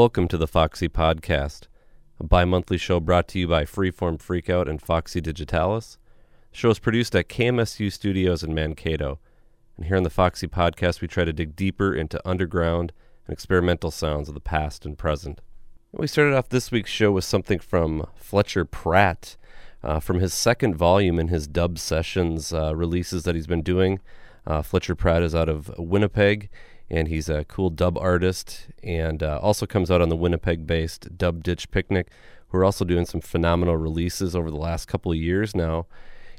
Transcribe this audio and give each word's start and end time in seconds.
Welcome 0.00 0.28
to 0.28 0.38
the 0.38 0.48
Foxy 0.48 0.88
Podcast, 0.88 1.64
a 2.18 2.24
bi 2.24 2.46
monthly 2.46 2.78
show 2.78 3.00
brought 3.00 3.28
to 3.28 3.38
you 3.38 3.46
by 3.46 3.66
Freeform 3.66 4.16
Freakout 4.16 4.66
and 4.66 4.80
Foxy 4.80 5.20
Digitalis. 5.20 5.98
The 6.52 6.56
show 6.56 6.70
is 6.70 6.78
produced 6.78 7.14
at 7.14 7.28
KMSU 7.28 7.92
Studios 7.92 8.42
in 8.42 8.54
Mankato. 8.54 9.18
And 9.76 9.84
here 9.84 9.98
on 9.98 10.02
the 10.02 10.08
Foxy 10.08 10.46
Podcast, 10.46 11.02
we 11.02 11.06
try 11.06 11.26
to 11.26 11.34
dig 11.34 11.54
deeper 11.54 11.94
into 11.94 12.26
underground 12.26 12.94
and 13.26 13.34
experimental 13.34 13.90
sounds 13.90 14.28
of 14.28 14.34
the 14.34 14.40
past 14.40 14.86
and 14.86 14.96
present. 14.96 15.42
We 15.92 16.06
started 16.06 16.34
off 16.34 16.48
this 16.48 16.70
week's 16.70 16.88
show 16.90 17.12
with 17.12 17.24
something 17.24 17.58
from 17.58 18.06
Fletcher 18.16 18.64
Pratt 18.64 19.36
uh, 19.84 20.00
from 20.00 20.18
his 20.18 20.32
second 20.32 20.76
volume 20.76 21.18
in 21.18 21.28
his 21.28 21.46
dub 21.46 21.78
sessions 21.78 22.54
uh, 22.54 22.74
releases 22.74 23.24
that 23.24 23.34
he's 23.34 23.46
been 23.46 23.60
doing. 23.60 24.00
Uh, 24.46 24.62
Fletcher 24.62 24.94
Pratt 24.94 25.22
is 25.22 25.34
out 25.34 25.50
of 25.50 25.70
Winnipeg, 25.76 26.48
and 26.90 27.08
he's 27.08 27.28
a 27.28 27.44
cool 27.44 27.70
dub 27.70 27.96
artist, 27.96 28.66
and 28.82 29.22
uh, 29.22 29.38
also 29.40 29.66
comes 29.66 29.90
out 29.90 30.00
on 30.00 30.08
the 30.08 30.16
Winnipeg-based 30.16 31.16
Dub 31.16 31.42
Ditch 31.42 31.70
Picnic, 31.70 32.08
who 32.48 32.58
are 32.58 32.64
also 32.64 32.84
doing 32.84 33.06
some 33.06 33.20
phenomenal 33.20 33.76
releases 33.76 34.34
over 34.34 34.50
the 34.50 34.56
last 34.56 34.88
couple 34.88 35.12
of 35.12 35.18
years 35.18 35.54
now. 35.54 35.86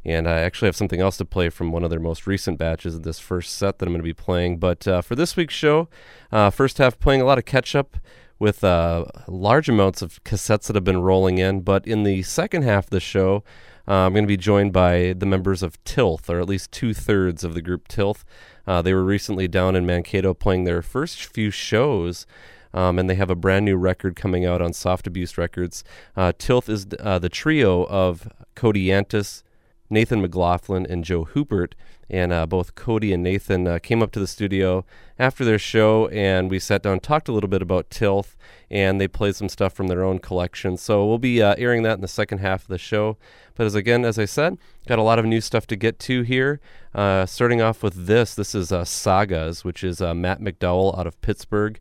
And 0.04 0.28
I 0.28 0.40
actually 0.40 0.68
have 0.68 0.76
something 0.76 1.00
else 1.00 1.18
to 1.18 1.26
play 1.26 1.50
from 1.50 1.72
one 1.72 1.84
of 1.84 1.90
their 1.90 2.00
most 2.00 2.26
recent 2.26 2.58
batches 2.58 2.96
of 2.96 3.04
this 3.04 3.20
first 3.20 3.56
set 3.56 3.78
that 3.78 3.86
I'm 3.86 3.94
going 3.94 4.02
to 4.02 4.04
be 4.04 4.14
playing. 4.14 4.58
But 4.58 4.88
uh, 4.88 5.02
for 5.02 5.16
this 5.16 5.36
week's 5.36 5.54
show, 5.54 5.90
uh, 6.32 6.50
first 6.50 6.80
half 6.80 7.00
playing 7.00 7.22
a 7.22 7.26
lot 7.26 7.38
of 7.38 7.46
catch 7.46 7.76
up 7.76 7.98
with 8.40 8.64
uh, 8.64 9.06
large 9.28 9.70
amounts 9.70 10.02
of 10.02 10.24
cassettes 10.24 10.66
that 10.66 10.76
have 10.76 10.84
been 10.84 11.04
rolling 11.04 11.38
in. 11.38 11.62
But 11.62 11.86
in 11.86 12.02
the 12.02 12.24
second 12.24 12.64
half 12.64 12.86
of 12.86 12.90
the 12.90 13.00
show, 13.00 13.44
uh, 13.88 13.94
I'm 13.94 14.14
going 14.14 14.24
to 14.24 14.28
be 14.28 14.38
joined 14.38 14.74
by 14.74 15.14
the 15.18 15.26
members 15.26 15.64
of 15.64 15.84
Tilth, 15.84 16.30
or 16.30 16.40
at 16.40 16.48
least 16.48 16.72
two 16.72 16.94
thirds 16.94 17.44
of 17.44 17.54
the 17.54 17.62
group 17.62 17.88
Tilth. 17.88 18.24
Uh, 18.68 18.82
they 18.82 18.94
were 18.94 19.04
recently 19.04 19.48
down 19.48 19.76
in 19.76 19.86
Mankato 19.86 20.34
playing 20.34 20.64
their 20.64 20.82
first 20.82 21.26
few 21.26 21.52
shows. 21.52 22.26
Um, 22.74 22.98
and 22.98 23.10
they 23.10 23.16
have 23.16 23.30
a 23.30 23.36
brand 23.36 23.66
new 23.66 23.76
record 23.76 24.16
coming 24.16 24.46
out 24.46 24.62
on 24.62 24.72
Soft 24.72 25.06
Abuse 25.06 25.38
Records. 25.38 25.84
Uh, 26.16 26.32
Tilth 26.38 26.70
is 26.70 26.88
uh, 27.02 27.20
the 27.20 27.28
trio 27.28 27.84
of 27.88 28.32
Cody 28.56 28.88
Yantis, 28.88 29.44
Nathan 29.92 30.22
McLaughlin, 30.22 30.88
and 30.90 31.04
Joe 31.04 31.26
Hoopert. 31.26 31.74
And 32.10 32.34
uh, 32.34 32.46
both 32.46 32.76
Cody 32.76 33.14
and 33.14 33.24
Nathan 33.24 33.68
uh, 33.68 33.80
came 33.80 34.02
up 34.02 34.12
to 34.12 34.20
the 34.20 34.28
studio 34.28 34.84
after 35.18 35.46
their 35.46 35.60
show, 35.60 36.08
and 36.08 36.50
we 36.50 36.60
sat 36.60 36.84
down, 36.84 37.00
talked 37.00 37.30
a 37.30 37.32
little 37.32 37.50
bit 37.50 37.62
about 37.62 37.90
Tilth, 37.90 38.36
and 38.70 39.00
they 39.00 39.08
played 39.08 39.36
some 39.36 39.48
stuff 39.48 39.74
from 39.74 39.88
their 39.88 40.04
own 40.04 40.20
collection. 40.20 40.76
So 40.76 41.06
we'll 41.06 41.20
be 41.20 41.42
uh, 41.42 41.56
airing 41.58 41.84
that 41.84 41.94
in 41.94 42.02
the 42.02 42.10
second 42.10 42.40
half 42.40 42.64
of 42.64 42.68
the 42.68 42.78
show. 42.78 43.18
But 43.56 43.66
as 43.66 43.76
again, 43.76 44.04
as 44.04 44.20
I 44.20 44.26
said, 44.26 44.58
got 44.88 45.00
a 45.00 45.04
lot 45.04 45.20
of 45.20 45.26
new 45.26 45.40
stuff 45.40 45.68
to 45.68 45.76
get 45.76 46.00
to 46.00 46.24
here. 46.24 46.60
Uh, 46.94 47.26
starting 47.26 47.62
off 47.62 47.82
with 47.82 48.08
this, 48.08 48.36
this 48.36 48.54
is 48.54 48.72
uh, 48.72 48.84
Sagas, 48.84 49.64
which 49.64 49.84
is 49.84 50.02
uh, 50.02 50.14
Matt 50.14 50.42
McDowell 50.42 50.98
out 50.98 51.08
of 51.08 51.22
Pittsburgh. 51.22 51.80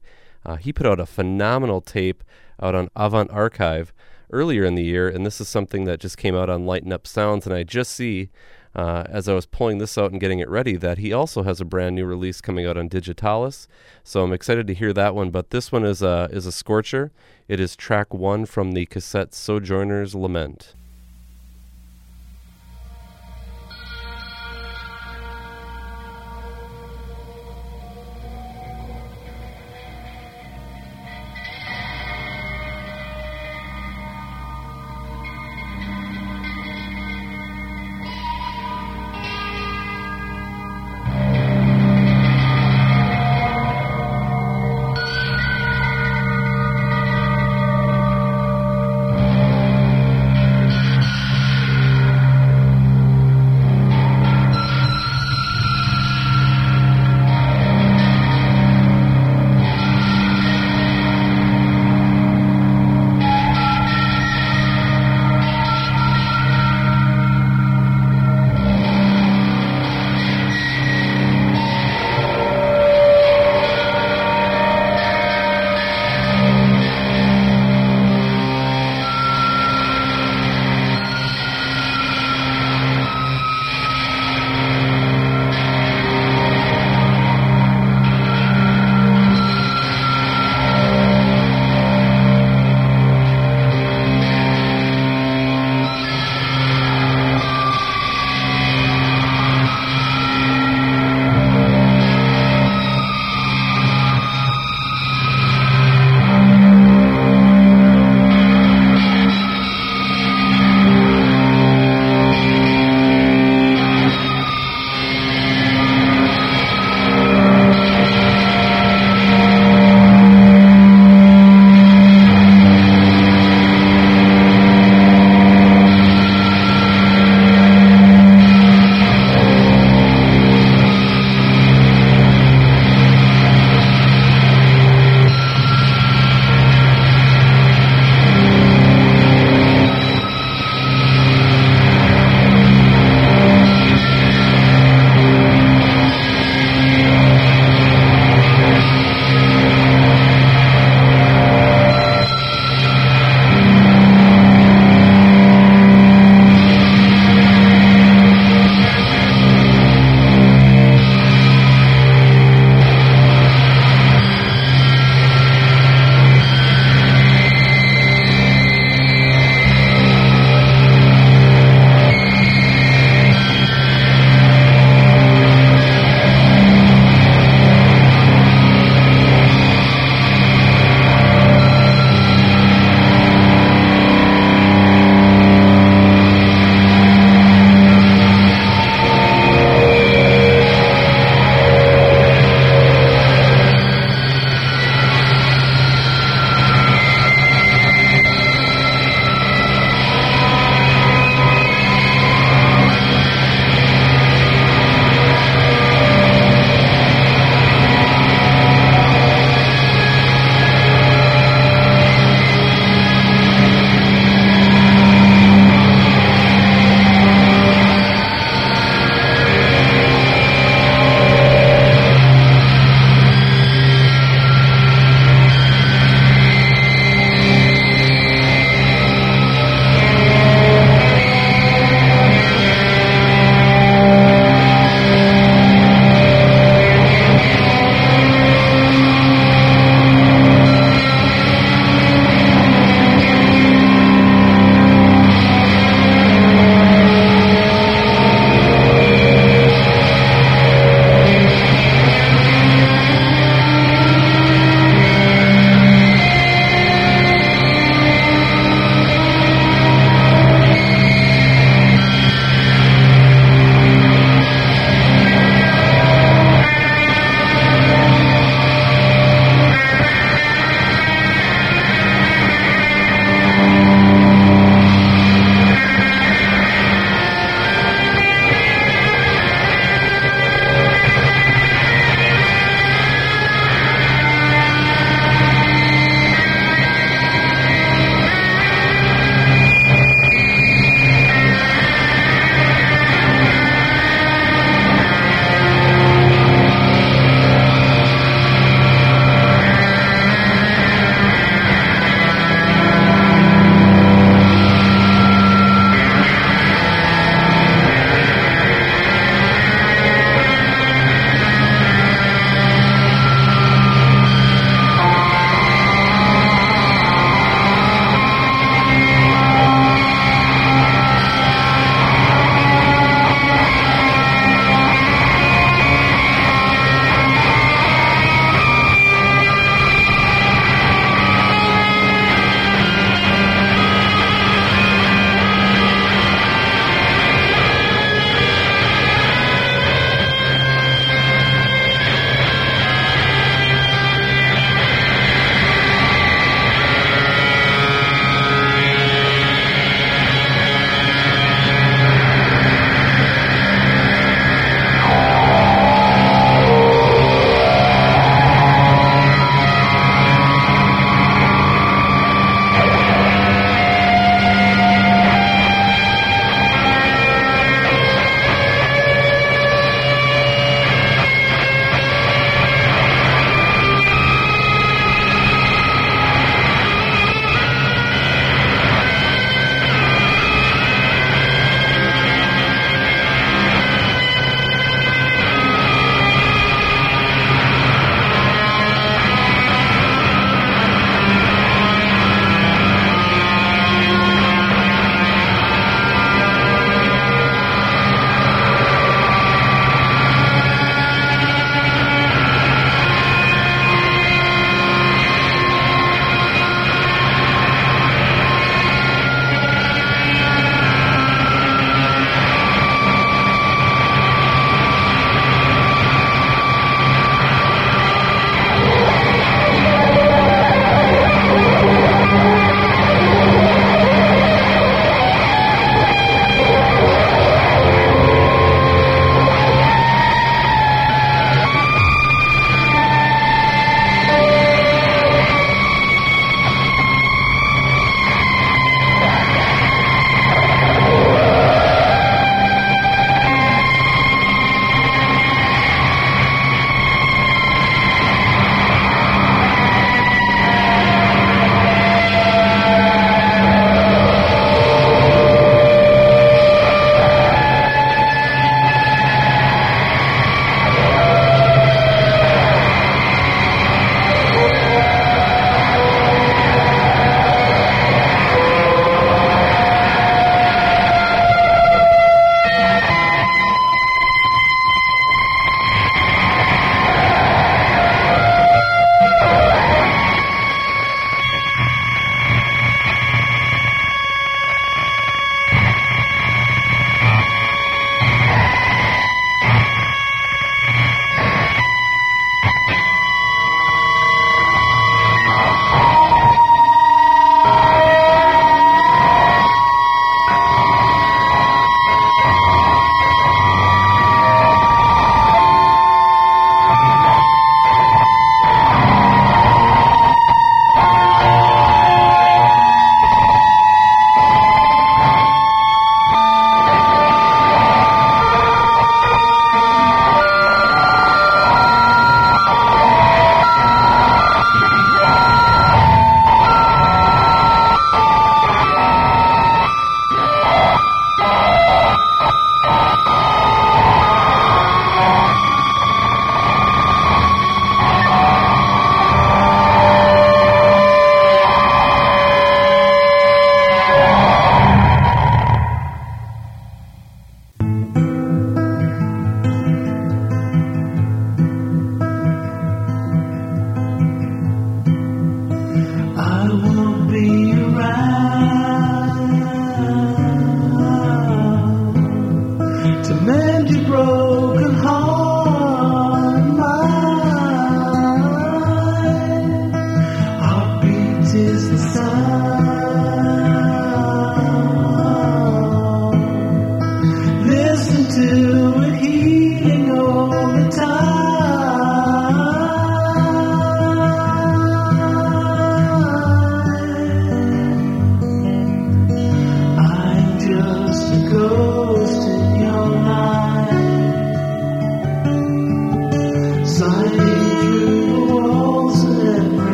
he 0.61 0.73
put 0.73 0.87
out 0.87 1.01
a 1.01 1.07
phenomenal 1.07 1.81
tape 1.81 2.23
out 2.63 2.75
on 2.75 2.89
Avant 2.95 3.31
Archive 3.31 3.93
earlier 4.33 4.65
in 4.65 4.75
the 4.75 4.85
year, 4.85 5.09
and 5.09 5.25
this 5.25 5.41
is 5.41 5.49
something 5.49 5.85
that 5.85 6.01
just 6.01 6.17
came 6.17 6.35
out 6.35 6.51
on 6.51 6.67
Lighten 6.67 6.93
Up 6.93 7.07
Sounds, 7.07 7.47
and 7.47 7.55
I 7.55 7.63
just 7.63 7.93
see 7.93 8.31
uh, 8.75 9.05
as 9.09 9.29
I 9.29 9.35
was 9.35 9.47
pulling 9.47 9.79
this 9.79 9.99
out 9.99 10.13
and 10.13 10.21
getting 10.21 10.39
it 10.39 10.49
ready 10.49 10.77
that 10.77 10.99
he 10.99 11.13
also 11.13 11.43
has 11.43 11.61
a 11.61 11.65
brand 11.65 11.97
new 11.97 12.05
release 12.05 12.41
coming 12.41 12.67
out 12.67 12.77
on 12.77 12.89
Digitalis. 12.89 13.67
So 14.05 14.23
I'm 14.23 14.33
excited 14.33 14.67
to 14.69 14.75
hear 14.75 14.93
that 14.93 15.15
one. 15.15 15.31
But 15.31 15.51
this 15.51 15.73
one 15.73 15.85
is 15.85 16.03
a 16.03 16.29
is 16.31 16.47
a 16.47 16.53
scorcher. 16.53 17.11
It 17.49 17.59
is 17.59 17.75
track 17.75 18.15
one 18.15 18.47
from 18.47 18.73
the 18.73 18.87
cassette 18.87 19.35
Sojourner's 19.35 20.15
Lament. 20.15 20.75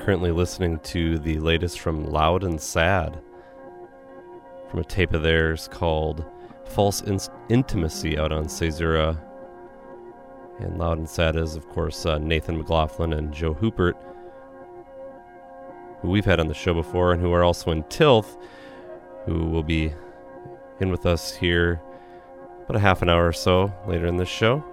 Currently 0.00 0.30
listening 0.30 0.78
to 0.78 1.18
the 1.18 1.38
latest 1.40 1.78
from 1.78 2.04
Loud 2.04 2.42
and 2.42 2.58
Sad 2.58 3.20
from 4.70 4.80
a 4.80 4.84
tape 4.84 5.12
of 5.12 5.22
theirs 5.22 5.68
called 5.68 6.24
False 6.64 7.02
Inst- 7.02 7.30
Intimacy 7.50 8.18
out 8.18 8.32
on 8.32 8.44
Caesura. 8.44 9.20
And 10.58 10.78
Loud 10.78 10.98
and 10.98 11.08
Sad 11.08 11.36
is, 11.36 11.54
of 11.54 11.68
course, 11.68 12.06
uh, 12.06 12.16
Nathan 12.16 12.56
McLaughlin 12.56 13.12
and 13.12 13.32
Joe 13.32 13.54
Hoopert, 13.54 13.94
who 16.00 16.08
we've 16.08 16.24
had 16.24 16.40
on 16.40 16.48
the 16.48 16.54
show 16.54 16.72
before 16.72 17.12
and 17.12 17.20
who 17.20 17.32
are 17.32 17.44
also 17.44 17.70
in 17.70 17.82
Tilth, 17.84 18.38
who 19.26 19.46
will 19.46 19.62
be 19.62 19.92
in 20.80 20.90
with 20.90 21.04
us 21.04 21.34
here 21.34 21.78
about 22.64 22.76
a 22.76 22.80
half 22.80 23.02
an 23.02 23.10
hour 23.10 23.26
or 23.26 23.34
so 23.34 23.70
later 23.86 24.06
in 24.06 24.16
this 24.16 24.30
show. 24.30 24.64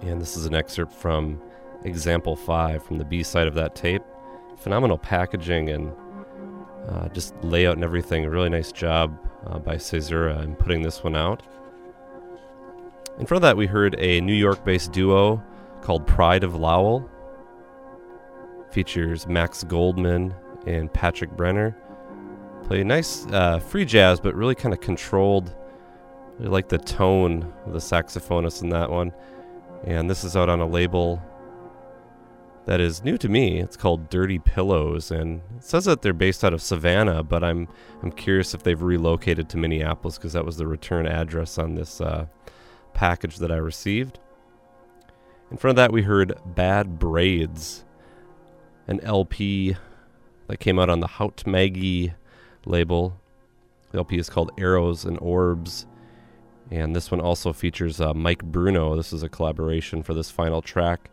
And 0.00 0.22
this 0.22 0.38
is 0.38 0.46
an 0.46 0.54
excerpt 0.54 0.92
from 0.94 1.42
Example 1.84 2.34
5 2.34 2.82
from 2.82 2.98
the 2.98 3.04
B 3.04 3.22
side 3.22 3.46
of 3.46 3.54
that 3.54 3.74
tape. 3.74 4.02
Phenomenal 4.58 4.98
packaging 4.98 5.70
and 5.70 5.92
uh, 6.88 7.08
just 7.08 7.34
layout 7.42 7.74
and 7.74 7.84
everything. 7.84 8.24
A 8.24 8.30
really 8.30 8.48
nice 8.48 8.72
job 8.72 9.18
uh, 9.46 9.58
by 9.58 9.76
Caesura 9.76 10.42
in 10.42 10.56
putting 10.56 10.82
this 10.82 11.02
one 11.04 11.16
out. 11.16 11.42
In 13.18 13.26
front 13.26 13.38
of 13.38 13.42
that, 13.42 13.56
we 13.56 13.66
heard 13.66 13.94
a 13.98 14.20
New 14.20 14.34
York 14.34 14.64
based 14.64 14.92
duo 14.92 15.42
called 15.82 16.06
Pride 16.06 16.42
of 16.42 16.54
Lowell. 16.54 17.08
Features 18.70 19.26
Max 19.26 19.62
Goldman 19.62 20.34
and 20.66 20.92
Patrick 20.92 21.30
Brenner. 21.30 21.76
Play 22.64 22.82
nice 22.82 23.26
uh, 23.26 23.58
free 23.58 23.84
jazz, 23.84 24.18
but 24.18 24.34
really 24.34 24.54
kind 24.54 24.72
of 24.72 24.80
controlled. 24.80 25.54
I 26.40 26.44
like 26.44 26.68
the 26.68 26.78
tone 26.78 27.52
of 27.66 27.72
the 27.72 27.78
saxophonist 27.78 28.62
in 28.62 28.70
that 28.70 28.90
one. 28.90 29.12
And 29.84 30.08
this 30.08 30.24
is 30.24 30.36
out 30.36 30.48
on 30.48 30.60
a 30.60 30.66
label 30.66 31.22
that 32.66 32.80
is 32.80 33.04
new 33.04 33.18
to 33.18 33.28
me. 33.28 33.60
It's 33.60 33.76
called 33.76 34.08
Dirty 34.08 34.38
Pillows, 34.38 35.10
and 35.10 35.42
it 35.56 35.64
says 35.64 35.84
that 35.84 36.02
they're 36.02 36.12
based 36.12 36.42
out 36.42 36.54
of 36.54 36.62
Savannah, 36.62 37.22
but 37.22 37.44
I'm 37.44 37.68
I'm 38.02 38.10
curious 38.10 38.54
if 38.54 38.62
they've 38.62 38.80
relocated 38.80 39.48
to 39.50 39.56
Minneapolis 39.56 40.16
because 40.16 40.32
that 40.32 40.44
was 40.44 40.56
the 40.56 40.66
return 40.66 41.06
address 41.06 41.58
on 41.58 41.74
this 41.74 42.00
uh, 42.00 42.26
package 42.94 43.36
that 43.38 43.52
I 43.52 43.56
received. 43.56 44.18
In 45.50 45.58
front 45.58 45.72
of 45.72 45.76
that, 45.76 45.92
we 45.92 46.02
heard 46.02 46.38
Bad 46.46 46.98
Braids, 46.98 47.84
an 48.88 49.00
LP 49.00 49.76
that 50.48 50.58
came 50.58 50.78
out 50.78 50.90
on 50.90 51.00
the 51.00 51.06
Haut 51.06 51.46
Maggie 51.46 52.14
label. 52.64 53.20
The 53.92 53.98
LP 53.98 54.18
is 54.18 54.30
called 54.30 54.52
Arrows 54.58 55.04
and 55.04 55.18
Orbs. 55.20 55.86
And 56.70 56.96
this 56.96 57.10
one 57.10 57.20
also 57.20 57.52
features 57.52 58.00
uh, 58.00 58.14
Mike 58.14 58.42
Bruno. 58.42 58.96
This 58.96 59.12
is 59.12 59.22
a 59.22 59.28
collaboration 59.28 60.02
for 60.02 60.14
this 60.14 60.30
final 60.30 60.62
track 60.62 61.10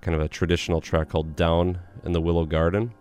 kind 0.00 0.14
of 0.14 0.20
a 0.20 0.28
traditional 0.28 0.80
track 0.80 1.10
called 1.10 1.36
Down 1.36 1.78
in 2.04 2.12
the 2.12 2.20
Willow 2.20 2.44
Garden. 2.44 2.92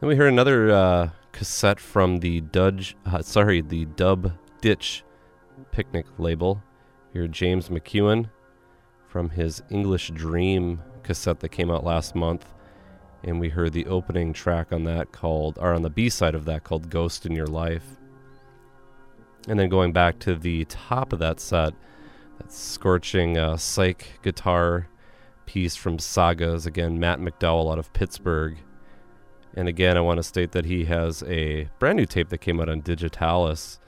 Then 0.00 0.08
we 0.08 0.16
heard 0.16 0.32
another 0.32 0.70
uh, 0.70 1.10
cassette 1.32 1.78
from 1.80 2.18
the 2.18 2.40
Dudge, 2.40 2.96
uh, 3.06 3.22
sorry, 3.22 3.60
the 3.60 3.84
Dub 3.84 4.32
Ditch 4.60 5.04
Picnic 5.70 6.06
label. 6.18 6.62
Here, 7.12 7.28
James 7.28 7.68
McEwen 7.68 8.30
from 9.06 9.30
his 9.30 9.62
English 9.70 10.10
Dream 10.14 10.80
cassette 11.02 11.40
that 11.40 11.50
came 11.50 11.70
out 11.70 11.84
last 11.84 12.14
month, 12.14 12.52
and 13.22 13.38
we 13.38 13.50
heard 13.50 13.72
the 13.72 13.86
opening 13.86 14.32
track 14.32 14.72
on 14.72 14.84
that 14.84 15.12
called, 15.12 15.58
or 15.60 15.72
on 15.74 15.82
the 15.82 15.90
B 15.90 16.08
side 16.08 16.34
of 16.34 16.46
that 16.46 16.64
called 16.64 16.90
Ghost 16.90 17.26
in 17.26 17.36
Your 17.36 17.46
Life. 17.46 17.98
And 19.48 19.58
then 19.58 19.68
going 19.68 19.92
back 19.92 20.18
to 20.20 20.34
the 20.34 20.64
top 20.66 21.12
of 21.12 21.18
that 21.18 21.40
set, 21.40 21.74
scorching 22.50 23.38
uh, 23.38 23.56
psych 23.56 24.20
guitar 24.22 24.88
piece 25.46 25.76
from 25.76 25.98
Sagas. 25.98 26.66
Again, 26.66 26.98
Matt 26.98 27.20
McDowell 27.20 27.70
out 27.70 27.78
of 27.78 27.92
Pittsburgh. 27.92 28.56
And 29.54 29.68
again, 29.68 29.96
I 29.96 30.00
want 30.00 30.16
to 30.16 30.22
state 30.22 30.52
that 30.52 30.64
he 30.64 30.86
has 30.86 31.22
a 31.24 31.68
brand 31.78 31.98
new 31.98 32.06
tape 32.06 32.30
that 32.30 32.38
came 32.38 32.60
out 32.60 32.68
on 32.68 32.80
Digitalis, 32.80 33.78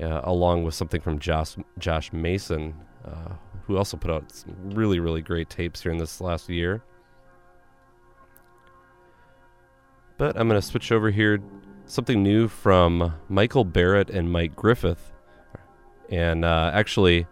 uh, 0.00 0.20
along 0.22 0.62
with 0.62 0.74
something 0.74 1.00
from 1.00 1.18
Josh, 1.18 1.56
Josh 1.78 2.12
Mason, 2.12 2.74
uh, 3.04 3.34
who 3.66 3.76
also 3.76 3.96
put 3.96 4.10
out 4.10 4.30
some 4.30 4.54
really, 4.70 5.00
really 5.00 5.22
great 5.22 5.50
tapes 5.50 5.82
here 5.82 5.90
in 5.90 5.98
this 5.98 6.20
last 6.20 6.48
year. 6.48 6.82
But 10.18 10.38
I'm 10.38 10.48
going 10.48 10.60
to 10.60 10.66
switch 10.66 10.92
over 10.92 11.10
here. 11.10 11.40
Something 11.86 12.22
new 12.22 12.48
from 12.48 13.14
Michael 13.28 13.64
Barrett 13.64 14.10
and 14.10 14.30
Mike 14.30 14.56
Griffith. 14.56 15.12
And 16.08 16.44
uh, 16.44 16.70
actually, 16.72 17.26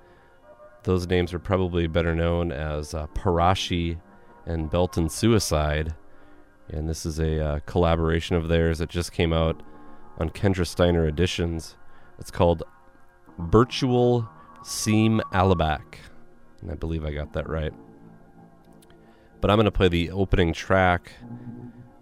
those 0.85 1.07
names 1.07 1.33
are 1.35 1.39
probably 1.39 1.87
better 1.87 2.15
known 2.15 2.53
as 2.53 2.95
uh, 2.95 3.07
Parashi 3.09 3.99
and 4.47 4.71
Beltone 4.71 5.11
Suicide. 5.11 5.95
And 6.69 6.89
this 6.89 7.05
is 7.05 7.19
a 7.19 7.45
uh, 7.45 7.59
collaboration 7.61 8.37
of 8.37 8.49
theirs 8.49 8.79
that 8.79 8.91
just 8.91 9.13
came 9.13 9.33
out 9.33 9.63
on 10.19 10.31
Kendra 10.31 10.67
Steiner 10.67 11.07
Editions. 11.07 11.77
It's 12.19 12.31
called 12.31 12.63
Virtual 13.39 14.29
Seam 14.63 15.21
Alabac. 15.33 15.97
And 16.61 16.71
I 16.71 16.75
believe 16.75 17.05
I 17.05 17.13
got 17.13 17.33
that 17.33 17.49
right. 17.49 17.73
But 19.41 19.51
I'm 19.51 19.57
going 19.57 19.65
to 19.67 19.71
play 19.71 19.89
the 19.89 20.11
opening 20.11 20.53
track, 20.53 21.13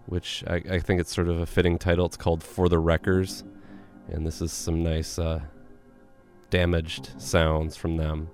which 0.05 0.43
I, 0.47 0.61
I, 0.69 0.79
think 0.79 1.01
it's 1.01 1.13
sort 1.13 1.27
of 1.27 1.39
a 1.39 1.45
fitting 1.45 1.77
title. 1.77 2.05
It's 2.05 2.15
called 2.15 2.41
For 2.41 2.69
the 2.69 2.79
Wreckers. 2.79 3.43
And 4.07 4.25
this 4.25 4.41
is 4.41 4.53
some 4.53 4.81
nice 4.81 5.19
uh, 5.19 5.41
damaged 6.49 7.09
sounds 7.21 7.75
from 7.75 7.97
them. 7.97 8.29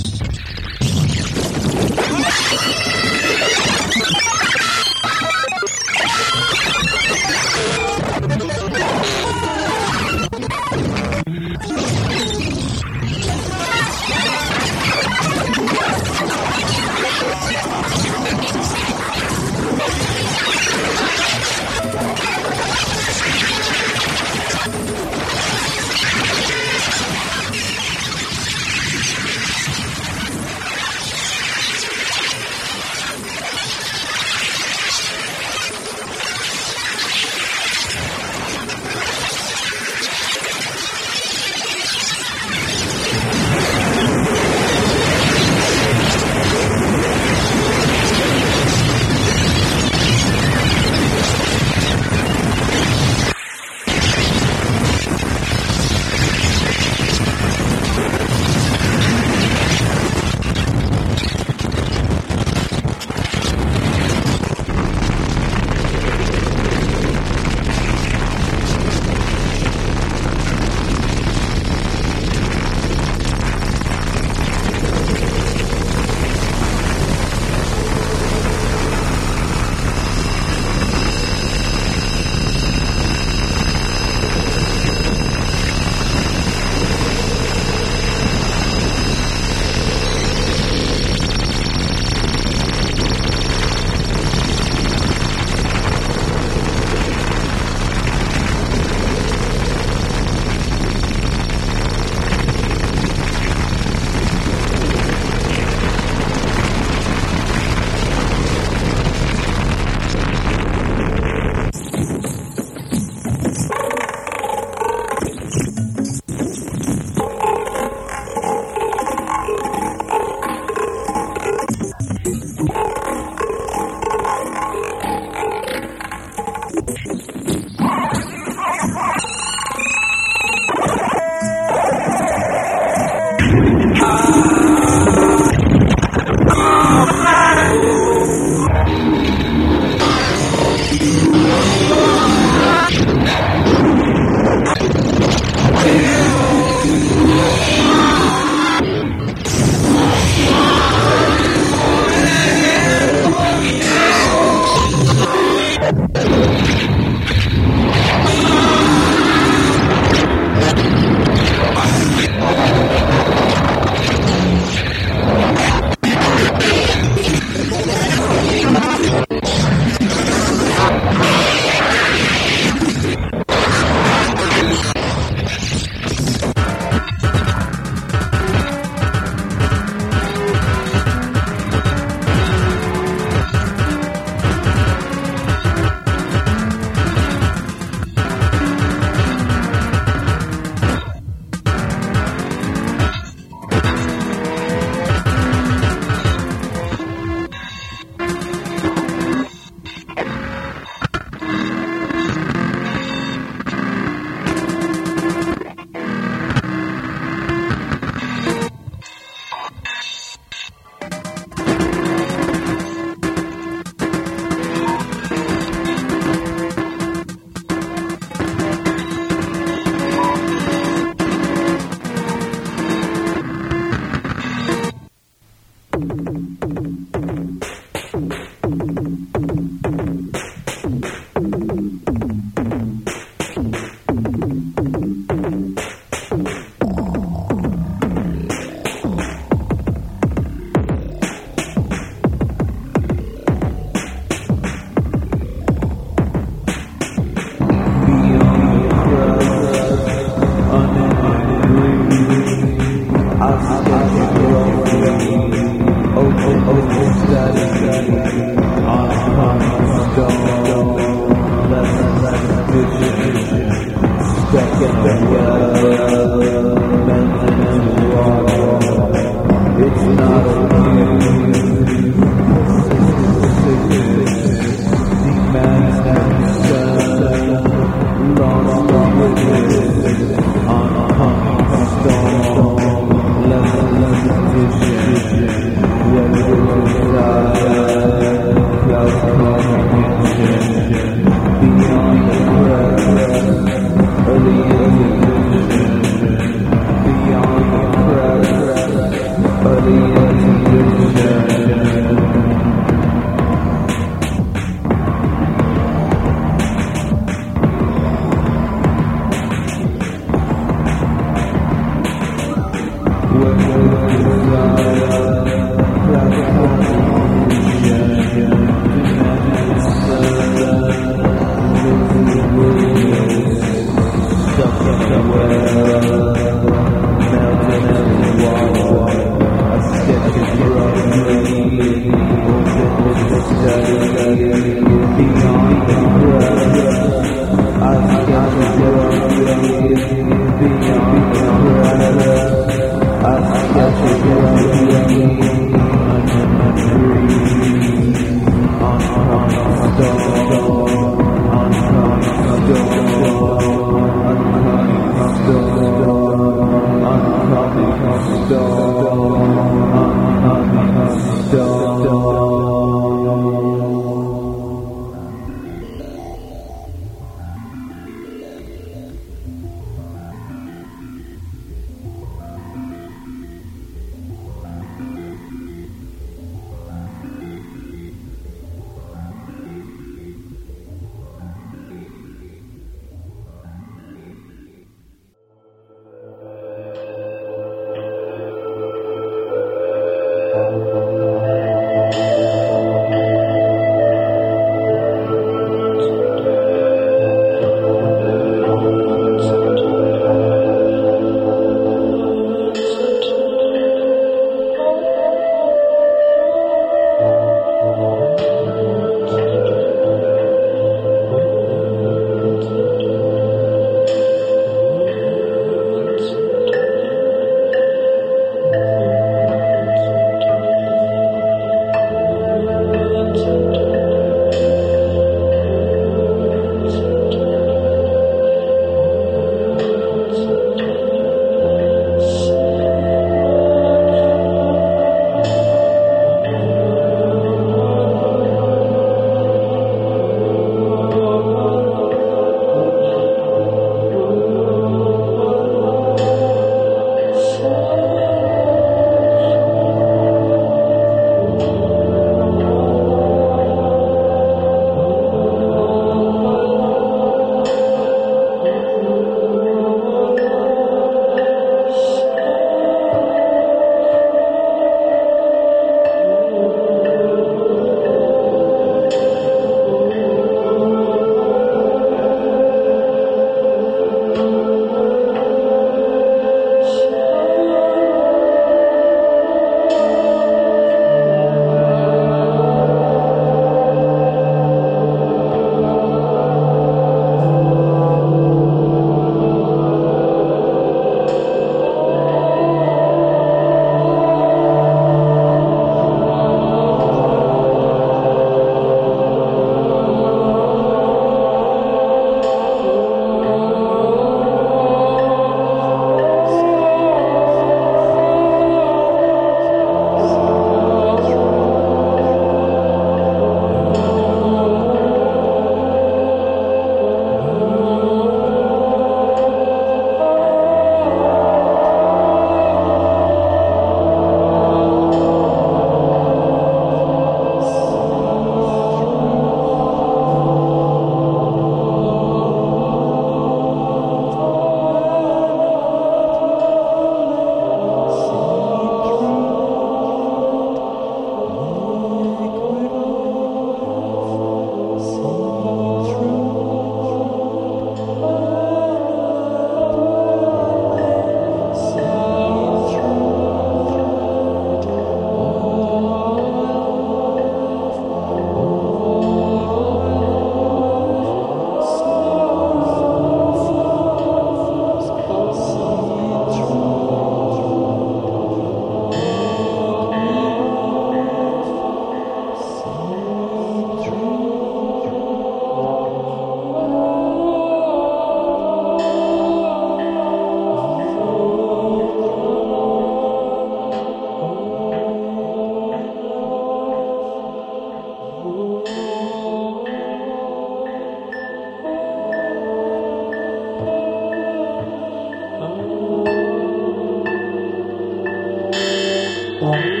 Thank 599.61 600.00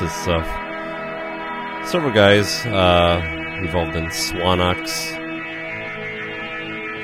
consists 0.00 0.28
of 0.28 0.46
several 1.86 2.10
guys 2.10 2.64
uh, 2.66 3.20
involved 3.58 3.94
in 3.94 4.06
Swanox, 4.06 5.12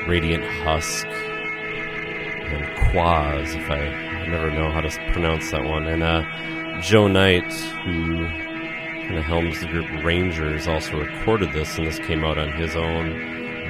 Radiant 0.09 0.43
Husk, 0.43 1.07
and 1.07 2.91
Quaz, 2.91 3.55
if 3.55 3.71
I, 3.71 3.81
I 3.81 4.27
never 4.29 4.51
know 4.51 4.71
how 4.71 4.81
to 4.81 4.89
pronounce 5.13 5.51
that 5.51 5.63
one, 5.63 5.87
and 5.87 6.03
uh, 6.03 6.81
Joe 6.81 7.07
Knight, 7.07 7.53
who 7.85 8.25
kind 8.29 9.19
of 9.19 9.25
helms 9.25 9.61
the 9.61 9.67
group 9.67 9.87
Rangers, 10.03 10.67
also 10.67 10.99
recorded 10.99 11.53
this, 11.53 11.77
and 11.77 11.87
this 11.87 11.99
came 11.99 12.25
out 12.25 12.39
on 12.39 12.51
his 12.53 12.75
own 12.77 13.11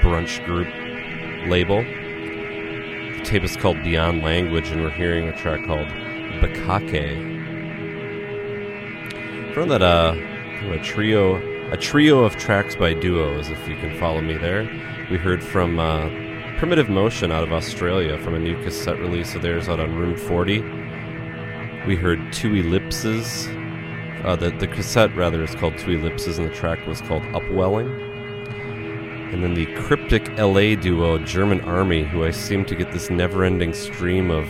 brunch 0.03 0.45
group 0.45 0.69
label. 1.49 1.83
The 1.83 3.25
tape 3.25 3.43
is 3.43 3.57
called 3.57 3.83
Beyond 3.83 4.23
Language, 4.23 4.69
and 4.69 4.83
we're 4.83 4.91
hearing 4.91 5.29
a 5.29 5.37
track 5.37 5.65
called 5.65 5.89
Bakake. 6.39 7.36
From 9.57 9.71
that, 9.71 9.81
uh, 9.81 10.15
a 10.71 10.79
trio, 10.81 11.37
a 11.73 11.79
trio 11.79 12.25
of 12.25 12.37
tracks 12.37 12.77
by 12.77 12.93
duos, 12.93 13.49
if 13.49 13.67
you 13.67 13.75
can 13.77 13.99
follow 13.99 14.21
me 14.21 14.37
there. 14.37 14.65
We 15.11 15.17
heard 15.17 15.43
from 15.43 15.79
uh, 15.79 16.11
Primitive 16.59 16.91
Motion 16.91 17.33
out 17.33 17.43
of 17.43 17.55
Australia 17.55 18.19
from 18.19 18.35
a 18.35 18.39
new 18.39 18.63
cassette 18.63 18.99
release 18.99 19.35
of 19.35 19.41
theirs 19.41 19.67
out 19.67 19.81
on 19.81 19.95
Room 19.95 20.15
40. 20.15 20.61
We 21.87 21.97
heard 21.97 22.35
Two 22.35 22.55
Ellipses. 22.55 23.47
Uh, 24.27 24.37
the, 24.39 24.51
the 24.51 24.67
cassette, 24.67 25.17
rather, 25.17 25.43
is 25.43 25.55
called 25.55 25.79
Two 25.79 25.93
Ellipses, 25.93 26.37
and 26.37 26.51
the 26.51 26.55
track 26.55 26.87
was 26.87 27.01
called 27.01 27.23
Upwelling. 27.33 27.89
And 29.33 29.43
then 29.43 29.55
the 29.55 29.75
cryptic 29.75 30.29
LA 30.37 30.75
duo 30.75 31.17
German 31.17 31.63
Army, 31.63 32.05
who 32.05 32.27
I 32.27 32.31
seem 32.31 32.67
to 32.67 32.75
get 32.75 32.93
this 32.93 33.09
never 33.09 33.43
ending 33.43 33.73
stream 33.73 34.31
of 34.31 34.47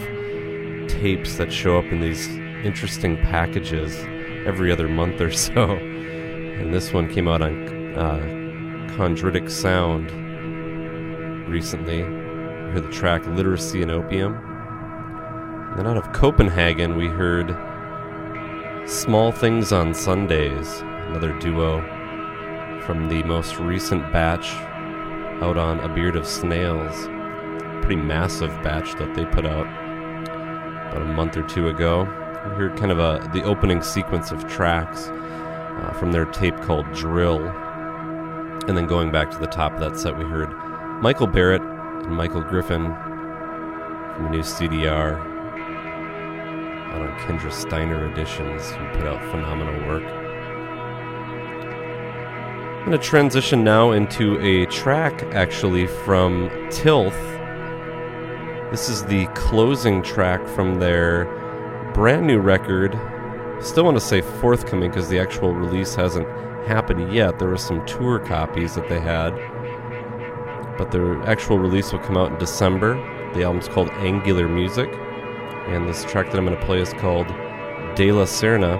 tapes 0.88 1.36
that 1.36 1.52
show 1.52 1.78
up 1.78 1.84
in 1.84 2.00
these 2.00 2.26
interesting 2.64 3.16
packages 3.18 4.04
every 4.46 4.72
other 4.72 4.88
month 4.88 5.20
or 5.20 5.30
so. 5.30 5.78
And 6.56 6.72
this 6.72 6.90
one 6.90 7.06
came 7.12 7.28
out 7.28 7.42
on 7.42 7.68
uh, 7.98 8.18
Chondritic 8.96 9.50
Sound 9.50 10.10
recently. 11.50 12.02
We 12.02 12.72
heard 12.72 12.82
the 12.82 12.90
track 12.90 13.26
Literacy 13.26 13.82
and 13.82 13.90
Opium. 13.90 14.34
And 14.34 15.78
then 15.78 15.86
out 15.86 15.98
of 15.98 16.10
Copenhagen, 16.14 16.96
we 16.96 17.08
heard 17.08 17.54
Small 18.88 19.32
Things 19.32 19.70
on 19.70 19.92
Sundays, 19.92 20.80
another 21.08 21.38
duo 21.40 21.82
from 22.86 23.08
the 23.08 23.22
most 23.24 23.58
recent 23.58 24.10
batch 24.12 24.54
out 25.42 25.58
on 25.58 25.80
A 25.80 25.88
Beard 25.94 26.16
of 26.16 26.26
Snails. 26.26 27.06
Pretty 27.84 28.00
massive 28.00 28.50
batch 28.62 28.94
that 28.94 29.14
they 29.14 29.26
put 29.26 29.44
out 29.44 29.66
about 30.88 31.02
a 31.02 31.12
month 31.12 31.36
or 31.36 31.42
two 31.42 31.68
ago. 31.68 32.04
We 32.54 32.68
kind 32.78 32.90
of 32.90 32.98
a 32.98 33.28
the 33.32 33.42
opening 33.42 33.82
sequence 33.82 34.30
of 34.30 34.46
tracks 34.48 35.08
uh, 35.08 35.92
from 35.98 36.12
their 36.12 36.24
tape 36.26 36.56
called 36.62 36.90
Drill. 36.92 37.46
And 38.66 38.76
then 38.76 38.86
going 38.86 39.12
back 39.12 39.30
to 39.30 39.38
the 39.38 39.46
top 39.46 39.74
of 39.74 39.80
that 39.80 39.98
set, 39.98 40.16
we 40.16 40.24
heard 40.24 40.50
Michael 41.02 41.26
Barrett 41.26 41.62
and 41.62 42.16
Michael 42.16 42.42
Griffin 42.42 42.84
from 44.14 44.26
a 44.26 44.30
new 44.30 44.40
CDR 44.40 45.20
out 46.96 47.02
on 47.02 47.18
Kendra 47.18 47.52
Steiner 47.52 48.10
Editions, 48.10 48.70
who 48.70 48.86
put 48.96 49.06
out 49.06 49.20
phenomenal 49.30 49.86
work. 49.86 50.02
I'm 52.86 52.86
going 52.86 52.98
to 53.00 53.04
transition 53.04 53.64
now 53.64 53.90
into 53.90 54.40
a 54.40 54.64
track 54.66 55.22
actually 55.34 55.86
from 55.88 56.48
Tilth. 56.70 57.20
This 58.70 58.88
is 58.88 59.04
the 59.04 59.26
closing 59.34 60.02
track 60.02 60.46
from 60.48 60.78
their 60.78 61.24
brand 61.96 62.26
new 62.26 62.38
record. 62.38 62.92
Still 63.64 63.84
want 63.84 63.96
to 63.96 64.02
say 64.02 64.20
forthcoming 64.20 64.90
because 64.90 65.08
the 65.08 65.18
actual 65.18 65.54
release 65.54 65.94
hasn't 65.94 66.28
happened 66.68 67.10
yet. 67.10 67.38
There 67.38 67.48
were 67.48 67.56
some 67.56 67.86
tour 67.86 68.18
copies 68.18 68.74
that 68.74 68.86
they 68.90 69.00
had, 69.00 69.30
but 70.76 70.90
the 70.90 71.22
actual 71.24 71.58
release 71.58 71.92
will 71.92 72.00
come 72.00 72.18
out 72.18 72.30
in 72.30 72.38
December. 72.38 72.96
The 73.32 73.44
album's 73.44 73.66
called 73.66 73.88
Angular 73.92 74.46
Music, 74.46 74.90
and 75.68 75.88
this 75.88 76.04
track 76.04 76.26
that 76.26 76.36
I'm 76.36 76.44
going 76.44 76.58
to 76.58 76.66
play 76.66 76.82
is 76.82 76.92
called 76.92 77.28
De 77.96 78.12
La 78.12 78.24
Serna. 78.24 78.78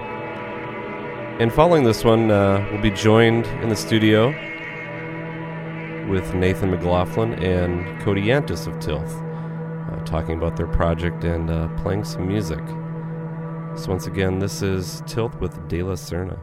And 1.41 1.51
following 1.51 1.85
this 1.85 2.03
one, 2.03 2.29
uh, 2.29 2.67
we'll 2.71 2.83
be 2.83 2.91
joined 2.91 3.47
in 3.63 3.69
the 3.69 3.75
studio 3.75 4.27
with 6.07 6.35
Nathan 6.35 6.69
McLaughlin 6.69 7.33
and 7.43 7.99
Cody 8.03 8.21
Yantis 8.21 8.67
of 8.67 8.75
Tilth, 8.75 9.11
uh, 9.91 10.05
talking 10.05 10.37
about 10.37 10.55
their 10.55 10.67
project 10.67 11.23
and 11.23 11.49
uh, 11.49 11.67
playing 11.77 12.03
some 12.03 12.27
music. 12.27 12.61
So, 13.77 13.91
once 13.91 14.07
again, 14.07 14.39
this 14.39 14.63
is 14.63 15.03
Tilth 15.05 15.39
with 15.39 15.67
De 15.67 15.83
La 15.83 15.93
Serna. 15.93 16.39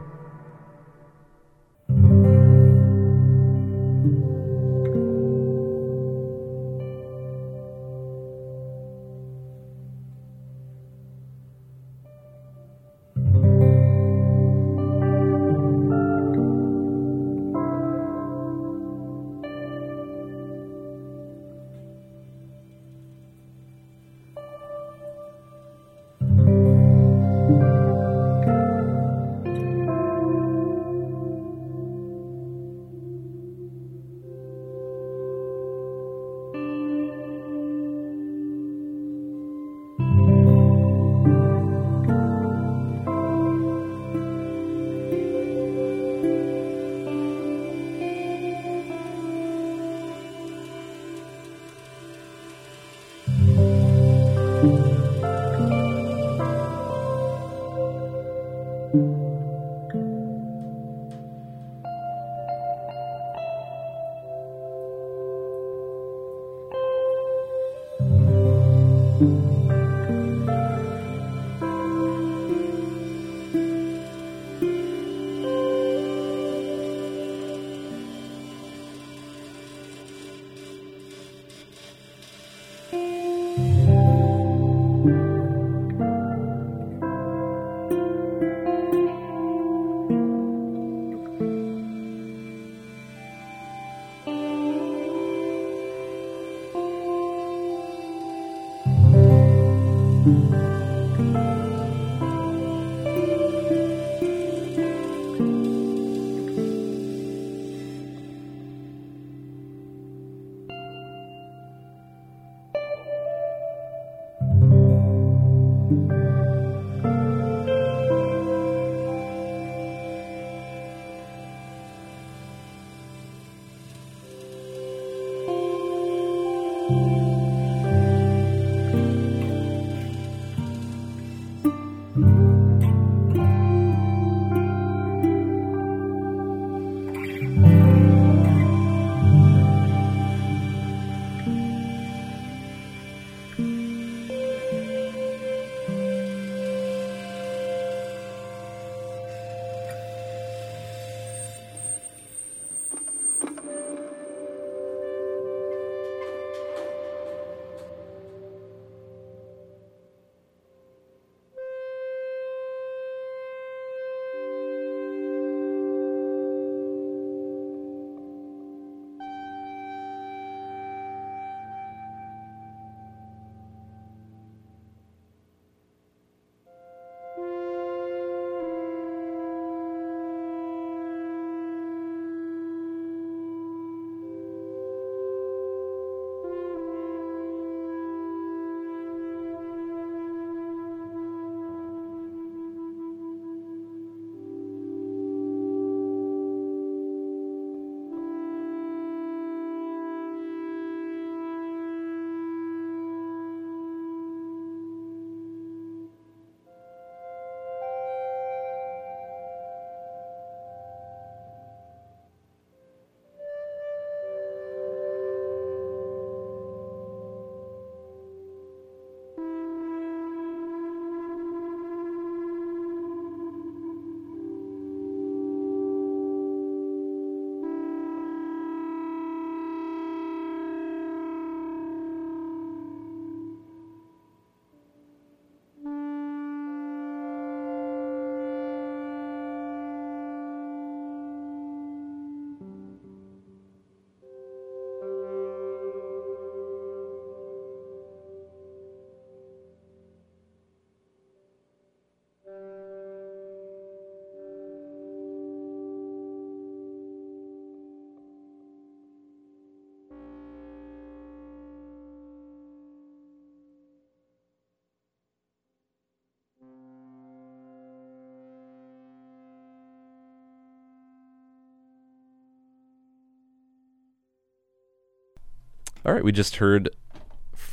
All 276.05 276.13
right, 276.13 276.23
we 276.23 276.31
just 276.31 276.57
heard 276.57 276.89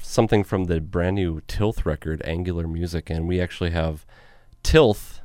something 0.00 0.42
from 0.42 0.64
the 0.64 0.80
brand 0.80 1.16
new 1.16 1.42
Tilth 1.48 1.84
record, 1.84 2.22
Angular 2.24 2.66
Music, 2.66 3.10
and 3.10 3.28
we 3.28 3.38
actually 3.38 3.72
have 3.72 4.06
Tilth, 4.62 5.20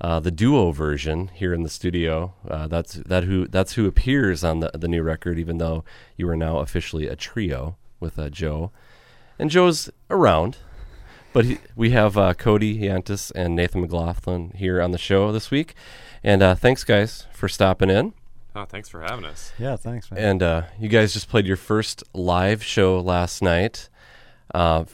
uh, 0.00 0.18
the 0.18 0.30
duo 0.30 0.70
version, 0.70 1.28
here 1.28 1.52
in 1.52 1.62
the 1.62 1.68
studio. 1.68 2.32
Uh, 2.48 2.66
that's 2.66 2.94
that 2.94 3.24
who 3.24 3.46
that's 3.48 3.74
who 3.74 3.86
appears 3.86 4.44
on 4.44 4.60
the 4.60 4.70
the 4.72 4.88
new 4.88 5.02
record, 5.02 5.38
even 5.38 5.58
though 5.58 5.84
you 6.16 6.26
are 6.26 6.36
now 6.36 6.60
officially 6.60 7.06
a 7.06 7.16
trio 7.16 7.76
with 8.00 8.18
uh, 8.18 8.30
Joe, 8.30 8.72
and 9.38 9.50
Joe's 9.50 9.90
around. 10.08 10.56
But 11.34 11.44
he, 11.44 11.58
we 11.76 11.90
have 11.90 12.16
uh, 12.16 12.32
Cody 12.32 12.78
Yantis 12.78 13.30
and 13.34 13.54
Nathan 13.54 13.82
McLaughlin 13.82 14.52
here 14.56 14.80
on 14.80 14.92
the 14.92 14.96
show 14.96 15.32
this 15.32 15.50
week, 15.50 15.74
and 16.24 16.42
uh, 16.42 16.54
thanks 16.54 16.82
guys 16.82 17.26
for 17.30 17.46
stopping 17.46 17.90
in. 17.90 18.14
Oh, 18.58 18.64
thanks 18.64 18.88
for 18.88 19.02
having 19.02 19.24
us. 19.24 19.52
Yeah, 19.56 19.76
thanks, 19.76 20.10
man. 20.10 20.20
And 20.20 20.42
uh, 20.42 20.62
you 20.80 20.88
guys 20.88 21.12
just 21.12 21.28
played 21.28 21.46
your 21.46 21.56
first 21.56 22.02
live 22.12 22.64
show 22.64 22.98
last 22.98 23.40
night. 23.40 23.88
Uh, 24.52 24.84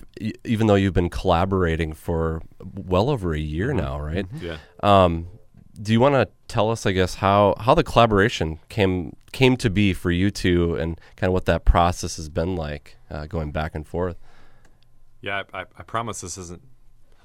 even 0.44 0.66
though 0.66 0.74
you've 0.74 0.92
been 0.92 1.08
collaborating 1.08 1.94
for 1.94 2.42
well 2.74 3.08
over 3.08 3.32
a 3.32 3.38
year 3.38 3.72
now, 3.72 3.98
right? 3.98 4.26
Yeah. 4.38 4.58
Um, 4.82 5.28
do 5.80 5.92
you 5.92 6.00
want 6.00 6.14
to 6.14 6.28
tell 6.46 6.70
us, 6.70 6.84
I 6.84 6.92
guess, 6.92 7.14
how 7.16 7.54
how 7.58 7.74
the 7.74 7.84
collaboration 7.84 8.58
came 8.68 9.16
came 9.32 9.56
to 9.56 9.70
be 9.70 9.94
for 9.94 10.10
you 10.10 10.30
two, 10.30 10.76
and 10.76 11.00
kind 11.16 11.28
of 11.28 11.32
what 11.32 11.46
that 11.46 11.64
process 11.64 12.16
has 12.16 12.28
been 12.28 12.56
like, 12.56 12.98
uh, 13.10 13.26
going 13.26 13.50
back 13.50 13.74
and 13.74 13.86
forth? 13.86 14.18
Yeah, 15.22 15.44
I, 15.54 15.60
I, 15.60 15.64
I 15.78 15.82
promise 15.84 16.20
this 16.20 16.36
isn't. 16.36 16.60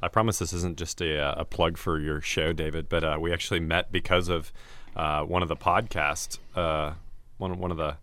I 0.02 0.08
promise 0.08 0.40
this 0.40 0.54
isn't 0.54 0.78
just 0.78 1.02
a, 1.02 1.20
uh, 1.20 1.42
a 1.42 1.46
plug 1.46 1.78
for 1.78 2.00
your 2.00 2.22
show, 2.22 2.54
David. 2.54 2.88
But 2.88 3.04
uh, 3.04 3.18
we 3.20 3.34
actually 3.34 3.60
met 3.60 3.92
because 3.92 4.30
of 4.30 4.54
uh, 4.96 5.24
one 5.24 5.42
of 5.42 5.50
the 5.50 5.56
podcasts, 5.56 6.40
uh, 6.56 6.94
one 7.38 7.58
one 7.60 7.72
of 7.72 7.78
the 7.78 7.98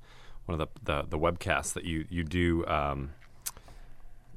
one 0.47 0.61
of 0.61 0.69
the, 0.85 0.93
the, 0.93 1.09
the 1.09 1.19
webcasts 1.19 1.73
that 1.75 1.85
you 1.85 2.07
you 2.09 2.25
do. 2.25 2.67
Um, 2.67 3.11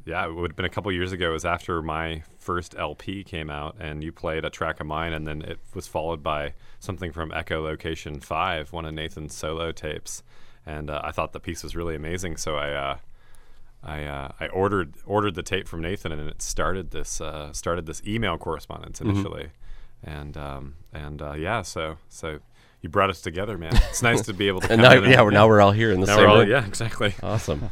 yeah, 0.06 0.26
it 0.26 0.34
would 0.34 0.52
have 0.52 0.56
been 0.56 0.66
a 0.66 0.70
couple 0.70 0.92
years 0.92 1.12
ago. 1.12 1.30
It 1.30 1.34
was 1.34 1.46
after 1.46 1.82
my 1.82 2.24
first 2.40 2.76
LP 2.78 3.24
came 3.24 3.50
out, 3.50 3.76
and 3.80 4.04
you 4.04 4.12
played 4.12 4.44
a 4.44 4.50
track 4.50 4.80
of 4.80 4.88
mine, 4.88 5.14
and 5.14 5.28
then 5.28 5.44
it 5.44 5.60
was 5.76 5.88
followed 5.88 6.24
by 6.24 6.54
something 6.80 7.12
from 7.12 7.32
Echo 7.32 7.62
Location 7.62 8.20
Five, 8.20 8.74
one 8.74 8.86
of 8.86 8.94
Nathan's 8.94 9.36
solo 9.36 9.72
tapes. 9.72 10.24
And 10.66 10.90
uh, 10.90 11.02
I 11.04 11.12
thought 11.12 11.34
the 11.34 11.40
piece 11.40 11.64
was 11.64 11.76
really 11.76 11.96
amazing, 11.96 12.38
so 12.38 12.56
I 12.56 12.72
uh, 12.72 12.98
I 13.84 14.04
uh, 14.04 14.32
I 14.40 14.48
ordered 14.48 14.96
ordered 15.06 15.36
the 15.36 15.44
tape 15.44 15.68
from 15.68 15.82
Nathan, 15.82 16.12
and 16.12 16.28
it 16.30 16.42
started 16.42 16.92
this 16.92 17.22
uh, 17.22 17.54
started 17.54 17.86
this 17.86 18.02
email 18.06 18.38
correspondence 18.38 19.02
initially, 19.02 19.50
and 20.04 20.36
um, 20.38 20.76
and 20.94 21.22
uh, 21.22 21.34
yeah, 21.34 21.62
so 21.62 21.98
so 22.10 22.40
you 22.82 22.90
brought 22.90 23.10
us 23.10 23.22
together, 23.22 23.58
man. 23.58 23.74
It's 23.90 24.02
nice 24.02 24.22
to 24.24 24.34
be 24.34 24.48
able 24.48 24.62
to. 24.62 24.72
And 24.72 24.82
now, 24.82 24.94
yeah, 24.94 25.22
we're, 25.22 25.32
now 25.32 25.48
we're 25.48 25.62
all 25.62 25.72
here 25.72 25.92
in 25.92 26.00
the 26.02 26.08
now 26.08 26.16
same 26.16 26.24
we're 26.26 26.30
all, 26.32 26.40
room. 26.40 26.50
yeah, 26.50 26.66
exactly. 26.66 27.14
Awesome. 27.22 27.70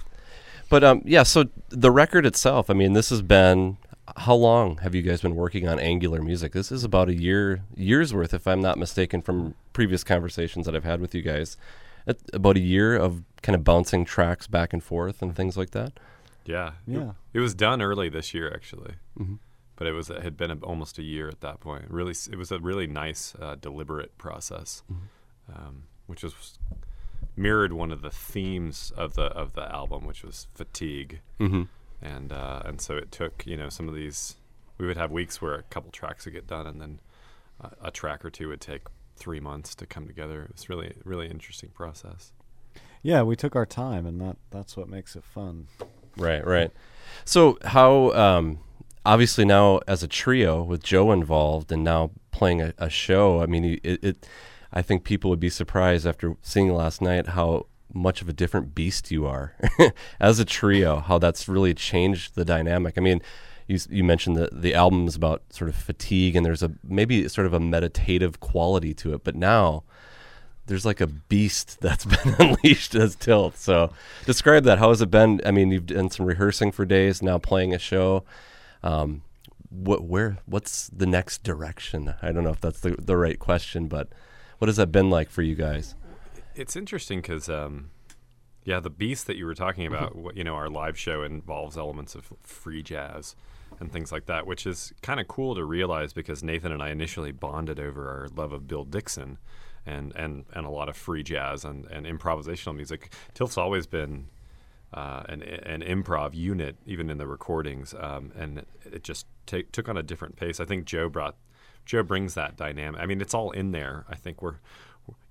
But 0.69 0.83
um, 0.83 1.01
yeah, 1.05 1.23
so 1.23 1.45
the 1.69 1.91
record 1.91 2.25
itself, 2.25 2.69
I 2.69 2.73
mean, 2.73 2.93
this 2.93 3.09
has 3.09 3.21
been 3.21 3.77
how 4.17 4.35
long 4.35 4.77
have 4.79 4.93
you 4.95 5.01
guys 5.01 5.21
been 5.21 5.35
working 5.35 5.67
on 5.67 5.79
Angular 5.79 6.21
music? 6.21 6.51
This 6.53 6.71
is 6.71 6.83
about 6.83 7.07
a 7.09 7.13
year 7.13 7.61
years 7.75 8.13
worth, 8.13 8.33
if 8.33 8.47
I'm 8.47 8.61
not 8.61 8.77
mistaken, 8.77 9.21
from 9.21 9.53
previous 9.73 10.03
conversations 10.03 10.65
that 10.65 10.75
I've 10.75 10.83
had 10.83 10.99
with 11.01 11.15
you 11.15 11.21
guys. 11.21 11.55
It- 12.05 12.21
About 12.33 12.55
a 12.57 12.61
year 12.61 12.95
of 12.97 13.23
kind 13.41 13.55
of 13.55 13.63
bouncing 13.63 14.03
tracks 14.05 14.47
back 14.47 14.73
and 14.73 14.83
forth 14.83 15.21
and 15.21 15.35
things 15.35 15.55
like 15.57 15.71
that. 15.71 15.93
Yeah, 16.45 16.71
Yeah. 16.85 17.09
It, 17.33 17.37
it 17.37 17.39
was 17.41 17.53
done 17.53 17.81
early 17.81 18.07
this 18.09 18.33
year, 18.33 18.51
actually, 18.53 18.95
Mm-hmm. 19.19 19.35
But 19.77 19.87
it 19.87 19.93
was 19.93 20.09
it 20.09 20.21
had 20.21 20.35
been 20.35 20.51
a, 20.51 20.55
almost 20.57 20.97
a 20.99 21.03
year 21.03 21.27
at 21.29 21.39
that 21.41 21.59
point. 21.61 21.85
Really, 21.89 22.13
it 22.31 22.37
was 22.37 22.51
a 22.51 22.59
really 22.59 22.87
nice, 22.87 23.33
uh, 23.41 23.55
deliberate 23.55 24.17
process, 24.17 24.83
Mm-hmm. 24.91 25.57
um, 25.57 25.83
which 26.07 26.23
was 26.23 26.59
mirrored 27.35 27.71
one 27.73 27.91
of 27.91 28.01
the 28.01 28.09
themes 28.11 28.91
of 28.97 29.13
the 29.15 29.23
of 29.27 29.53
the 29.53 29.63
album, 29.73 30.05
which 30.05 30.23
was 30.23 30.47
fatigue. 30.53 31.21
Mm-hmm. 31.39 31.63
and 32.01 32.31
uh, 32.33 32.61
and 32.65 32.81
so 32.81 32.97
it 32.97 33.11
took 33.11 33.45
you 33.45 33.55
know 33.57 33.69
some 33.69 33.87
of 33.87 33.95
these. 33.95 34.35
We 34.77 34.85
would 34.85 34.97
have 34.97 35.11
weeks 35.11 35.41
where 35.41 35.55
a 35.55 35.63
couple 35.63 35.89
tracks 35.91 36.25
would 36.25 36.33
get 36.35 36.45
done, 36.47 36.67
and 36.67 36.79
then 36.81 36.99
uh, 37.59 37.69
a 37.81 37.89
track 37.91 38.23
or 38.23 38.29
two 38.29 38.49
would 38.49 38.61
take 38.61 38.83
three 39.15 39.39
months 39.39 39.73
to 39.75 39.87
come 39.87 40.05
together. 40.05 40.43
It 40.43 40.51
was 40.53 40.69
really 40.69 40.93
really 41.03 41.27
interesting 41.29 41.69
process. 41.69 42.31
yeah, 43.01 43.23
we 43.23 43.35
took 43.35 43.55
our 43.55 43.65
time, 43.65 44.05
and 44.05 44.19
that 44.21 44.37
that's 44.51 44.77
what 44.77 44.87
makes 44.89 45.15
it 45.15 45.23
fun. 45.23 45.67
Right, 46.15 46.45
right. 46.45 46.71
So 47.25 47.57
how 47.63 48.11
um, 48.13 48.59
obviously 49.07 49.45
now 49.45 49.79
as 49.87 50.03
a 50.03 50.07
trio 50.07 50.61
with 50.61 50.83
Joe 50.83 51.11
involved 51.11 51.71
and 51.71 51.83
now 51.83 52.11
playing 52.31 52.61
a, 52.61 52.73
a 52.77 52.89
show. 52.89 53.41
I 53.41 53.45
mean, 53.45 53.79
it, 53.81 54.03
it. 54.03 54.27
I 54.71 54.81
think 54.81 55.05
people 55.05 55.29
would 55.29 55.39
be 55.39 55.49
surprised 55.49 56.05
after 56.05 56.35
seeing 56.41 56.73
last 56.73 57.01
night 57.01 57.29
how 57.29 57.67
much 57.93 58.21
of 58.21 58.27
a 58.27 58.33
different 58.33 58.75
beast 58.75 59.09
you 59.09 59.25
are 59.25 59.55
as 60.19 60.39
a 60.39 60.45
trio. 60.45 60.99
How 60.99 61.17
that's 61.17 61.47
really 61.47 61.73
changed 61.73 62.35
the 62.35 62.45
dynamic. 62.45 62.97
I 62.97 63.01
mean. 63.01 63.21
You, 63.69 63.77
you 63.89 64.01
mentioned 64.05 64.37
that 64.37 64.61
the 64.61 64.73
album 64.73 65.07
is 65.09 65.17
about 65.17 65.43
sort 65.49 65.69
of 65.69 65.75
fatigue 65.75 66.37
and 66.37 66.45
there's 66.45 66.63
a 66.63 66.71
maybe 66.85 67.27
sort 67.27 67.45
of 67.45 67.53
a 67.53 67.59
meditative 67.59 68.39
quality 68.39 68.93
to 68.93 69.13
it, 69.13 69.25
but 69.25 69.35
now 69.35 69.83
there's 70.67 70.85
like 70.85 71.01
a 71.01 71.07
beast 71.07 71.77
that's 71.81 72.05
been 72.05 72.35
unleashed 72.39 72.95
as 72.95 73.17
Tilth. 73.17 73.57
So 73.57 73.91
describe 74.25 74.63
that. 74.63 74.79
How 74.79 74.87
has 74.87 75.01
it 75.01 75.11
been? 75.11 75.41
I 75.45 75.51
mean, 75.51 75.71
you've 75.71 75.87
done 75.87 76.09
some 76.09 76.25
rehearsing 76.25 76.71
for 76.71 76.85
days, 76.85 77.21
now 77.21 77.39
playing 77.39 77.73
a 77.73 77.77
show. 77.77 78.23
Um, 78.83 79.23
what, 79.69 80.03
where, 80.03 80.37
what's 80.45 80.87
the 80.87 81.05
next 81.05 81.43
direction? 81.43 82.15
I 82.21 82.31
don't 82.31 82.43
know 82.43 82.51
if 82.51 82.61
that's 82.61 82.79
the, 82.79 82.91
the 82.91 83.17
right 83.17 83.37
question, 83.37 83.87
but 83.87 84.09
what 84.59 84.67
has 84.67 84.77
that 84.77 84.91
been 84.91 85.09
like 85.09 85.29
for 85.29 85.41
you 85.41 85.55
guys? 85.55 85.95
It's 86.55 86.75
interesting 86.75 87.21
because, 87.21 87.49
um, 87.49 87.91
yeah, 88.63 88.79
the 88.79 88.89
beast 88.89 89.27
that 89.27 89.37
you 89.37 89.45
were 89.45 89.55
talking 89.55 89.85
about, 89.85 90.15
what, 90.15 90.35
you 90.35 90.43
know, 90.43 90.55
our 90.55 90.69
live 90.69 90.97
show 90.97 91.23
involves 91.23 91.77
elements 91.77 92.15
of 92.15 92.33
free 92.43 92.81
jazz 92.81 93.35
and 93.79 93.91
things 93.91 94.11
like 94.11 94.25
that, 94.25 94.47
which 94.47 94.65
is 94.65 94.93
kind 95.01 95.19
of 95.19 95.27
cool 95.27 95.53
to 95.55 95.63
realize 95.63 96.13
because 96.13 96.43
Nathan 96.43 96.71
and 96.71 96.81
I 96.81 96.89
initially 96.89 97.31
bonded 97.31 97.79
over 97.79 98.09
our 98.09 98.27
love 98.35 98.51
of 98.53 98.67
Bill 98.67 98.83
Dixon 98.83 99.37
and, 99.85 100.13
and, 100.15 100.45
and 100.53 100.65
a 100.65 100.69
lot 100.69 100.89
of 100.89 100.97
free 100.97 101.23
jazz 101.23 101.63
and, 101.63 101.85
and 101.85 102.05
improvisational 102.05 102.75
music. 102.75 103.13
Tilth's 103.33 103.57
always 103.57 103.85
been 103.85 104.27
uh, 104.93 105.23
an, 105.27 105.41
an 105.41 105.81
improv 105.81 106.33
unit, 106.33 106.77
even 106.85 107.09
in 107.09 107.17
the 107.17 107.27
recordings, 107.27 107.93
um, 107.99 108.31
and 108.37 108.65
it 108.85 109.03
just 109.03 109.25
ta 109.45 109.57
took 109.71 109.89
on 109.89 109.97
a 109.97 110.03
different 110.03 110.35
pace. 110.35 110.59
I 110.59 110.65
think 110.65 110.85
Joe 110.85 111.09
brought 111.09 111.35
Joe 111.85 112.03
brings 112.03 112.35
that 112.35 112.57
dynamic. 112.57 113.01
I 113.01 113.05
mean, 113.05 113.21
it's 113.21 113.33
all 113.33 113.51
in 113.51 113.71
there. 113.71 114.05
I 114.09 114.15
think 114.15 114.41
we're, 114.41 114.55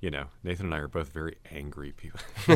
you 0.01 0.11
know, 0.11 0.27
Nathan 0.43 0.67
and 0.67 0.75
I 0.75 0.79
are 0.79 0.89
both 0.89 1.11
very 1.11 1.37
angry 1.51 1.93
people. 1.93 2.21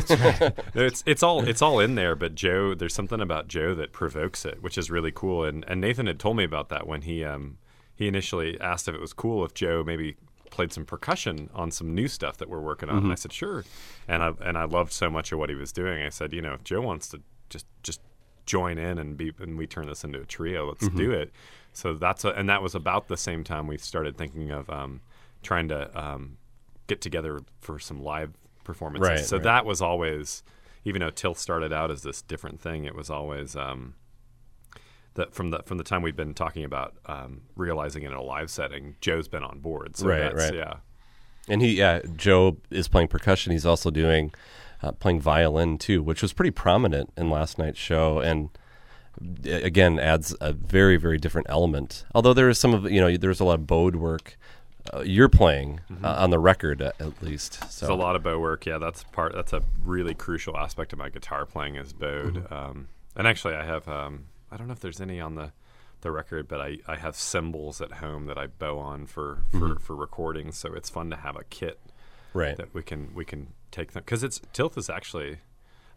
it's 0.74 1.02
it's 1.06 1.22
all 1.22 1.46
it's 1.46 1.62
all 1.62 1.80
in 1.80 1.94
there, 1.94 2.16
but 2.16 2.34
Joe, 2.34 2.74
there's 2.74 2.94
something 2.94 3.20
about 3.20 3.48
Joe 3.48 3.74
that 3.74 3.92
provokes 3.92 4.44
it, 4.44 4.62
which 4.62 4.76
is 4.76 4.90
really 4.90 5.12
cool. 5.12 5.44
And 5.44 5.64
and 5.68 5.80
Nathan 5.80 6.06
had 6.06 6.18
told 6.18 6.36
me 6.36 6.44
about 6.44 6.68
that 6.70 6.86
when 6.86 7.02
he 7.02 7.24
um 7.24 7.58
he 7.94 8.08
initially 8.08 8.58
asked 8.60 8.88
if 8.88 8.94
it 8.94 9.00
was 9.00 9.12
cool 9.12 9.44
if 9.44 9.52
Joe 9.52 9.84
maybe 9.84 10.16
played 10.50 10.72
some 10.72 10.84
percussion 10.84 11.48
on 11.54 11.70
some 11.70 11.94
new 11.94 12.08
stuff 12.08 12.36
that 12.38 12.48
we're 12.48 12.60
working 12.60 12.88
on. 12.88 12.98
And 12.98 13.12
I 13.12 13.14
said 13.14 13.32
sure, 13.32 13.64
and 14.08 14.22
I 14.22 14.32
and 14.42 14.58
I 14.58 14.64
loved 14.64 14.92
so 14.92 15.10
much 15.10 15.32
of 15.32 15.38
what 15.38 15.48
he 15.48 15.54
was 15.54 15.72
doing. 15.72 16.02
I 16.02 16.08
said, 16.10 16.32
you 16.32 16.42
know, 16.42 16.54
if 16.54 16.64
Joe 16.64 16.80
wants 16.80 17.08
to 17.08 17.22
just 17.48 17.66
just 17.82 18.00
join 18.46 18.78
in 18.78 18.98
and 18.98 19.16
be 19.16 19.32
and 19.38 19.56
we 19.56 19.66
turn 19.66 19.86
this 19.86 20.04
into 20.04 20.20
a 20.20 20.24
trio, 20.24 20.68
let's 20.68 20.88
do 20.88 21.12
it. 21.12 21.30
So 21.72 21.94
that's 21.94 22.24
a, 22.24 22.30
and 22.30 22.48
that 22.48 22.62
was 22.62 22.74
about 22.74 23.08
the 23.08 23.16
same 23.16 23.44
time 23.44 23.66
we 23.66 23.78
started 23.78 24.18
thinking 24.18 24.50
of 24.50 24.68
um, 24.68 25.00
trying 25.42 25.68
to 25.68 25.98
um, 25.98 26.36
get 26.86 27.00
together 27.00 27.40
for 27.60 27.78
some 27.78 28.02
live 28.02 28.32
performances. 28.64 29.08
Right, 29.08 29.20
so 29.20 29.36
right. 29.36 29.44
that 29.44 29.64
was 29.64 29.80
always, 29.80 30.42
even 30.84 31.00
though 31.00 31.10
Tilth 31.10 31.38
started 31.38 31.72
out 31.72 31.90
as 31.90 32.02
this 32.02 32.22
different 32.22 32.60
thing, 32.60 32.84
it 32.84 32.94
was 32.94 33.08
always 33.08 33.54
um, 33.54 33.94
that 35.20 35.34
from 35.34 35.50
the 35.50 35.60
from 35.64 35.78
the 35.78 35.84
time 35.84 36.02
we've 36.02 36.16
been 36.16 36.34
talking 36.34 36.64
about 36.64 36.94
um, 37.06 37.42
realizing 37.56 38.02
it 38.02 38.08
in 38.08 38.12
a 38.12 38.22
live 38.22 38.50
setting, 38.50 38.96
Joe's 39.00 39.28
been 39.28 39.44
on 39.44 39.60
board. 39.60 39.96
So 39.96 40.06
Right, 40.06 40.18
that's, 40.20 40.34
right. 40.34 40.54
Yeah. 40.54 40.74
And 41.48 41.62
he, 41.62 41.78
yeah, 41.78 42.00
Joe 42.16 42.58
is 42.70 42.88
playing 42.88 43.08
percussion. 43.08 43.52
He's 43.52 43.66
also 43.66 43.90
doing 43.90 44.32
uh, 44.82 44.92
playing 44.92 45.20
violin 45.20 45.78
too, 45.78 46.02
which 46.02 46.22
was 46.22 46.32
pretty 46.32 46.50
prominent 46.50 47.12
in 47.16 47.30
last 47.30 47.58
night's 47.58 47.78
show, 47.78 48.18
and 48.18 48.50
again 49.44 49.98
adds 49.98 50.34
a 50.40 50.52
very 50.52 50.96
very 50.96 51.18
different 51.18 51.46
element. 51.50 52.04
Although 52.14 52.34
there 52.34 52.48
is 52.48 52.58
some 52.58 52.74
of 52.74 52.90
you 52.90 53.00
know 53.00 53.16
there's 53.16 53.40
a 53.40 53.44
lot 53.44 53.60
of 53.60 53.66
bowed 53.66 53.96
work 53.96 54.36
uh, 54.92 55.00
you're 55.00 55.28
playing 55.28 55.80
uh, 56.02 56.16
on 56.18 56.30
the 56.30 56.38
record 56.38 56.80
at, 56.80 57.00
at 57.00 57.22
least. 57.22 57.54
So 57.70 57.86
It's 57.86 57.90
a 57.90 57.94
lot 57.94 58.16
of 58.16 58.22
bow 58.22 58.38
work. 58.38 58.66
Yeah, 58.66 58.78
that's 58.78 59.04
part. 59.04 59.34
That's 59.34 59.52
a 59.52 59.62
really 59.84 60.14
crucial 60.14 60.56
aspect 60.56 60.92
of 60.92 60.98
my 60.98 61.10
guitar 61.10 61.44
playing 61.46 61.76
is 61.76 61.92
bowed. 61.92 62.34
Mm-hmm. 62.34 62.54
Um, 62.54 62.88
and 63.16 63.26
actually, 63.26 63.54
I 63.54 63.64
have. 63.64 63.88
Um, 63.88 64.26
I 64.50 64.56
don't 64.56 64.66
know 64.66 64.72
if 64.72 64.80
there's 64.80 65.00
any 65.00 65.20
on 65.20 65.34
the 65.34 65.52
the 66.02 66.10
record, 66.10 66.48
but 66.48 66.60
I, 66.62 66.78
I 66.88 66.96
have 66.96 67.14
cymbals 67.14 67.80
at 67.82 67.92
home 67.92 68.24
that 68.26 68.38
I 68.38 68.46
bow 68.46 68.78
on 68.78 69.06
for 69.06 69.42
for, 69.50 69.56
Mm-hmm. 69.58 69.76
for 69.82 69.94
recordings. 69.96 70.56
So 70.56 70.72
it's 70.72 70.88
fun 70.90 71.10
to 71.10 71.16
have 71.16 71.36
a 71.36 71.44
kit 71.44 71.78
right. 72.32 72.56
that 72.56 72.72
we 72.74 72.82
can 72.82 73.14
we 73.14 73.24
can 73.24 73.48
take 73.70 73.92
them 73.92 74.02
because 74.04 74.22
it's 74.24 74.40
Tilth 74.52 74.76
is 74.78 74.88
actually. 74.90 75.38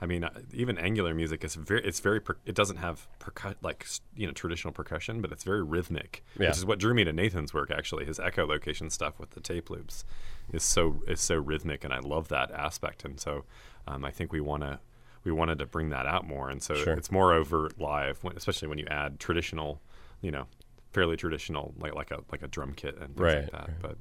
I 0.02 0.06
mean, 0.06 0.26
uh, 0.26 0.32
even 0.52 0.78
Angular 0.78 1.14
music 1.14 1.46
is 1.46 1.56
very. 1.56 1.82
It's 1.86 2.02
very. 2.02 2.20
Per, 2.20 2.36
it 2.46 2.56
doesn't 2.56 2.76
have 2.78 3.08
percu- 3.22 3.56
like 3.62 3.86
you 4.18 4.28
know 4.28 4.34
traditional 4.34 4.74
percussion, 4.74 5.22
but 5.22 5.32
it's 5.32 5.46
very 5.46 5.64
rhythmic, 5.64 6.26
Yeah. 6.38 6.50
which 6.50 6.58
is 6.58 6.66
what 6.66 6.78
drew 6.80 6.94
me 6.94 7.06
to 7.06 7.14
Nathan's 7.14 7.54
work. 7.54 7.72
Actually, 7.72 8.04
his 8.04 8.20
echo 8.20 8.46
location 8.46 8.90
stuff 8.90 9.18
with 9.18 9.30
the 9.30 9.40
tape 9.40 9.70
loops 9.70 10.04
is 10.52 10.62
so 10.64 11.02
is 11.08 11.22
so 11.22 11.36
rhythmic, 11.36 11.86
and 11.86 11.94
I 11.94 12.00
love 12.00 12.28
that 12.30 12.52
aspect. 12.52 13.06
And 13.06 13.18
so, 13.18 13.46
um, 13.88 14.04
I 14.04 14.12
think 14.12 14.34
we 14.34 14.42
want 14.42 14.64
to 14.64 14.80
we 15.24 15.32
wanted 15.32 15.60
to 15.60 15.66
bring 15.66 15.90
that 15.90 16.06
out 16.06 16.26
more, 16.28 16.50
and 16.50 16.62
so 16.62 16.76
Sure. 16.76 16.94
it's 16.94 17.12
more 17.12 17.34
overt 17.34 17.80
live, 17.80 18.20
especially 18.36 18.68
when 18.68 18.78
you 18.78 18.86
add 18.90 19.20
traditional, 19.20 19.82
you 20.22 20.32
know, 20.32 20.48
fairly 20.92 21.16
traditional 21.18 21.74
like 21.80 21.94
like 21.96 22.12
a 22.12 22.20
like 22.32 22.44
a 22.44 22.48
drum 22.48 22.74
kit 22.74 22.96
and 23.00 23.08
things 23.16 23.20
Right, 23.20 23.42
like 23.44 23.52
that. 23.52 23.68
right. 23.68 23.82
But 23.82 23.98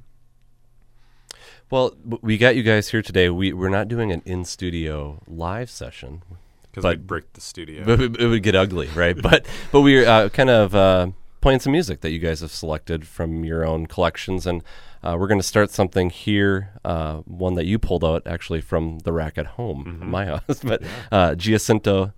Well, 1.71 1.95
we 2.21 2.37
got 2.39 2.57
you 2.57 2.63
guys 2.63 2.89
here 2.91 3.03
today. 3.03 3.31
We 3.31 3.53
we're 3.53 3.71
not 3.71 3.89
doing 3.89 4.13
an 4.13 4.23
in 4.25 4.45
studio 4.45 5.23
live 5.27 5.71
session. 5.71 6.23
because 6.71 6.85
we 6.85 6.97
break 6.97 7.33
the 7.35 7.41
studio. 7.41 7.85
But 7.85 8.01
it 8.21 8.27
would 8.27 8.43
get 8.43 8.55
ugly, 8.55 8.89
right? 8.95 9.21
but 9.21 9.47
but 9.71 9.81
we're 9.81 10.07
uh, 10.07 10.29
kind 10.29 10.51
of 10.51 10.75
uh, 10.75 11.09
playing 11.43 11.61
some 11.61 11.73
music 11.73 12.01
that 12.01 12.11
you 12.11 12.19
guys 12.19 12.41
have 12.41 12.51
selected 12.53 13.07
from 13.07 13.45
your 13.45 13.67
own 13.67 13.85
collections, 13.87 14.47
and 14.47 14.63
uh, 15.03 15.15
we're 15.19 15.27
going 15.29 15.41
to 15.41 15.47
start 15.47 15.71
something 15.71 16.09
here. 16.09 16.71
Uh, 16.85 17.17
one 17.27 17.55
that 17.57 17.67
you 17.67 17.79
pulled 17.79 18.03
out 18.05 18.27
actually 18.27 18.63
from 18.63 19.01
the 19.01 19.13
rack 19.13 19.37
at 19.37 19.47
home, 19.47 19.85
Mm-hmm. 19.85 20.11
my 20.11 20.25
house, 20.33 20.61
but 20.65 20.83
uh, 21.11 21.31
Giacinto 21.33 22.15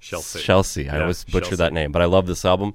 Scelsi. 0.00 0.40
Scelsi. 0.40 0.92
I 0.92 1.00
always 1.02 1.24
butcher 1.24 1.54
Scelsi. 1.54 1.58
that 1.58 1.72
name, 1.72 1.92
but 1.92 2.02
I 2.02 2.06
love 2.06 2.26
this 2.26 2.44
album. 2.44 2.74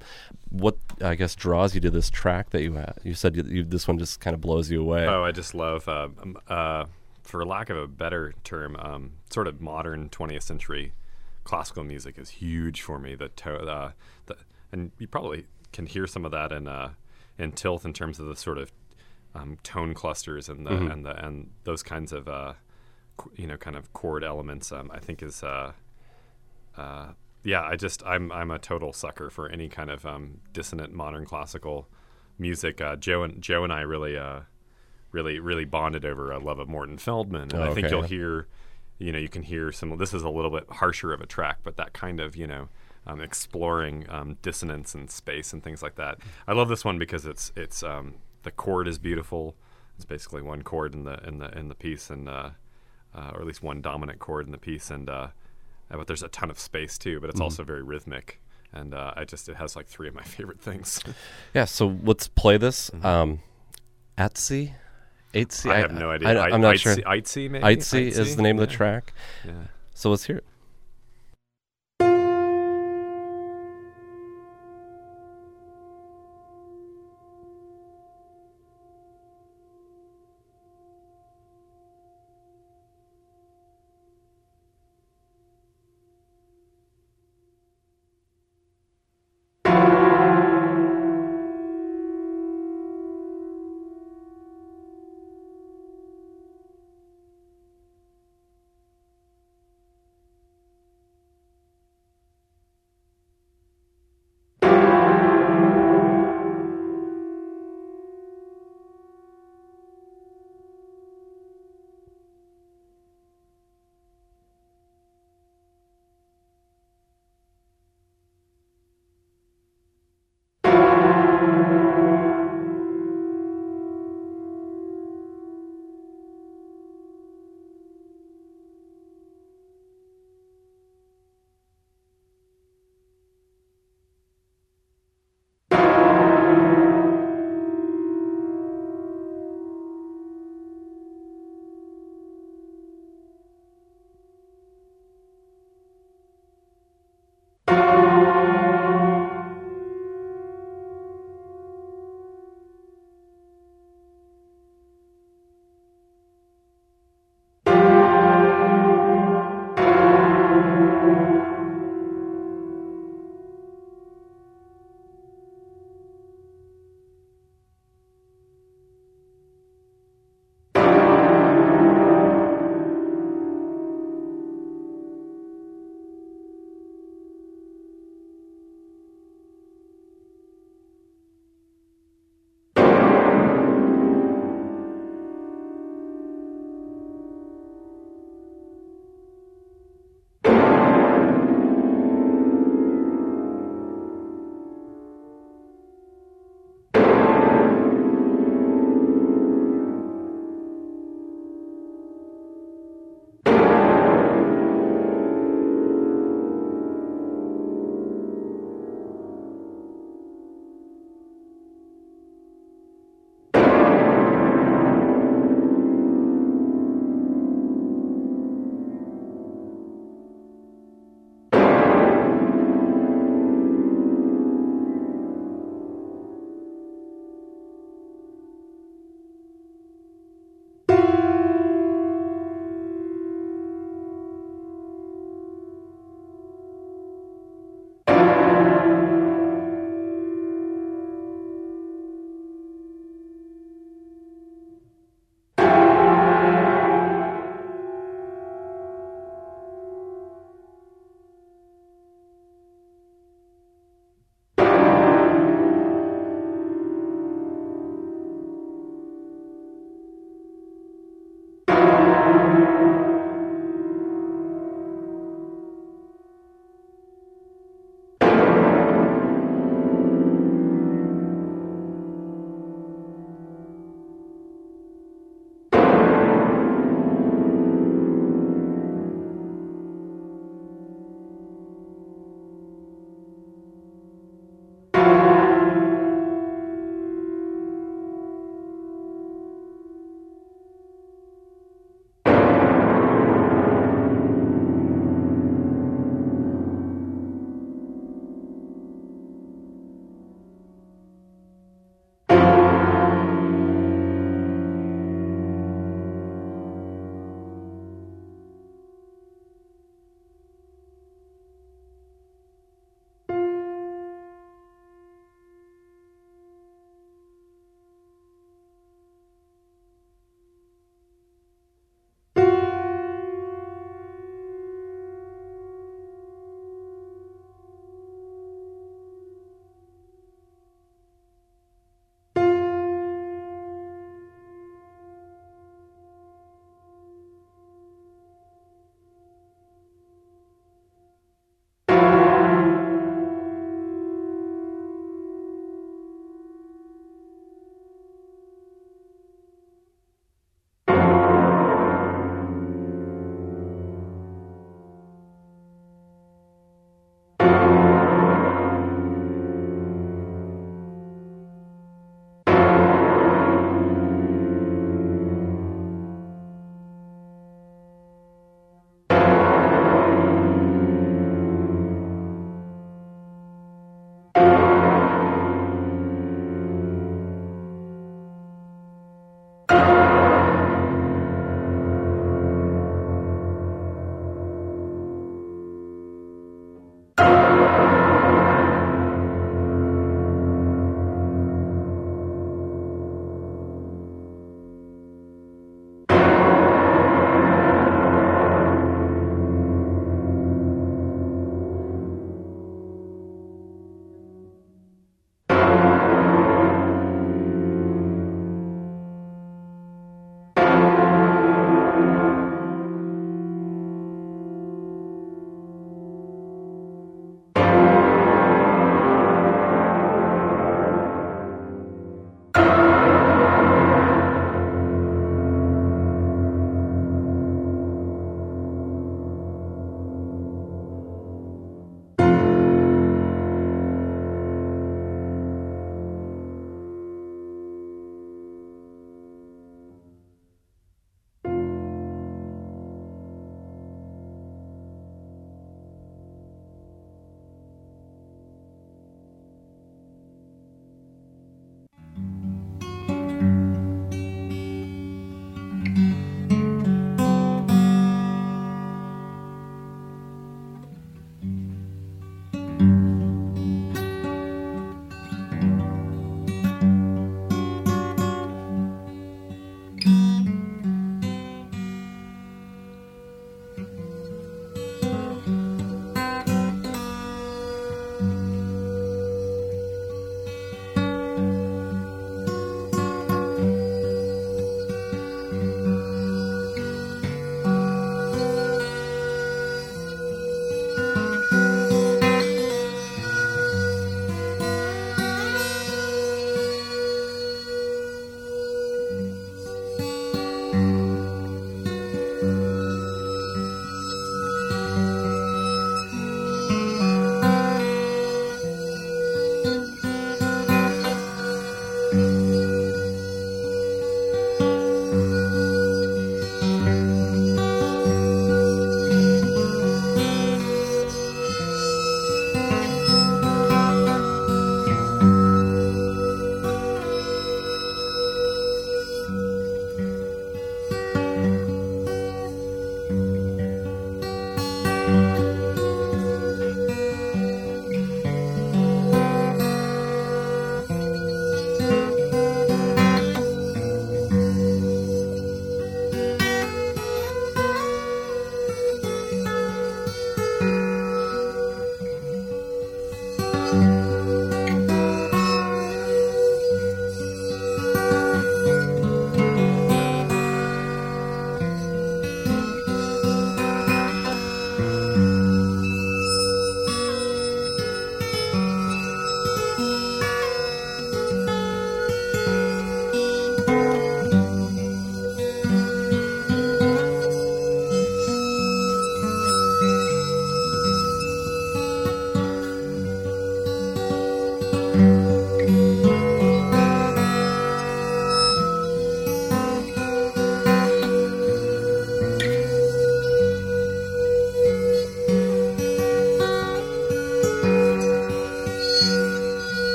What 0.49 0.77
I 1.01 1.15
guess 1.15 1.35
draws 1.35 1.73
you 1.75 1.81
to 1.81 1.89
this 1.89 2.09
track 2.09 2.51
that 2.51 2.61
you 2.61 2.73
had? 2.73 2.93
You 3.03 3.13
said 3.15 3.35
you, 3.35 3.43
you, 3.43 3.63
this 3.63 3.87
one 3.87 3.97
just 3.97 4.21
kind 4.21 4.33
of 4.33 4.39
blows 4.41 4.69
you 4.71 4.79
away. 4.81 5.05
Oh, 5.07 5.23
I 5.23 5.31
just 5.31 5.53
love, 5.55 5.89
uh, 5.89 6.07
um, 6.21 6.37
uh, 6.47 6.85
for 7.23 7.43
lack 7.43 7.69
of 7.71 7.77
a 7.77 7.87
better 7.87 8.35
term, 8.43 8.75
um, 8.77 9.13
sort 9.31 9.47
of 9.47 9.59
modern 9.59 10.09
20th 10.09 10.43
century 10.43 10.93
classical 11.43 11.83
music 11.83 12.17
is 12.17 12.29
huge 12.29 12.81
for 12.81 12.99
me. 12.99 13.15
The, 13.15 13.29
to- 13.29 13.57
uh, 13.65 13.91
the 14.27 14.35
and 14.71 14.91
you 14.99 15.07
probably 15.07 15.45
can 15.75 15.85
hear 15.85 16.07
some 16.07 16.25
of 16.25 16.31
that 16.31 16.51
in 16.51 16.67
uh, 16.67 16.89
in 17.37 17.51
Tilth 17.51 17.85
in 17.85 17.93
terms 17.93 18.19
of 18.19 18.25
the 18.27 18.35
sort 18.35 18.57
of 18.57 18.71
um, 19.35 19.57
tone 19.63 19.93
clusters 19.93 20.49
and 20.49 20.65
the 20.65 20.71
and 20.91 21.05
the 21.05 21.25
and 21.25 21.51
those 21.65 21.83
kinds 21.83 22.11
of 22.13 22.27
uh, 22.27 22.53
qu- 23.17 23.31
you 23.35 23.47
know 23.47 23.57
kind 23.57 23.75
of 23.75 23.91
chord 23.93 24.23
elements. 24.23 24.71
Um, 24.71 24.89
I 24.93 24.99
think 24.99 25.21
is. 25.21 25.43
Uh, 25.43 25.73
uh, 26.77 27.07
yeah, 27.43 27.61
I 27.63 27.75
just 27.75 28.03
I'm 28.05 28.31
I'm 28.31 28.49
a 28.51 28.57
total 28.59 28.91
sucker 28.93 29.29
for 29.29 29.49
any 29.49 29.69
kind 29.69 29.89
of 29.91 30.05
um, 30.05 30.39
dissonant 30.51 30.93
modern 30.93 31.25
classical 31.25 31.87
music. 32.39 32.81
Uh, 32.81 32.95
Joe 32.95 33.23
and 33.23 33.41
Joe 33.41 33.63
and 33.63 33.71
I 33.71 33.81
really 33.81 34.17
uh, 34.17 34.41
really 35.11 35.39
really 35.39 35.65
bonded 35.65 36.05
over 36.05 36.31
a 36.31 36.39
love 36.39 36.59
of 36.59 36.67
Morton 36.67 36.97
Feldman, 36.97 37.51
and 37.53 37.61
Oh, 37.61 37.69
I 37.69 37.73
think 37.73 37.85
okay. 37.87 37.95
you'll 37.95 38.03
hear, 38.03 38.47
you 38.97 39.11
know, 39.11 39.19
you 39.19 39.29
can 39.29 39.43
hear 39.43 39.71
some. 39.71 39.95
This 39.97 40.13
is 40.13 40.23
a 40.23 40.29
little 40.29 40.49
bit 40.51 40.65
harsher 40.69 41.13
of 41.13 41.21
a 41.21 41.25
track, 41.27 41.59
but 41.63 41.77
that 41.77 41.93
kind 41.93 42.19
of 42.19 42.35
you 42.35 42.47
know. 42.47 42.69
Um, 43.07 43.21
exploring 43.21 44.07
um, 44.09 44.37
dissonance 44.41 44.95
and 44.95 45.11
space 45.11 45.53
and 45.53 45.63
things 45.63 45.83
like 45.83 45.93
that. 45.95 46.17
I 46.47 46.53
love 46.53 46.69
this 46.69 46.83
one 46.83 46.97
because 46.97 47.27
it's 47.27 47.51
it's 47.55 47.83
um, 47.83 48.15
the 48.41 48.49
chord 48.49 48.87
is 48.87 48.97
beautiful. 48.97 49.55
It's 49.95 50.05
basically 50.05 50.41
one 50.41 50.63
chord 50.63 50.93
in 50.95 51.03
the 51.03 51.19
in 51.27 51.37
the 51.37 51.55
in 51.57 51.69
the 51.69 51.75
piece, 51.75 52.09
and 52.09 52.27
uh, 52.27 52.49
uh, 53.13 53.31
or 53.33 53.41
at 53.41 53.45
least 53.45 53.61
one 53.61 53.81
dominant 53.81 54.19
chord 54.19 54.45
in 54.45 54.51
the 54.51 54.57
piece, 54.57 54.89
and 54.89 55.09
uh, 55.09 55.27
but 55.89 56.07
there's 56.07 56.23
a 56.23 56.27
ton 56.29 56.49
of 56.49 56.59
space 56.59 56.97
too. 56.97 57.19
But 57.19 57.29
it's 57.29 57.39
also 57.39 57.63
very 57.63 57.83
rhythmic, 57.83 58.41
and 58.73 58.93
uh, 58.93 59.13
I 59.15 59.23
just 59.23 59.47
it 59.49 59.55
has 59.55 59.75
like 59.75 59.87
three 59.87 60.07
of 60.07 60.15
my 60.15 60.23
favorite 60.35 60.59
things. 60.59 60.99
Yeah, 61.53 61.65
so 61.65 61.97
let's 62.03 62.27
play 62.27 62.57
this. 62.57 62.91
Um, 63.03 63.39
Atsy, 64.17 64.73
Atsy. 65.33 65.61
Mm-hmm. 65.61 65.71
I 65.71 65.77
have 65.77 65.91
no 65.91 66.11
idea. 66.11 66.29
I, 66.29 66.53
am 66.53 66.61
not 66.61 66.75
Itzy- 66.75 67.01
sure. 67.01 67.13
Itzy, 67.13 67.49
maybe. 67.49 67.63
Aitsi 67.63 68.07
is 68.07 68.35
the 68.35 68.41
name 68.41 68.59
of 68.59 68.67
the 68.67 68.73
track. 68.73 69.13
Yeah. 69.45 69.53
So 69.93 70.09
let's 70.09 70.25
hear 70.25 70.37
it. 70.37 70.45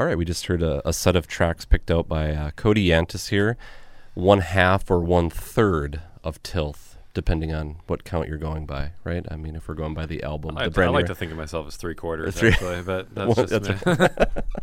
All 0.00 0.06
right, 0.06 0.16
we 0.16 0.24
just 0.24 0.46
heard 0.46 0.62
a, 0.62 0.88
a 0.88 0.94
set 0.94 1.14
of 1.14 1.26
tracks 1.26 1.66
picked 1.66 1.90
out 1.90 2.08
by 2.08 2.30
uh, 2.30 2.52
Cody 2.52 2.88
Yantis 2.88 3.28
here. 3.28 3.58
One 4.14 4.38
half 4.38 4.90
or 4.90 5.00
one 5.00 5.28
third 5.28 6.00
of 6.24 6.42
Tilth, 6.42 6.96
depending 7.12 7.52
on 7.52 7.80
what 7.86 8.02
count 8.02 8.26
you're 8.26 8.38
going 8.38 8.64
by, 8.64 8.92
right? 9.04 9.26
I 9.30 9.36
mean, 9.36 9.56
if 9.56 9.68
we're 9.68 9.74
going 9.74 9.92
by 9.92 10.06
the 10.06 10.22
album, 10.22 10.56
I, 10.56 10.70
the 10.70 10.82
I 10.84 10.88
like 10.88 11.04
to 11.04 11.14
think 11.14 11.32
of 11.32 11.36
myself 11.36 11.66
as 11.66 11.76
three 11.76 11.94
quarters, 11.94 12.34
Three- 12.34 12.48
actually, 12.52 12.80
but 12.80 13.14
that's 13.14 13.36
Well, 13.36 13.46
just 13.46 13.62
that's 13.62 13.86
me. 14.00 14.06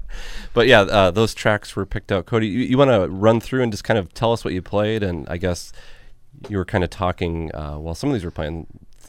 But 0.56 0.66
yeah, 0.66 0.82
uh, 0.82 1.12
those 1.12 1.36
tracks 1.36 1.76
were 1.76 1.86
picked 1.86 2.12
out. 2.12 2.26
Cody, 2.26 2.48
you, 2.48 2.62
you 2.62 2.78
want 2.80 2.90
to 2.90 3.08
run 3.08 3.40
through 3.40 3.62
and 3.62 3.72
just 3.72 3.84
kind 3.84 4.00
of 4.00 4.12
tell 4.16 4.34
us 4.34 4.44
what 4.44 4.56
you 4.56 4.64
played? 4.64 5.04
And 5.04 5.30
I 5.30 5.38
guess 5.38 5.72
you 6.50 6.58
were 6.58 6.66
kind 6.66 6.84
of 6.84 6.90
talking 6.90 7.54
uh, 7.54 7.76
while 7.76 7.94
some 7.94 8.10
of 8.10 8.16
these 8.16 8.26
were 8.26 8.32
playing 8.32 8.66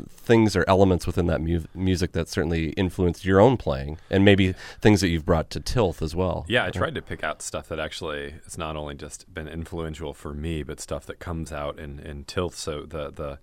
things 0.09 0.57
or 0.57 0.65
elements 0.69 1.07
within 1.07 1.27
that 1.27 1.41
mu- 1.41 1.65
music 1.75 2.13
that 2.13 2.29
certainly 2.29 2.71
influenced 2.71 3.25
your 3.25 3.41
own 3.41 3.57
playing, 3.57 3.99
and 4.11 4.25
maybe 4.25 4.55
things 4.81 5.01
that 5.01 5.09
you've 5.09 5.27
brought 5.27 5.51
to 5.51 5.61
Tilth 5.61 6.03
as 6.03 6.15
well. 6.15 6.45
Yeah, 6.49 6.65
I 6.65 6.71
tried 6.71 6.95
to 6.95 7.03
pick 7.03 7.23
out 7.25 7.43
stuff 7.43 7.69
that 7.69 7.79
actually 7.79 8.35
it's 8.47 8.59
not 8.59 8.77
only 8.77 8.95
just 8.95 9.33
been 9.33 9.49
influential 9.49 10.15
for 10.15 10.33
me, 10.33 10.63
but 10.63 10.81
stuff 10.81 11.07
that 11.07 11.19
comes 11.19 11.53
out 11.53 11.79
in, 11.79 11.99
in 11.99 12.25
Tilth. 12.25 12.55
So 12.55 12.83
the 12.83 13.11
the 13.11 13.39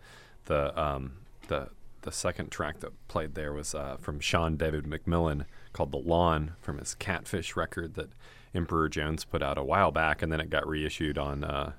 the 0.45 0.79
um 0.79 1.13
the 1.47 1.69
the 2.01 2.11
second 2.11 2.51
track 2.51 2.79
that 2.79 2.91
played 3.07 3.35
there 3.35 3.51
was 3.51 3.75
uh, 3.75 3.97
from 3.99 4.19
Shawn 4.19 4.57
David 4.57 4.85
McMillen 4.85 5.45
called 5.73 5.91
"The 5.91 5.97
Lawn" 5.97 6.53
from 6.61 6.77
his 6.77 6.95
Catfish 6.95 7.55
record 7.55 7.95
that 7.95 8.11
Emperor 8.53 8.87
Jones 8.87 9.25
put 9.25 9.43
out 9.43 9.57
a 9.57 9.63
while 9.63 9.91
back, 9.91 10.21
and 10.21 10.31
then 10.31 10.39
it 10.39 10.49
got 10.49 10.67
reissued 10.67 11.17
on 11.17 11.43
uh, 11.43 11.73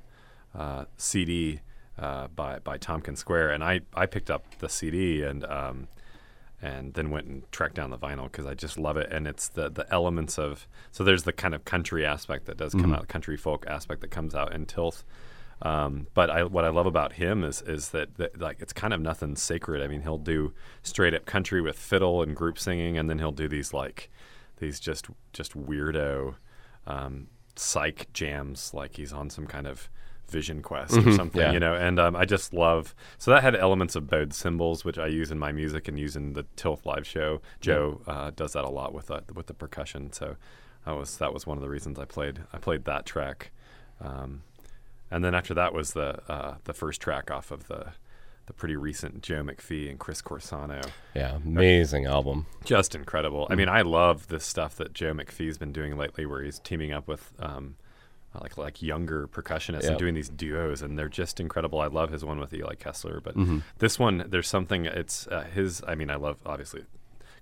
uh, 0.54 0.84
CD 0.96 1.60
uh, 1.98 2.28
by 2.28 2.58
by 2.58 2.78
Tompkins 2.78 3.18
Square. 3.18 3.50
And 3.50 3.64
I 3.64 3.80
I 3.94 4.06
picked 4.06 4.30
up 4.30 4.58
the 4.58 4.68
CD 4.68 5.22
and. 5.22 5.44
Um, 5.44 5.88
and 6.62 6.94
then 6.94 7.10
went 7.10 7.26
and 7.26 7.42
tracked 7.52 7.74
down 7.74 7.90
the 7.90 7.98
vinyl 7.98 8.24
because 8.24 8.46
I 8.46 8.54
just 8.54 8.78
love 8.78 8.96
it. 8.96 9.12
And 9.12 9.26
it's 9.26 9.46
the 9.48 9.68
the 9.68 9.86
elements 9.92 10.38
of 10.38 10.66
so 10.90 11.04
there's 11.04 11.24
the 11.24 11.32
kind 11.32 11.54
of 11.54 11.66
country 11.66 12.04
aspect 12.04 12.46
that 12.46 12.56
does 12.56 12.72
come 12.72 12.94
out, 12.94 13.08
country 13.08 13.36
folk 13.36 13.66
aspect 13.68 14.00
that 14.00 14.10
comes 14.10 14.34
out 14.34 14.54
in 14.54 14.64
Tilth. 14.64 15.04
Um, 15.62 16.08
but 16.12 16.28
I, 16.28 16.44
what 16.44 16.64
I 16.64 16.68
love 16.68 16.86
about 16.86 17.14
him 17.14 17.42
is 17.42 17.62
is 17.62 17.90
that, 17.90 18.16
that 18.16 18.40
like 18.40 18.60
it's 18.60 18.72
kind 18.72 18.92
of 18.92 19.00
nothing 19.00 19.36
sacred. 19.36 19.82
I 19.82 19.86
mean, 19.86 20.02
he'll 20.02 20.18
do 20.18 20.52
straight 20.82 21.14
up 21.14 21.24
country 21.24 21.60
with 21.60 21.78
fiddle 21.78 22.22
and 22.22 22.36
group 22.36 22.58
singing, 22.58 22.98
and 22.98 23.08
then 23.08 23.18
he'll 23.18 23.32
do 23.32 23.48
these 23.48 23.72
like 23.72 24.10
these 24.58 24.78
just 24.78 25.06
just 25.32 25.56
weirdo 25.56 26.36
um, 26.86 27.28
psych 27.54 28.12
jams, 28.12 28.74
like 28.74 28.96
he's 28.96 29.12
on 29.12 29.30
some 29.30 29.46
kind 29.46 29.66
of 29.66 29.88
vision 30.28 30.62
quest 30.62 30.96
or 30.96 31.12
something, 31.12 31.40
yeah. 31.40 31.52
you 31.52 31.60
know. 31.60 31.74
And 31.74 31.98
um, 32.00 32.16
I 32.16 32.24
just 32.24 32.52
love 32.52 32.94
so 33.18 33.30
that 33.30 33.42
had 33.42 33.54
elements 33.56 33.94
of 33.96 34.08
bowed 34.08 34.32
cymbals, 34.34 34.84
which 34.84 34.98
I 34.98 35.06
use 35.06 35.30
in 35.30 35.38
my 35.38 35.52
music 35.52 35.88
and 35.88 35.98
use 35.98 36.16
in 36.16 36.32
the 36.34 36.44
Tilth 36.56 36.84
live 36.86 37.06
show. 37.06 37.40
Joe 37.60 38.00
uh, 38.06 38.30
does 38.34 38.52
that 38.54 38.64
a 38.64 38.70
lot 38.70 38.92
with 38.92 39.10
uh, 39.10 39.20
with 39.34 39.46
the 39.46 39.54
percussion, 39.54 40.12
so 40.12 40.36
that 40.84 40.96
was 40.96 41.18
that 41.18 41.32
was 41.32 41.46
one 41.46 41.56
of 41.58 41.62
the 41.62 41.68
reasons 41.70 41.98
I 41.98 42.04
played 42.04 42.40
I 42.52 42.58
played 42.58 42.84
that 42.84 43.06
track. 43.06 43.50
Um, 44.00 44.42
and 45.10 45.24
then 45.24 45.34
after 45.34 45.54
that 45.54 45.72
was 45.72 45.92
the 45.92 46.20
uh, 46.30 46.56
the 46.64 46.74
first 46.74 47.00
track 47.00 47.30
off 47.30 47.50
of 47.50 47.68
the 47.68 47.92
the 48.46 48.52
pretty 48.52 48.76
recent 48.76 49.22
Joe 49.24 49.42
McPhee 49.42 49.90
and 49.90 49.98
Chris 49.98 50.22
Corsano. 50.22 50.80
Yeah, 51.16 51.34
amazing 51.44 52.06
album. 52.06 52.46
Just 52.64 52.94
incredible. 52.94 53.48
I 53.50 53.54
Mm. 53.54 53.56
mean, 53.58 53.68
I 53.68 53.82
love 53.82 54.28
this 54.28 54.44
stuff 54.44 54.76
that 54.76 54.92
Joe 54.92 55.12
McPhee's 55.12 55.58
been 55.58 55.72
doing 55.72 55.96
lately, 55.96 56.26
where 56.26 56.42
he's 56.42 56.60
teaming 56.60 56.92
up 56.92 57.08
with 57.08 57.32
um, 57.40 57.74
like 58.40 58.56
like 58.58 58.82
younger 58.82 59.26
percussionists 59.28 59.82
Yeah. 59.84 59.90
and 59.90 59.98
doing 59.98 60.14
these 60.14 60.28
duos, 60.28 60.82
and 60.82 60.98
they're 60.98 61.08
just 61.08 61.40
incredible. 61.40 61.80
I 61.80 61.86
love 61.86 62.10
his 62.10 62.24
one 62.24 62.38
with 62.38 62.52
Eli 62.54 62.74
Keszler, 62.74 63.22
but 63.22 63.36
Mm-hmm. 63.36 63.58
this 63.78 63.98
one, 63.98 64.24
there's 64.28 64.48
something. 64.48 64.86
It's 64.86 65.26
uh, 65.28 65.44
his. 65.44 65.82
I 65.86 65.94
mean, 65.94 66.10
I 66.10 66.16
love 66.16 66.38
obviously 66.46 66.84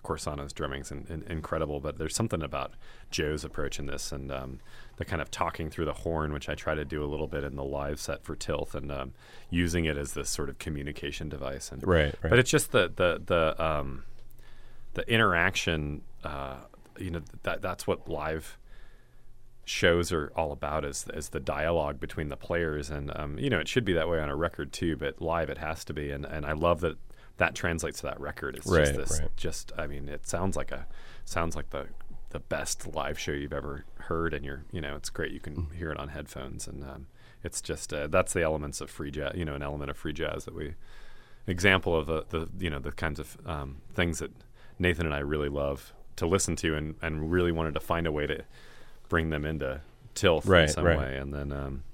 Corsano's 0.02 0.52
drumming's 0.52 0.90
in, 0.90 1.06
in, 1.08 1.22
incredible, 1.30 1.80
but 1.80 1.96
there's 1.96 2.14
something 2.14 2.42
about 2.42 2.72
Joe's 3.10 3.42
approach 3.44 3.78
in 3.78 3.86
this 3.86 4.12
and 4.12 4.30
um, 4.30 4.60
the 4.96 5.04
kind 5.06 5.22
of 5.22 5.30
talking 5.30 5.70
through 5.70 5.86
the 5.86 5.94
horn, 5.94 6.32
which 6.34 6.48
I 6.50 6.54
try 6.54 6.74
to 6.74 6.84
do 6.84 7.02
a 7.02 7.06
little 7.06 7.26
bit 7.26 7.42
in 7.42 7.56
the 7.56 7.64
live 7.64 7.98
set 7.98 8.22
for 8.22 8.36
Tilth, 8.36 8.74
and 8.74 8.92
um, 8.92 9.12
using 9.48 9.86
it 9.86 9.96
as 9.96 10.12
this 10.12 10.28
sort 10.28 10.48
of 10.50 10.58
communication 10.58 11.28
device. 11.30 11.72
And 11.72 11.86
Right, 11.86 12.14
right. 12.22 12.30
but 12.30 12.38
it's 12.38 12.50
just 12.50 12.72
the 12.72 12.92
the 12.94 13.22
the 13.24 13.64
um, 13.64 14.04
the 14.92 15.10
interaction. 15.10 16.02
Uh, 16.22 16.56
you 16.98 17.10
know 17.10 17.22
that 17.42 17.60
that's 17.60 17.86
what 17.88 18.08
live 18.08 18.56
shows 19.64 20.12
are 20.12 20.32
all 20.36 20.52
about 20.52 20.84
is 20.84 21.06
is 21.14 21.30
the 21.30 21.40
dialogue 21.40 22.00
between 22.00 22.28
the 22.28 22.36
players. 22.36 22.90
And 22.90 23.10
um, 23.16 23.38
you 23.38 23.50
know 23.50 23.58
it 23.58 23.68
should 23.68 23.84
be 23.84 23.92
that 23.94 24.08
way 24.08 24.20
on 24.20 24.28
a 24.28 24.36
record 24.36 24.72
too 24.72 24.96
but 24.96 25.20
live 25.20 25.50
it 25.50 25.58
has 25.58 25.84
to 25.86 25.92
be. 25.92 26.10
And 26.10 26.24
and 26.24 26.44
I 26.46 26.52
love 26.52 26.80
that 26.80 26.96
that 27.36 27.54
translates 27.54 28.00
to 28.00 28.06
that 28.06 28.20
record. 28.20 28.56
It's 28.56 28.66
Right, 28.66 28.86
just 28.86 28.96
this 28.96 29.20
right. 29.20 29.36
just 29.36 29.72
I 29.76 29.86
mean 29.86 30.08
it 30.08 30.26
sounds 30.26 30.56
like 30.56 30.70
a 30.70 30.86
sounds 31.24 31.56
like 31.56 31.70
the 31.70 31.86
the 32.30 32.40
best 32.40 32.94
live 32.94 33.18
show 33.18 33.32
you've 33.32 33.52
ever 33.52 33.84
heard. 34.00 34.34
And 34.34 34.44
you're 34.44 34.64
you 34.72 34.80
know 34.80 34.96
it's 34.96 35.10
great 35.10 35.32
you 35.32 35.40
can 35.40 35.68
hear 35.76 35.90
it 35.90 35.98
on 35.98 36.08
headphones. 36.08 36.66
And 36.66 36.84
um, 36.84 37.06
it's 37.42 37.60
just 37.60 37.92
uh, 37.92 38.06
that's 38.06 38.32
the 38.32 38.42
elements 38.42 38.80
of 38.80 38.90
free 38.90 39.10
jazz 39.10 39.32
you 39.36 39.44
know 39.44 39.54
an 39.54 39.62
element 39.62 39.90
of 39.90 39.96
free 39.96 40.12
jazz 40.12 40.44
that 40.44 40.54
we 40.54 40.74
example 41.46 41.94
of 41.94 42.06
the, 42.06 42.24
the 42.30 42.48
you 42.58 42.70
know 42.70 42.78
the 42.78 42.92
kinds 42.92 43.20
of 43.20 43.36
um, 43.46 43.76
things 43.94 44.18
that 44.18 44.30
Nathan 44.78 45.06
and 45.06 45.14
I 45.14 45.18
really 45.18 45.48
love 45.48 45.92
to 46.16 46.26
listen 46.26 46.56
to 46.56 46.74
and, 46.74 46.94
and 47.02 47.30
really 47.30 47.52
wanted 47.52 47.74
to 47.74 47.80
find 47.80 48.06
a 48.06 48.12
way 48.12 48.26
to 48.26 48.44
bring 49.14 49.30
them 49.30 49.44
into 49.44 49.80
Tilth 50.16 50.44
in 50.48 50.66
some 50.66 50.84
right. 50.84 50.98
way 50.98 51.16
and 51.18 51.32
then 51.32 51.52
um, 51.52 51.84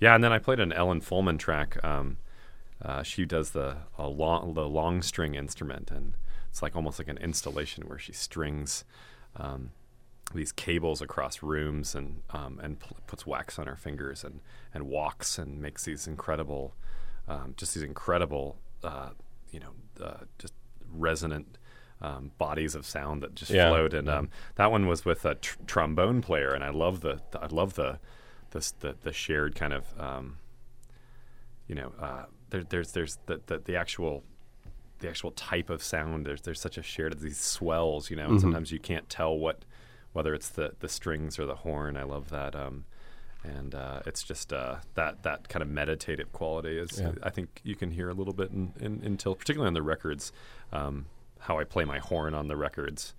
yeah 0.00 0.14
and 0.14 0.24
then 0.24 0.32
I 0.32 0.38
played 0.38 0.58
an 0.58 0.72
Ellen 0.72 1.02
Fullman 1.02 1.38
track 1.38 1.76
um, 1.84 2.16
uh, 2.80 3.02
she 3.02 3.26
does 3.26 3.50
the 3.50 3.76
a 3.98 4.08
long 4.08 4.54
the 4.54 4.66
long 4.66 5.02
string 5.02 5.34
instrument 5.34 5.90
and 5.90 6.14
it's 6.48 6.62
like 6.62 6.74
almost 6.74 6.98
like 6.98 7.08
an 7.08 7.18
installation 7.18 7.86
where 7.86 7.98
she 7.98 8.14
strings 8.14 8.84
um, 9.36 9.72
these 10.32 10.50
cables 10.50 11.02
across 11.02 11.42
rooms 11.42 11.94
and 11.94 12.22
um, 12.30 12.58
and 12.62 12.80
pl- 12.80 12.96
puts 13.06 13.26
wax 13.26 13.58
on 13.58 13.66
her 13.66 13.76
fingers 13.76 14.24
and 14.24 14.40
and 14.72 14.88
walks 14.88 15.36
and 15.36 15.60
makes 15.60 15.84
these 15.84 16.06
incredible 16.06 16.74
um, 17.28 17.52
just 17.58 17.74
these 17.74 17.82
incredible 17.82 18.56
uh, 18.82 19.10
you 19.50 19.60
know 19.60 19.74
uh, 20.02 20.24
just 20.38 20.54
resonant 20.90 21.58
um, 22.02 22.32
bodies 22.36 22.74
of 22.74 22.84
sound 22.84 23.22
that 23.22 23.34
just 23.34 23.50
Yeah. 23.50 23.70
float 23.70 23.94
and 23.94 24.08
um, 24.10 24.28
that 24.56 24.70
one 24.70 24.86
was 24.86 25.04
with 25.04 25.24
a 25.24 25.36
tr- 25.36 25.56
trombone 25.66 26.20
player 26.20 26.52
and 26.52 26.62
I 26.64 26.70
love 26.70 27.00
the, 27.00 27.20
the 27.30 27.40
I 27.40 27.46
love 27.46 27.74
the 27.74 27.98
this 28.50 28.72
the, 28.72 28.96
the 29.02 29.12
shared 29.12 29.54
kind 29.54 29.72
of 29.72 29.84
um, 29.98 30.38
you 31.66 31.74
know 31.74 31.92
uh, 32.00 32.24
there, 32.50 32.64
there's 32.64 32.92
there's 32.92 33.18
the, 33.26 33.40
the 33.46 33.58
the 33.58 33.76
actual 33.76 34.24
the 34.98 35.08
actual 35.08 35.32
type 35.32 35.70
of 35.70 35.82
sound. 35.82 36.26
There's 36.26 36.42
there's 36.42 36.60
such 36.60 36.76
a 36.78 36.82
shared 36.82 37.12
of 37.12 37.20
these 37.20 37.38
swells 37.38 38.10
you 38.10 38.16
know 38.16 38.28
and 38.28 38.40
sometimes 38.40 38.70
you 38.72 38.78
can't 38.78 39.08
tell 39.08 39.36
what 39.38 39.64
whether 40.12 40.34
it's 40.34 40.48
the 40.50 40.74
the 40.80 40.88
strings 40.88 41.38
or 41.38 41.46
the 41.46 41.56
horn. 41.56 41.96
I 41.96 42.02
love 42.02 42.30
that 42.30 42.54
um 42.54 42.84
and 43.44 43.74
uh, 43.74 44.00
it's 44.06 44.22
just 44.22 44.52
uh, 44.52 44.76
that 44.94 45.24
that 45.24 45.48
kind 45.48 45.62
of 45.64 45.68
meditative 45.68 46.32
quality 46.32 46.78
is 46.78 47.00
Yeah. 47.00 47.12
I 47.24 47.30
think 47.30 47.60
you 47.64 47.74
can 47.74 47.90
hear 47.90 48.08
a 48.08 48.14
little 48.14 48.34
bit 48.34 48.50
in, 48.52 48.72
in, 48.78 49.16
Tilth 49.16 49.38
particularly 49.38 49.66
on 49.66 49.74
the 49.74 49.82
records 49.82 50.32
um, 50.72 51.06
how 51.42 51.58
I 51.58 51.64
play 51.64 51.84
my 51.84 51.98
horn 51.98 52.34
on 52.34 52.48
the 52.48 52.56
records 52.56 53.14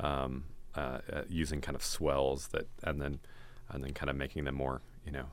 um, 0.00 0.44
uh, 0.76 0.98
uh, 1.12 1.22
using 1.28 1.60
kind 1.60 1.76
of 1.76 1.82
swells 1.84 2.48
that 2.48 2.68
and 2.82 3.00
then 3.00 3.20
and 3.70 3.82
then 3.84 3.92
kind 3.94 4.10
of 4.10 4.16
making 4.16 4.44
them 4.44 4.54
more 4.56 4.80
you 5.06 5.12
know 5.12 5.26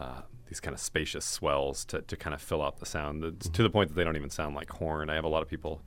uh, 0.00 0.22
these 0.48 0.60
kind 0.60 0.74
of 0.74 0.80
spacious 0.80 1.24
swells 1.24 1.84
to, 1.86 2.00
to 2.02 2.16
kind 2.16 2.34
of 2.34 2.42
fill 2.42 2.62
out 2.62 2.78
the 2.78 2.86
sound 2.86 3.24
It's 3.24 3.48
to 3.48 3.62
the 3.62 3.70
point 3.70 3.88
that 3.90 3.94
they 3.94 4.04
don't 4.04 4.16
even 4.16 4.30
sound 4.30 4.54
like 4.54 4.70
horn. 4.70 5.10
I 5.10 5.14
have 5.14 5.24
a 5.24 5.28
lot 5.28 5.42
of 5.42 5.48
people 5.48 5.82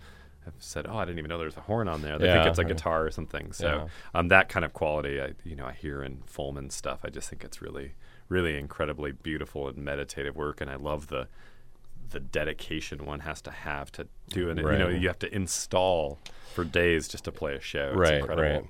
have 0.45 0.53
said, 0.59 0.85
"Oh, 0.87 0.97
I 0.97 1.05
didn't 1.05 1.19
even 1.19 1.29
know 1.29 1.37
there 1.37 1.45
was 1.45 1.57
a 1.57 1.61
horn 1.61 1.87
on 1.87 2.01
there." 2.01 2.17
They 2.19 2.25
Yeah, 2.25 2.33
think 2.33 2.45
it's 2.45 2.59
a 2.59 2.63
right. 2.63 2.67
guitar 2.75 3.05
or 3.05 3.11
something. 3.11 3.51
So 3.51 3.67
Yeah. 3.67 3.87
um, 4.13 4.27
that 4.29 4.47
kind 4.49 4.63
of 4.63 4.73
quality, 4.73 5.19
I 5.21 5.33
you 5.43 5.55
know, 5.55 5.65
I 5.65 5.73
hear 5.73 6.03
in 6.03 6.21
Fullman 6.27 6.69
stuff. 6.71 6.99
I 7.03 7.09
just 7.09 7.29
think 7.29 7.43
it's 7.43 7.61
really, 7.61 7.93
really 8.29 8.57
incredibly 8.57 9.11
beautiful 9.11 9.67
and 9.67 9.77
meditative 9.77 10.35
work, 10.35 10.61
and 10.61 10.69
I 10.69 10.75
love 10.75 11.07
the 11.07 11.27
the 12.09 12.19
dedication 12.19 13.05
one 13.05 13.21
has 13.21 13.41
to 13.41 13.51
have 13.51 13.91
to 13.93 14.07
do 14.29 14.49
it. 14.49 14.57
You 14.57 14.63
know, 14.63 14.89
you 14.89 15.07
have 15.07 15.19
to 15.19 15.33
install 15.33 16.19
for 16.53 16.63
days 16.63 17.07
just 17.07 17.25
to 17.25 17.31
play 17.31 17.55
a 17.55 17.61
show. 17.61 17.89
It's 17.89 17.97
right, 17.97 18.13
incredible. 18.15 18.43
right. 18.43 18.65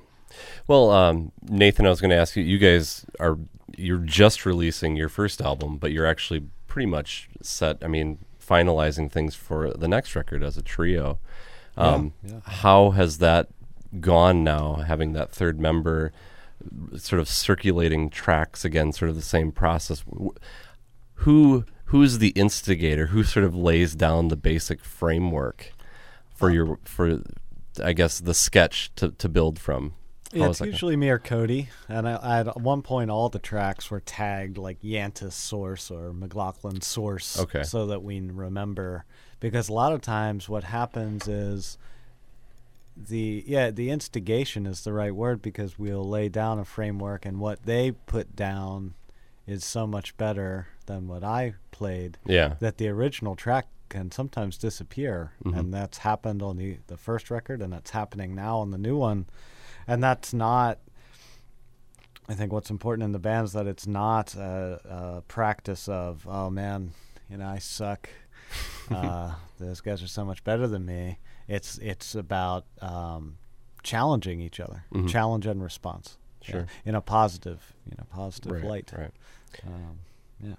Well, 0.67 0.91
um, 0.91 1.31
Nathan, 1.43 1.85
I 1.85 1.89
was 1.89 2.01
going 2.01 2.09
to 2.09 2.17
ask 2.17 2.35
you. 2.35 2.43
You 2.43 2.57
guys 2.57 3.05
are 3.19 3.37
you're 3.77 3.99
just 3.99 4.45
releasing 4.45 4.95
your 4.95 5.09
first 5.09 5.41
album, 5.41 5.77
but 5.77 5.91
you're 5.91 6.05
actually 6.05 6.45
pretty 6.67 6.87
much 6.87 7.29
set. 7.41 7.77
I 7.83 7.87
mean, 7.87 8.19
finalizing 8.45 9.11
things 9.11 9.35
for 9.35 9.71
the 9.71 9.87
next 9.87 10.15
record 10.15 10.43
as 10.43 10.57
a 10.57 10.61
trio. 10.61 11.19
Um, 11.77 12.13
yeah. 12.23 12.39
How 12.43 12.91
has 12.91 13.17
that 13.19 13.49
gone 13.99 14.43
now? 14.43 14.75
Having 14.75 15.13
that 15.13 15.31
third 15.31 15.59
member, 15.59 16.11
sort 16.97 17.19
of 17.19 17.27
circulating 17.27 18.09
tracks 18.09 18.65
again, 18.65 18.91
sort 18.91 19.09
of 19.09 19.15
the 19.15 19.21
same 19.21 19.51
process. 19.51 20.03
Who 21.15 21.65
who's 21.85 22.19
the 22.19 22.29
instigator? 22.29 23.07
Who 23.07 23.23
sort 23.23 23.45
of 23.45 23.55
lays 23.55 23.95
down 23.95 24.27
the 24.27 24.37
basic 24.37 24.83
framework 24.83 25.71
for 26.35 26.49
uh, 26.49 26.53
your 26.53 26.79
for, 26.83 27.21
I 27.83 27.93
guess, 27.93 28.19
the 28.19 28.33
sketch 28.33 28.91
to 28.95 29.11
to 29.11 29.29
build 29.29 29.59
from? 29.59 29.93
Yeah, 30.33 30.49
it's 30.49 30.59
usually 30.59 30.97
me 30.97 31.09
or 31.09 31.19
Cody, 31.19 31.69
and 31.87 32.09
I, 32.09 32.15
I, 32.15 32.39
at 32.41 32.59
one 32.59 32.81
point 32.81 33.09
all 33.09 33.29
the 33.29 33.39
tracks 33.39 33.89
were 33.89 34.01
tagged 34.01 34.57
like 34.57 34.81
Yantis 34.81 35.31
Source 35.31 35.89
or 35.89 36.11
McLaughlin 36.11 36.81
Source, 36.81 37.39
Okay. 37.39 37.63
so 37.63 37.85
that 37.87 38.03
we 38.03 38.19
remember. 38.19 39.05
Because 39.39 39.69
a 39.69 39.73
lot 39.73 39.93
of 39.93 40.01
times 40.01 40.49
what 40.49 40.65
happens 40.65 41.27
is 41.27 41.77
the 42.97 43.43
yeah 43.45 43.71
the 43.71 43.89
instigation 43.89 44.65
is 44.65 44.83
the 44.83 44.93
right 44.93 45.13
word 45.13 45.41
because 45.41 45.77
we'll 45.77 46.07
lay 46.07 46.29
down 46.29 46.59
a 46.59 46.65
framework 46.65 47.25
and 47.25 47.39
what 47.39 47.63
they 47.65 47.91
put 47.91 48.35
down 48.35 48.93
is 49.47 49.63
so 49.63 49.85
much 49.85 50.15
better 50.17 50.67
than 50.85 51.07
what 51.07 51.23
I 51.23 51.53
played 51.71 52.17
Yeah. 52.25 52.55
that 52.59 52.77
the 52.77 52.87
original 52.89 53.35
track 53.35 53.67
can 53.89 54.11
sometimes 54.11 54.57
disappear 54.57 55.31
Mhm. 55.43 55.57
and 55.59 55.73
that's 55.73 55.99
happened 55.99 56.41
on 56.41 56.57
the 56.57 56.79
the 56.87 56.97
first 56.97 57.29
record 57.29 57.61
and 57.61 57.71
that's 57.71 57.91
happening 57.91 58.33
now 58.33 58.57
on 58.59 58.71
the 58.71 58.77
new 58.79 58.97
one 58.97 59.27
and 59.87 60.03
that's 60.03 60.33
not 60.33 60.79
I 62.27 62.33
think 62.33 62.51
what's 62.51 62.71
important 62.71 63.03
in 63.03 63.11
the 63.11 63.19
band 63.19 63.45
is 63.45 63.53
that 63.53 63.67
it's 63.67 63.85
not 63.85 64.33
a, 64.35 64.81
a 65.17 65.21
practice 65.27 65.87
of 65.87 66.25
oh 66.27 66.49
man 66.49 66.93
you 67.29 67.37
know 67.37 67.47
I 67.47 67.59
suck 67.59 68.09
uh, 68.91 69.33
those 69.59 69.81
guys 69.81 70.01
are 70.01 70.07
so 70.07 70.25
much 70.25 70.43
better 70.43 70.67
than 70.67 70.85
me 70.85 71.19
it's 71.47 71.77
it's 71.77 72.15
about 72.15 72.65
um, 72.81 73.37
challenging 73.83 74.41
each 74.41 74.59
other 74.59 74.85
Mhm. 74.91 75.07
challenge 75.09 75.45
and 75.45 75.61
response 75.61 76.17
yeah, 76.41 76.51
Sure. 76.51 76.67
in 76.85 76.95
a 76.95 77.01
positive 77.01 77.73
you 77.89 77.95
know 77.97 78.05
positive 78.09 78.51
Right, 78.51 78.63
light 78.63 78.91
Right. 78.97 79.11
Um, 79.65 79.99
yeah 80.41 80.55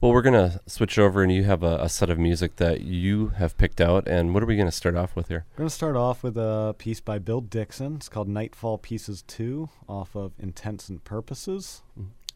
Well, 0.00 0.12
we're 0.12 0.22
gonna 0.22 0.60
switch 0.66 0.98
over, 0.98 1.22
and 1.22 1.32
you 1.32 1.44
have 1.44 1.62
a, 1.62 1.78
a 1.82 1.88
set 1.88 2.10
of 2.10 2.18
music 2.18 2.56
that 2.56 2.82
you 2.82 3.28
have 3.36 3.56
picked 3.58 3.80
out. 3.80 4.06
And 4.06 4.32
what 4.34 4.42
are 4.42 4.46
we 4.46 4.56
gonna 4.56 4.70
start 4.72 4.96
off 4.96 5.16
with 5.16 5.28
here? 5.28 5.44
We're 5.52 5.58
going 5.58 5.68
to 5.68 5.74
start 5.74 5.96
off 5.96 6.22
with 6.22 6.36
a 6.36 6.74
piece 6.78 7.00
by 7.00 7.18
Bill 7.18 7.40
Dixon. 7.40 7.96
It's 7.96 8.08
called 8.08 8.28
Nightfall 8.28 8.78
Pieces 8.78 9.22
2 9.26 9.68
off 9.88 10.14
of 10.14 10.32
Intents 10.38 10.88
and 10.88 11.02
Purposes. 11.02 11.82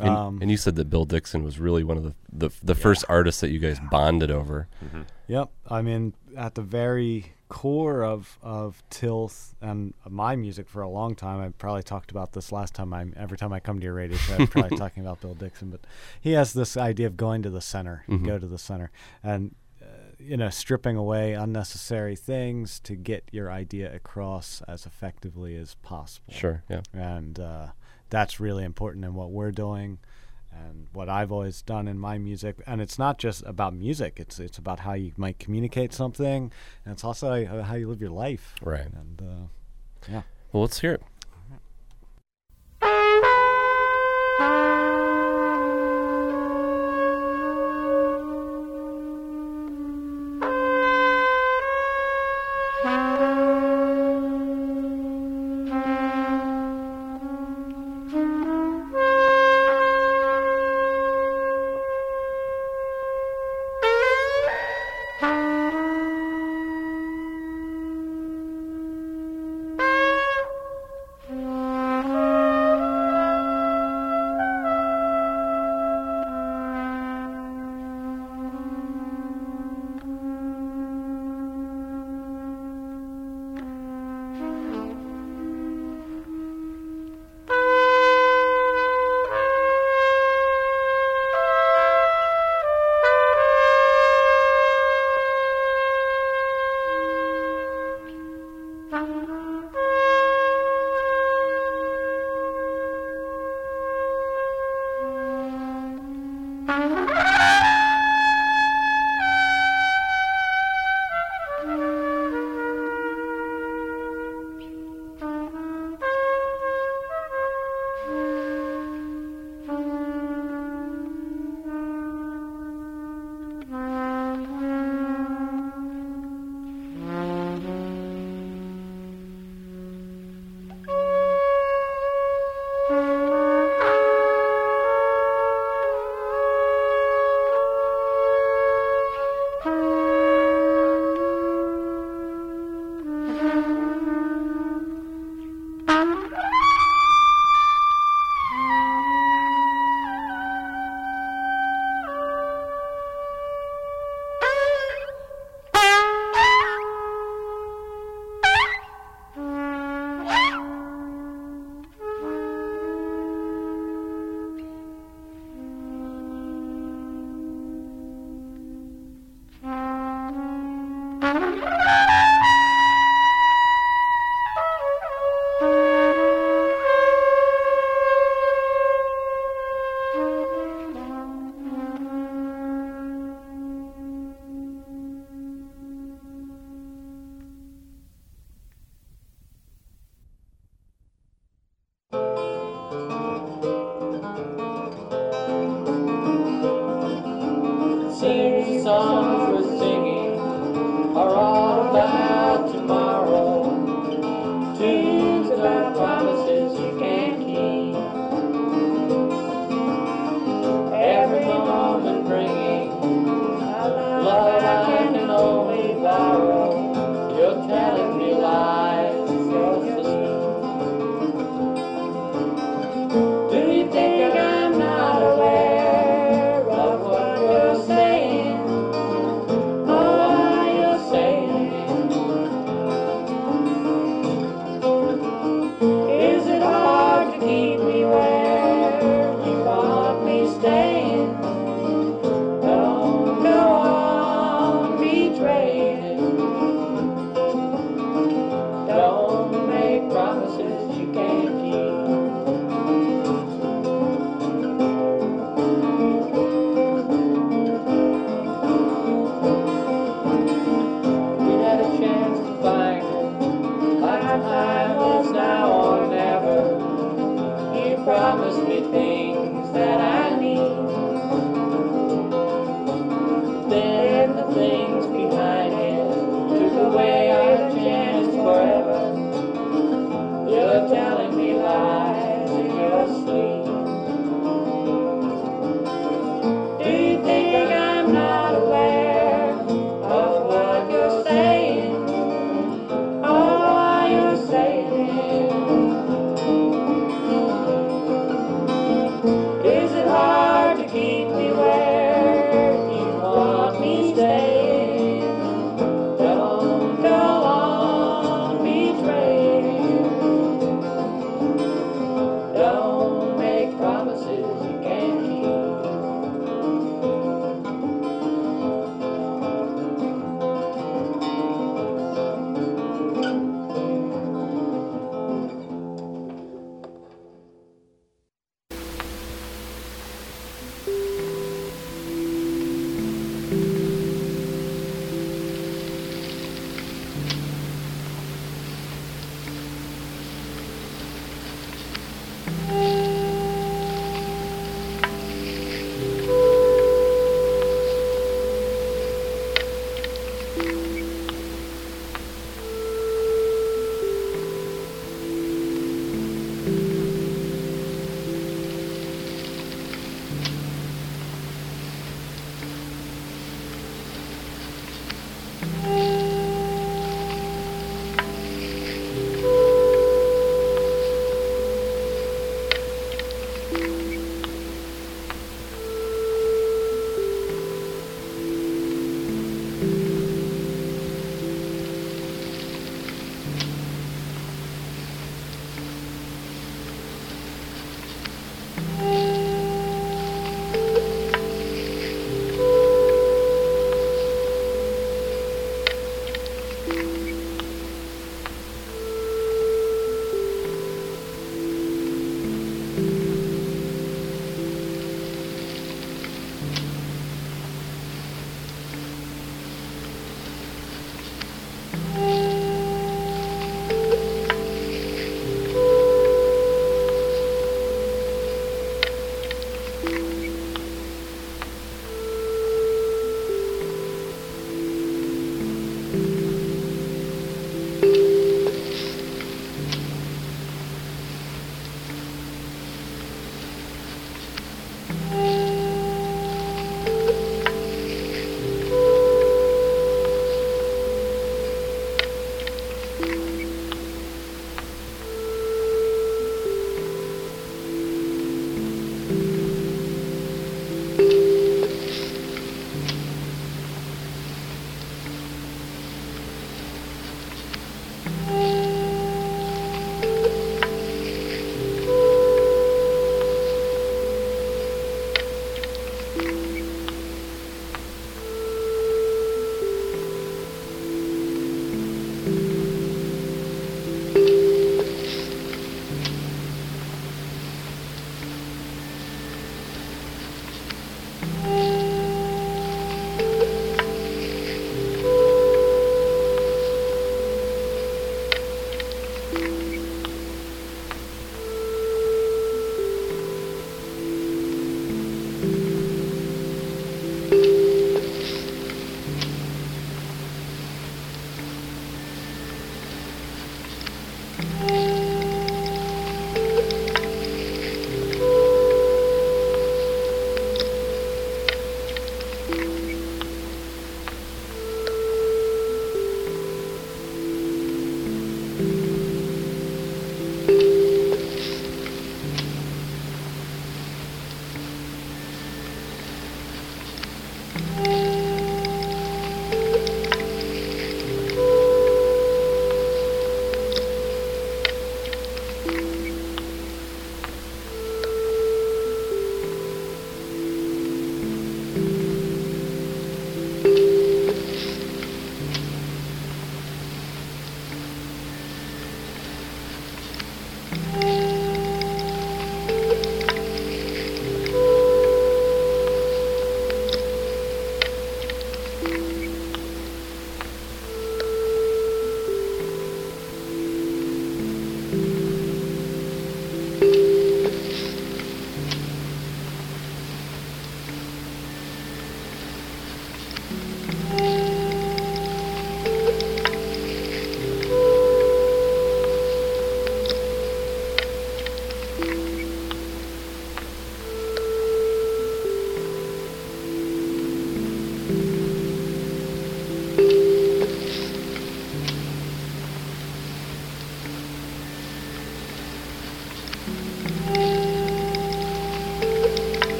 And, 0.00 0.08
Um, 0.08 0.38
and 0.40 0.50
you 0.50 0.56
said 0.56 0.76
that 0.76 0.88
Bill 0.88 1.04
Dixon 1.04 1.42
was 1.42 1.58
really 1.58 1.82
one 1.84 1.96
of 1.96 2.02
the 2.04 2.14
the, 2.32 2.50
the 2.62 2.74
first 2.74 3.04
artists 3.08 3.40
that 3.40 3.50
you 3.50 3.58
guys 3.58 3.78
bonded 3.90 4.30
over. 4.30 4.68
Yep. 5.26 5.50
I 5.68 5.82
mean, 5.82 6.14
at 6.36 6.54
the 6.54 6.62
very 6.62 7.32
core 7.48 8.02
of, 8.04 8.38
of 8.42 8.82
Tilth 8.90 9.54
and 9.60 9.94
my 10.08 10.36
music 10.36 10.68
for 10.68 10.82
a 10.82 10.88
long 10.88 11.14
time, 11.14 11.40
I 11.40 11.48
probably 11.50 11.82
talked 11.82 12.10
about 12.10 12.32
this 12.32 12.52
last 12.52 12.74
time. 12.74 12.92
I'm 12.92 13.14
every 13.16 13.38
time 13.38 13.52
I 13.52 13.60
come 13.60 13.78
to 13.80 13.84
your 13.84 13.94
radio 13.94 14.16
show, 14.18 14.34
I'm 14.34 14.46
probably 14.46 14.76
talking 14.84 15.02
about 15.04 15.20
Bill 15.20 15.34
Dixon. 15.34 15.70
But 15.70 15.80
he 16.20 16.32
has 16.32 16.52
this 16.52 16.76
idea 16.76 17.06
of 17.06 17.16
going 17.16 17.42
to 17.42 17.50
the 17.50 17.60
center. 17.60 18.04
Mhm. 18.08 18.24
Go 18.26 18.38
to 18.38 18.46
the 18.46 18.58
center, 18.58 18.90
and 19.22 19.54
uh, 19.80 19.84
you 20.18 20.36
know, 20.36 20.50
stripping 20.50 20.96
away 20.96 21.32
unnecessary 21.34 22.16
things 22.16 22.80
to 22.80 22.94
get 22.96 23.24
your 23.32 23.50
idea 23.50 23.94
across 23.94 24.62
as 24.68 24.84
effectively 24.86 25.56
as 25.56 25.74
possible. 25.76 26.32
Sure. 26.34 26.62
Yeah. 26.68 26.82
and 26.92 27.38
uh, 27.40 27.66
that's 28.10 28.40
really 28.40 28.64
important 28.64 29.04
in 29.04 29.14
what 29.14 29.30
we're 29.30 29.52
doing 29.52 29.98
and 30.66 30.88
what 30.92 31.08
I've 31.08 31.32
always 31.32 31.62
done 31.62 31.88
in 31.88 31.98
my 31.98 32.18
music. 32.18 32.56
And 32.66 32.80
it's 32.80 32.98
not 32.98 33.18
just 33.18 33.42
about 33.46 33.74
music; 33.74 34.14
it's 34.18 34.38
it's 34.38 34.58
about 34.58 34.80
how 34.80 34.94
you 34.94 35.12
might 35.16 35.38
communicate 35.38 35.92
something, 35.92 36.52
and 36.84 36.92
it's 36.92 37.04
also 37.04 37.44
how, 37.46 37.74
you 37.74 37.88
live 37.88 38.00
your 38.00 38.10
life. 38.10 38.54
Right. 38.62 38.86
And 38.92 39.22
uh, 39.22 40.10
yeah, 40.10 40.22
Well, 40.52 40.62
let's 40.62 40.80
hear 40.80 40.94
it. 40.94 41.02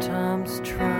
Sometimes 0.00 0.60
try 0.60 0.97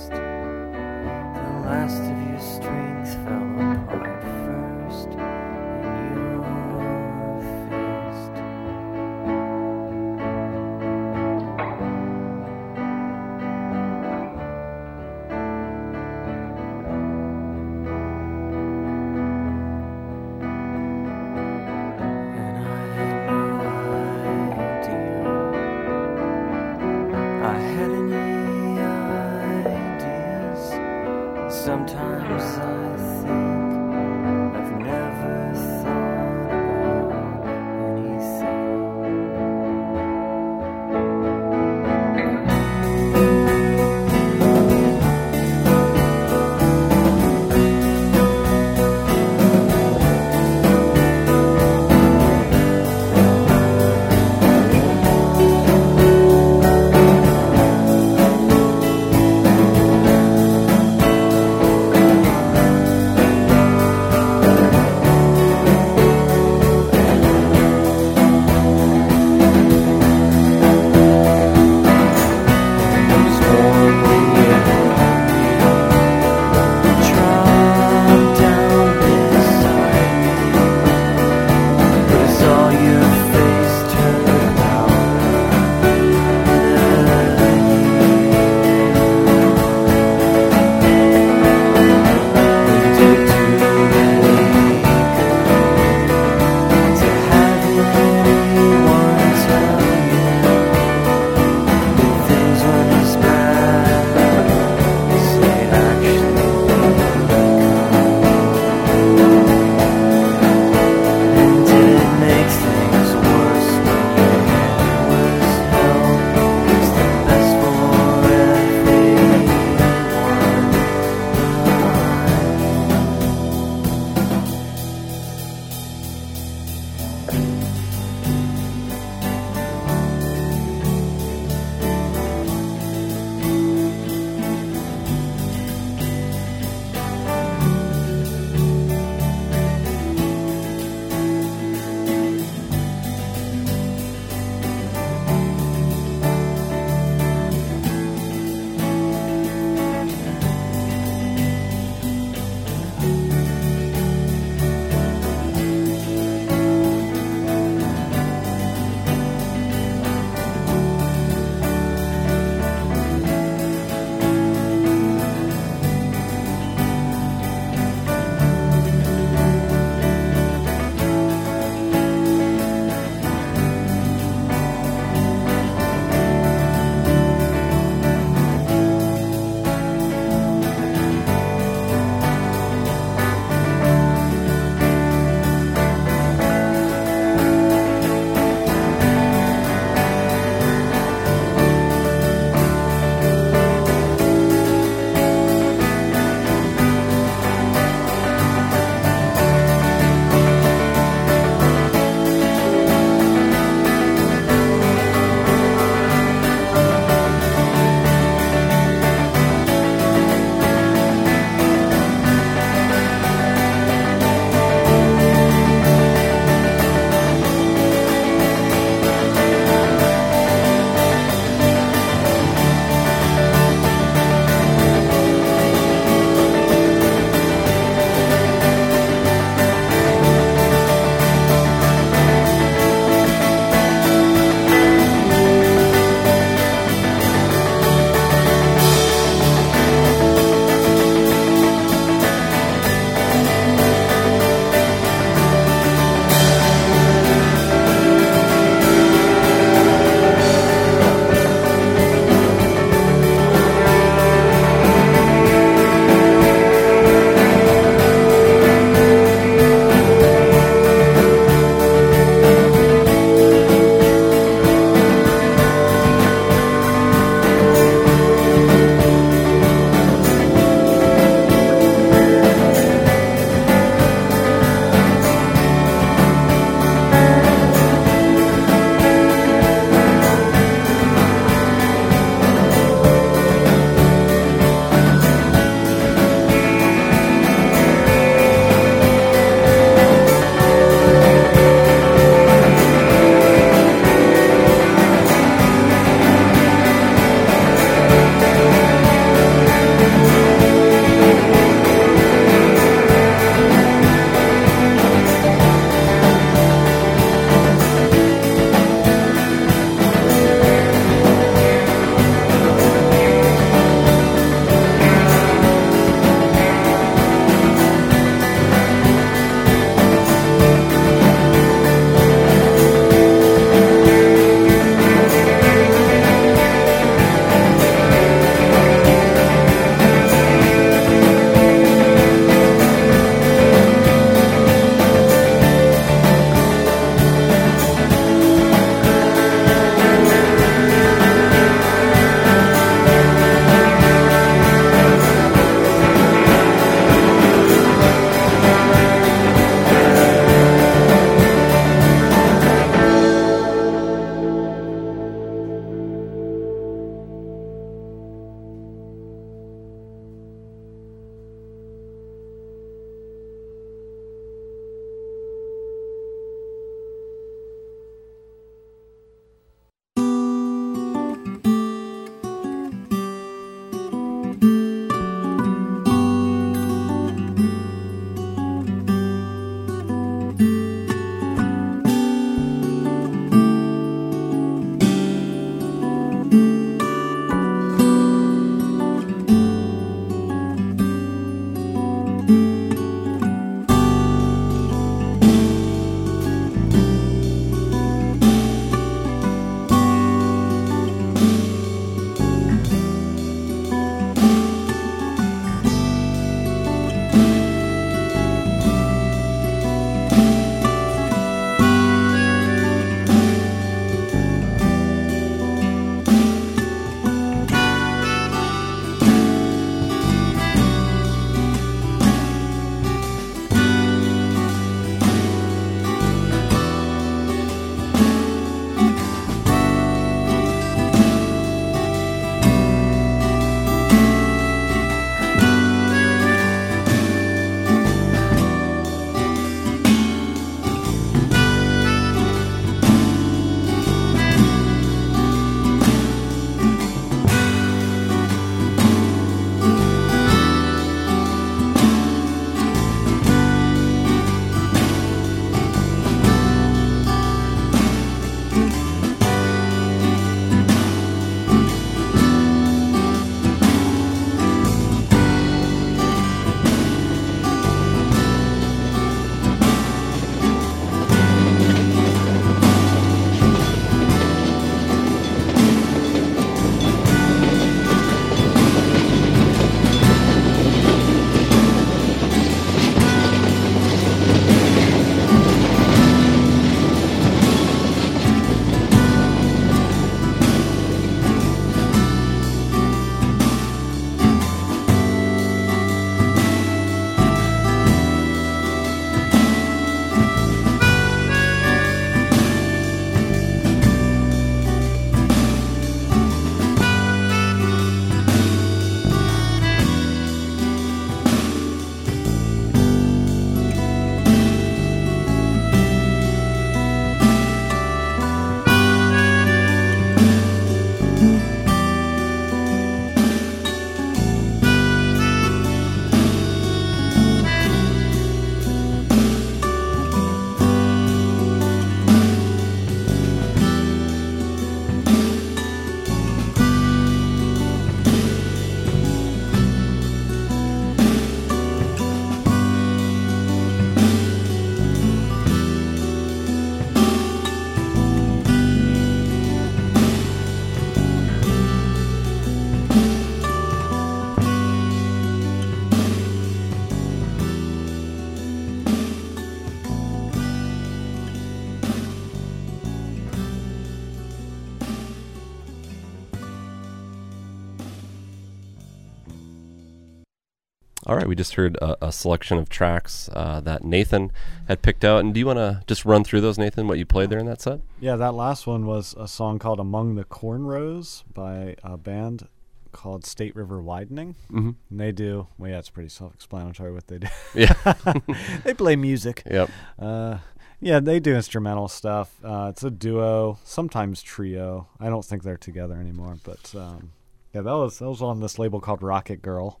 right, 571.44 571.48
we 571.48 571.54
just 571.54 571.74
heard 571.74 571.96
a, 571.96 572.26
a 572.26 572.32
selection 572.32 572.78
of 572.78 572.88
tracks 572.88 573.48
uh, 573.52 573.80
that 573.80 574.02
Nathan 574.02 574.50
had 574.88 575.02
picked 575.02 575.24
out. 575.24 575.40
And 575.40 575.52
do 575.52 575.60
you 575.60 575.66
want 575.66 575.78
to 575.78 576.02
just 576.06 576.24
run 576.24 576.42
through 576.44 576.62
those, 576.62 576.78
Nathan, 576.78 577.06
what 577.06 577.18
you 577.18 577.26
played 577.26 577.50
there 577.50 577.58
in 577.58 577.66
that 577.66 577.80
set? 577.80 578.00
Yeah, 578.20 578.36
that 578.36 578.54
last 578.54 578.86
one 578.86 579.06
was 579.06 579.34
a 579.38 579.46
song 579.46 579.78
called 579.78 580.00
"Among 580.00 580.34
the 580.34 580.44
Cornrows" 580.44 581.44
by 581.52 581.96
a 582.02 582.16
band 582.16 582.68
called 583.12 583.44
State 583.44 583.76
River 583.76 584.00
Widening. 584.02 584.56
Mm-hmm. 584.70 584.90
And 585.10 585.20
they 585.20 585.32
do 585.32 585.68
well. 585.78 585.90
Yeah, 585.90 585.98
it's 585.98 586.10
pretty 586.10 586.30
self-explanatory 586.30 587.12
what 587.12 587.28
they 587.28 587.38
do. 587.38 587.48
Yeah. 587.74 587.94
they 588.84 588.94
play 588.94 589.14
music. 589.16 589.62
yep. 589.70 589.90
Uh, 590.18 590.58
yeah, 591.00 591.20
they 591.20 591.38
do 591.38 591.54
instrumental 591.54 592.08
stuff. 592.08 592.58
Uh, 592.64 592.86
it's 592.90 593.04
a 593.04 593.10
duo, 593.10 593.78
sometimes 593.84 594.42
trio. 594.42 595.08
I 595.20 595.28
don't 595.28 595.44
think 595.44 595.62
they're 595.62 595.76
together 595.76 596.14
anymore, 596.14 596.56
but 596.64 596.94
um, 596.94 597.32
yeah, 597.74 597.82
that 597.82 597.92
was 597.92 598.20
that 598.20 598.28
was 598.28 598.40
on 598.40 598.60
this 598.60 598.78
label 598.78 599.00
called 599.00 599.22
Rocket 599.22 599.60
Girl. 599.60 600.00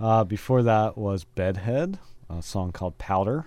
Uh, 0.00 0.24
before 0.24 0.62
that 0.62 0.96
was 0.96 1.24
Bedhead, 1.24 1.98
a 2.30 2.42
song 2.42 2.72
called 2.72 2.96
Powder, 2.98 3.44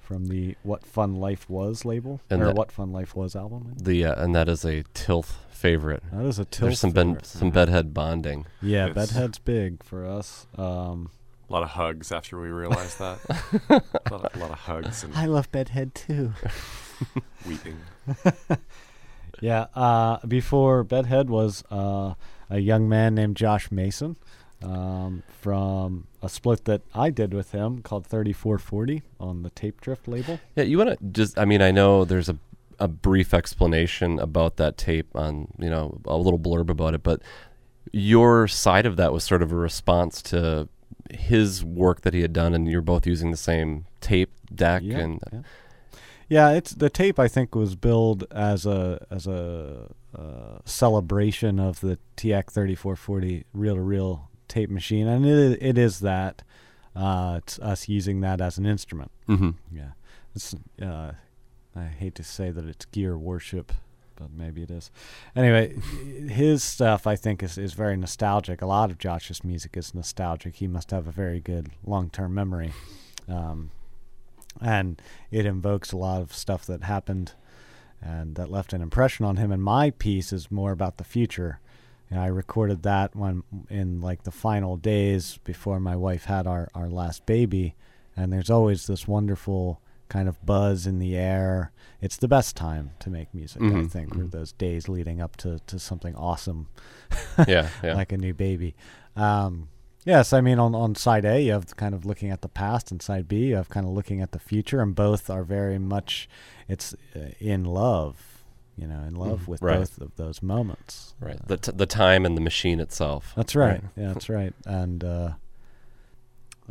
from 0.00 0.26
the 0.26 0.56
What 0.62 0.84
Fun 0.84 1.16
Life 1.16 1.48
Was 1.48 1.84
label 1.84 2.20
And 2.30 2.42
or 2.42 2.46
that- 2.46 2.54
What 2.56 2.72
Fun 2.72 2.92
Life 2.92 3.14
Was 3.16 3.34
album. 3.36 3.74
The 3.80 4.04
uh, 4.06 4.22
and 4.22 4.34
that 4.34 4.48
is 4.48 4.64
a 4.64 4.82
tilth 4.94 5.38
favorite. 5.50 6.02
That 6.12 6.24
is 6.26 6.38
a 6.38 6.44
Tilth. 6.44 6.60
There's 6.60 6.80
some 6.80 6.90
ben, 6.90 7.22
some 7.22 7.50
bedhead 7.50 7.94
bonding. 7.94 8.46
Yeah, 8.60 8.86
Yes. 8.86 8.94
Bedhead's 8.94 9.38
big 9.38 9.82
for 9.82 10.06
us. 10.06 10.46
Um, 10.58 11.10
A 11.48 11.52
lot 11.52 11.62
of 11.62 11.70
hugs 11.70 12.12
after 12.12 12.38
we 12.40 12.48
realized 12.48 12.98
that. 12.98 13.18
a, 13.70 14.12
lot 14.12 14.24
of, 14.26 14.36
a 14.36 14.38
lot 14.38 14.50
of 14.50 14.58
hugs 14.58 15.04
and 15.04 15.32
love 15.32 15.50
Bedhead 15.52 15.94
too. 15.94 16.32
weeping. 17.46 17.76
Yeah, 19.40 19.66
uh, 19.74 20.24
before 20.26 20.84
Bedhead 20.84 21.28
was 21.28 21.64
uh, 21.70 22.14
a 22.48 22.60
young 22.60 22.88
man 22.88 23.14
named 23.16 23.36
Josh 23.36 23.70
Mason 23.70 24.16
um, 24.64 25.22
from 25.28 26.06
a 26.22 26.28
split 26.28 26.64
that 26.64 26.82
I 26.94 27.10
did 27.10 27.34
with 27.34 27.52
him 27.52 27.82
called 27.82 28.06
3440 28.06 29.02
on 29.20 29.42
the 29.42 29.50
Tape 29.50 29.80
Drift 29.80 30.08
label. 30.08 30.40
Yeah, 30.56 30.64
you 30.64 30.78
want 30.78 30.98
to 30.98 31.04
just? 31.12 31.38
I 31.38 31.44
mean, 31.44 31.62
I 31.62 31.70
know 31.70 32.04
there's 32.04 32.28
a 32.28 32.38
a 32.80 32.88
brief 32.88 33.32
explanation 33.32 34.18
about 34.18 34.56
that 34.56 34.76
tape 34.76 35.06
on 35.14 35.46
you 35.58 35.70
know 35.70 36.00
a 36.06 36.16
little 36.16 36.38
blurb 36.38 36.68
about 36.70 36.94
it, 36.94 37.02
but 37.02 37.20
your 37.92 38.48
side 38.48 38.86
of 38.86 38.96
that 38.96 39.12
was 39.12 39.22
sort 39.22 39.42
of 39.42 39.52
a 39.52 39.56
response 39.56 40.22
to 40.22 40.68
his 41.12 41.64
work 41.64 42.00
that 42.00 42.14
he 42.14 42.22
had 42.22 42.32
done, 42.32 42.54
and 42.54 42.68
you're 42.68 42.80
both 42.80 43.06
using 43.06 43.30
the 43.30 43.36
same 43.36 43.84
tape 44.00 44.32
deck 44.54 44.82
Yeah, 44.84 44.98
and 44.98 45.20
yeah. 45.32 45.40
Yeah, 46.26 46.50
it's 46.52 46.72
the 46.72 46.88
tape. 46.88 47.18
I 47.18 47.28
think 47.28 47.54
was 47.54 47.76
billed 47.76 48.24
as 48.30 48.64
a 48.64 49.06
as 49.10 49.26
a 49.26 49.90
uh, 50.16 50.58
celebration 50.64 51.60
of 51.60 51.80
the 51.80 51.98
TX 52.16 52.52
3440 52.52 53.44
reel 53.52 53.74
to 53.74 53.80
reel 53.80 54.30
tape 54.48 54.70
machine, 54.70 55.06
and 55.06 55.24
it 55.26 55.58
it 55.62 55.78
is 55.78 56.00
that. 56.00 56.42
Uh, 56.96 57.40
it's 57.42 57.58
us 57.58 57.88
using 57.88 58.20
that 58.20 58.40
as 58.40 58.56
an 58.56 58.64
instrument. 58.64 59.10
hmm 59.26 59.50
Yeah, 59.72 59.92
it's. 60.34 60.54
Uh, 60.80 61.12
I 61.74 61.84
hate 61.86 62.14
to 62.14 62.22
say 62.22 62.52
that 62.52 62.64
it's 62.66 62.84
gear 62.84 63.18
worship, 63.18 63.72
but 64.14 64.30
maybe 64.30 64.62
it 64.62 64.70
is. 64.70 64.92
Anyway, 65.34 65.74
his 66.28 66.62
stuff 66.62 67.04
I 67.04 67.16
think 67.16 67.42
is 67.42 67.58
is 67.58 67.72
very 67.72 67.96
nostalgic. 67.96 68.62
A 68.62 68.66
lot 68.66 68.92
of 68.92 68.98
Josh's 68.98 69.42
music 69.42 69.76
is 69.76 69.92
nostalgic. 69.92 70.54
He 70.56 70.68
must 70.68 70.92
have 70.92 71.08
a 71.08 71.10
very 71.10 71.40
good 71.40 71.70
long 71.84 72.10
term 72.10 72.32
memory, 72.32 72.72
um, 73.28 73.72
and 74.60 75.02
it 75.32 75.46
invokes 75.46 75.90
a 75.90 75.96
lot 75.96 76.22
of 76.22 76.32
stuff 76.32 76.64
that 76.66 76.84
happened 76.84 77.32
and 78.00 78.36
that 78.36 78.50
left 78.50 78.72
an 78.72 78.82
impression 78.82 79.24
on 79.26 79.36
him. 79.36 79.50
And 79.50 79.62
my 79.64 79.90
piece 79.90 80.32
is 80.32 80.50
more 80.50 80.70
about 80.70 80.98
the 80.98 81.04
future. 81.04 81.58
I 82.16 82.26
recorded 82.26 82.82
that 82.82 83.14
one 83.16 83.42
in 83.70 84.00
like 84.00 84.22
the 84.24 84.30
final 84.30 84.76
days 84.76 85.38
before 85.44 85.80
my 85.80 85.96
wife 85.96 86.24
had 86.24 86.46
our, 86.46 86.68
our 86.74 86.88
last 86.88 87.26
baby. 87.26 87.74
And 88.16 88.32
there's 88.32 88.50
always 88.50 88.86
this 88.86 89.08
wonderful 89.08 89.80
kind 90.08 90.28
of 90.28 90.44
buzz 90.44 90.86
in 90.86 90.98
the 90.98 91.16
air. 91.16 91.72
It's 92.00 92.16
the 92.16 92.28
best 92.28 92.54
time 92.56 92.90
to 93.00 93.10
make 93.10 93.32
music, 93.34 93.62
I 93.62 93.64
Mhm, 93.66 93.90
think, 93.90 94.14
were 94.14 94.26
those 94.26 94.52
days 94.52 94.88
leading 94.88 95.20
up 95.20 95.36
to, 95.38 95.58
to 95.66 95.78
something 95.78 96.14
awesome 96.14 96.68
yeah, 97.48 97.68
yeah. 97.82 97.94
like 97.94 98.12
a 98.12 98.18
new 98.18 98.34
baby. 98.34 98.74
Um, 99.16 99.68
yes, 100.04 100.32
I 100.32 100.40
mean 100.40 100.58
on 100.58 100.74
on 100.74 100.94
side 100.94 101.24
A 101.24 101.40
you 101.40 101.52
have 101.52 101.74
kind 101.76 101.94
of 101.94 102.04
looking 102.04 102.30
at 102.30 102.42
the 102.42 102.48
past, 102.48 102.90
and 102.90 103.00
side 103.02 103.26
B 103.28 103.46
you 103.46 103.56
have 103.56 103.68
kind 103.70 103.86
of 103.86 103.92
looking 103.92 104.20
at 104.20 104.32
the 104.32 104.38
future, 104.38 104.80
and 104.80 104.94
both 104.94 105.30
are 105.30 105.44
very 105.44 105.78
much 105.78 106.28
it's 106.68 106.94
uh, 107.16 107.30
in 107.40 107.64
love, 107.64 108.33
you 108.76 108.86
know, 108.86 109.00
in 109.06 109.14
love 109.14 109.42
Mhm, 109.42 109.48
with 109.48 109.62
right. 109.62 109.78
both 109.78 110.00
of 110.00 110.16
those 110.16 110.42
moments. 110.42 111.14
right. 111.20 111.38
The 111.46 111.56
t- 111.56 111.72
the 111.74 111.86
time 111.86 112.24
and 112.26 112.36
the 112.36 112.40
machine 112.40 112.80
itself. 112.80 113.32
That's 113.36 113.54
right. 113.54 113.82
Yeah, 113.96 114.08
that's 114.12 114.28
right. 114.38 114.52
And 114.66 115.02
uh, 115.04 115.32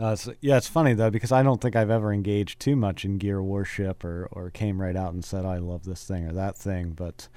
uh, 0.01 0.13
it's, 0.13 0.27
yeah, 0.41 0.57
it's 0.57 0.67
funny 0.67 0.93
though 0.95 1.11
because 1.11 1.31
I 1.31 1.43
don't 1.43 1.61
think 1.61 1.75
I've 1.75 1.91
ever 1.91 2.11
engaged 2.11 2.59
too 2.59 2.75
much 2.75 3.05
in 3.05 3.17
gear 3.19 3.41
worship 3.43 4.03
or 4.03 4.27
or 4.31 4.49
came 4.49 4.81
right 4.81 4.95
out 4.95 5.13
and 5.13 5.23
said 5.23 5.45
I 5.45 5.57
love 5.59 5.85
this 5.85 6.03
thing 6.03 6.25
or 6.27 6.33
that 6.33 6.57
thing. 6.57 6.91
But 6.91 7.27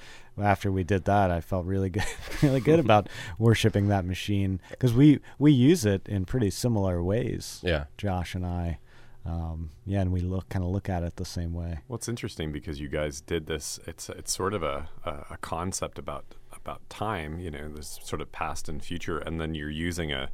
after 0.41 0.71
we 0.71 0.83
did 0.83 1.05
that, 1.05 1.29
I 1.29 1.39
felt 1.39 1.65
really 1.65 1.89
good, 1.97 2.05
really 2.41 2.59
good 2.59 2.79
about 2.79 3.09
worshiping 3.39 3.89
that 3.89 4.05
machine 4.05 4.59
because 4.71 4.93
we 4.93 5.19
we 5.37 5.51
use 5.51 5.85
it 5.85 6.07
in 6.09 6.25
pretty 6.25 6.49
similar 6.49 7.03
ways. 7.03 7.59
Yeah. 7.63 7.85
Josh 7.97 8.33
and 8.33 8.45
I. 8.45 8.79
Um, 9.27 9.71
yeah, 9.85 10.01
and 10.01 10.13
we 10.13 10.21
look 10.21 10.47
kind 10.47 10.63
of 10.63 10.71
look 10.71 10.87
at 10.87 11.03
it 11.03 11.17
the 11.17 11.25
same 11.25 11.53
way. 11.53 11.79
Well, 11.87 11.97
it's 11.97 12.07
interesting 12.07 12.53
because 12.53 12.79
you 12.79 12.87
guys 12.87 13.19
did 13.19 13.45
this. 13.45 13.77
It's 13.85 14.09
it's 14.09 14.31
sort 14.31 14.53
of 14.53 14.63
a, 14.63 14.87
a, 15.05 15.37
concept 15.41 15.99
about 15.99 16.35
about 16.53 16.89
time. 16.89 17.37
You 17.39 17.51
know, 17.51 17.67
this 17.67 17.99
sort 18.03 18.21
of 18.21 18.31
past 18.31 18.69
and 18.69 18.81
future, 18.81 19.17
and 19.17 19.39
then 19.41 19.53
you're 19.53 19.69
using 19.69 20.13
a 20.13 20.29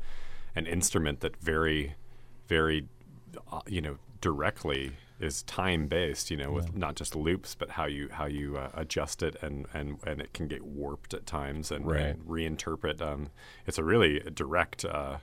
an 0.55 0.67
instrument 0.67 1.21
that 1.21 1.35
very, 1.37 1.95
very, 2.47 2.87
uh, 3.51 3.61
you 3.67 3.81
know, 3.81 3.97
directly 4.21 4.91
is 5.19 5.41
time 5.43 5.87
based. 5.87 6.29
You 6.29 6.37
know, 6.37 6.51
with 6.51 6.75
not 6.75 6.93
just 6.93 7.15
loops, 7.15 7.55
but 7.55 7.71
how 7.71 7.85
you 7.85 8.09
how 8.11 8.25
you 8.25 8.57
uh, 8.57 8.69
adjust 8.75 9.23
it, 9.23 9.35
and, 9.41 9.65
and 9.73 9.97
and 10.05 10.21
it 10.21 10.33
can 10.33 10.47
get 10.47 10.61
warped 10.61 11.15
at 11.15 11.25
times 11.25 11.71
and, 11.71 11.87
Right. 11.87 12.01
and 12.01 12.19
reinterpret. 12.25 13.01
Um, 13.01 13.31
it's 13.65 13.79
a 13.79 13.83
really 13.83 14.19
direct. 14.19 14.85
Uh, 14.85 15.17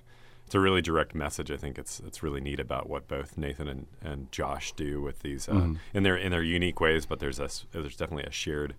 it's 0.50 0.54
a 0.56 0.60
really 0.60 0.82
direct 0.82 1.14
message. 1.14 1.48
I 1.52 1.56
think 1.56 1.78
it's 1.78 2.00
it's 2.00 2.24
really 2.24 2.40
neat 2.40 2.58
about 2.58 2.88
what 2.88 3.06
both 3.06 3.38
Nathan 3.38 3.68
and, 3.68 3.86
and 4.02 4.32
Josh 4.32 4.72
do 4.72 5.00
with 5.00 5.20
these 5.20 5.48
uh, 5.48 5.74
in 5.94 6.02
their 6.02 6.16
in 6.16 6.32
their 6.32 6.42
unique 6.42 6.80
ways. 6.80 7.06
But 7.06 7.20
there's 7.20 7.38
a 7.38 7.44
s- 7.44 7.66
there's 7.70 7.94
definitely 7.94 8.24
a 8.24 8.32
shared 8.32 8.74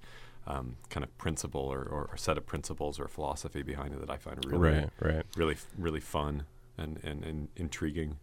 um, 0.46 0.76
kind 0.90 1.02
of 1.06 1.18
principle 1.18 1.62
or, 1.62 1.80
or, 1.80 2.10
or 2.12 2.18
set 2.18 2.38
of 2.38 2.46
principles 2.46 3.00
or 3.00 3.08
philosophy 3.08 3.62
behind 3.64 3.94
it 3.94 4.02
that 4.02 4.10
I 4.10 4.18
find 4.18 4.44
really 4.46 4.70
Right, 4.70 4.90
right. 5.00 5.26
really 5.38 5.56
really 5.78 6.02
fun 6.02 6.44
and, 6.78 7.00
and, 7.04 7.24
and 7.24 7.48
intriguing. 7.56 8.18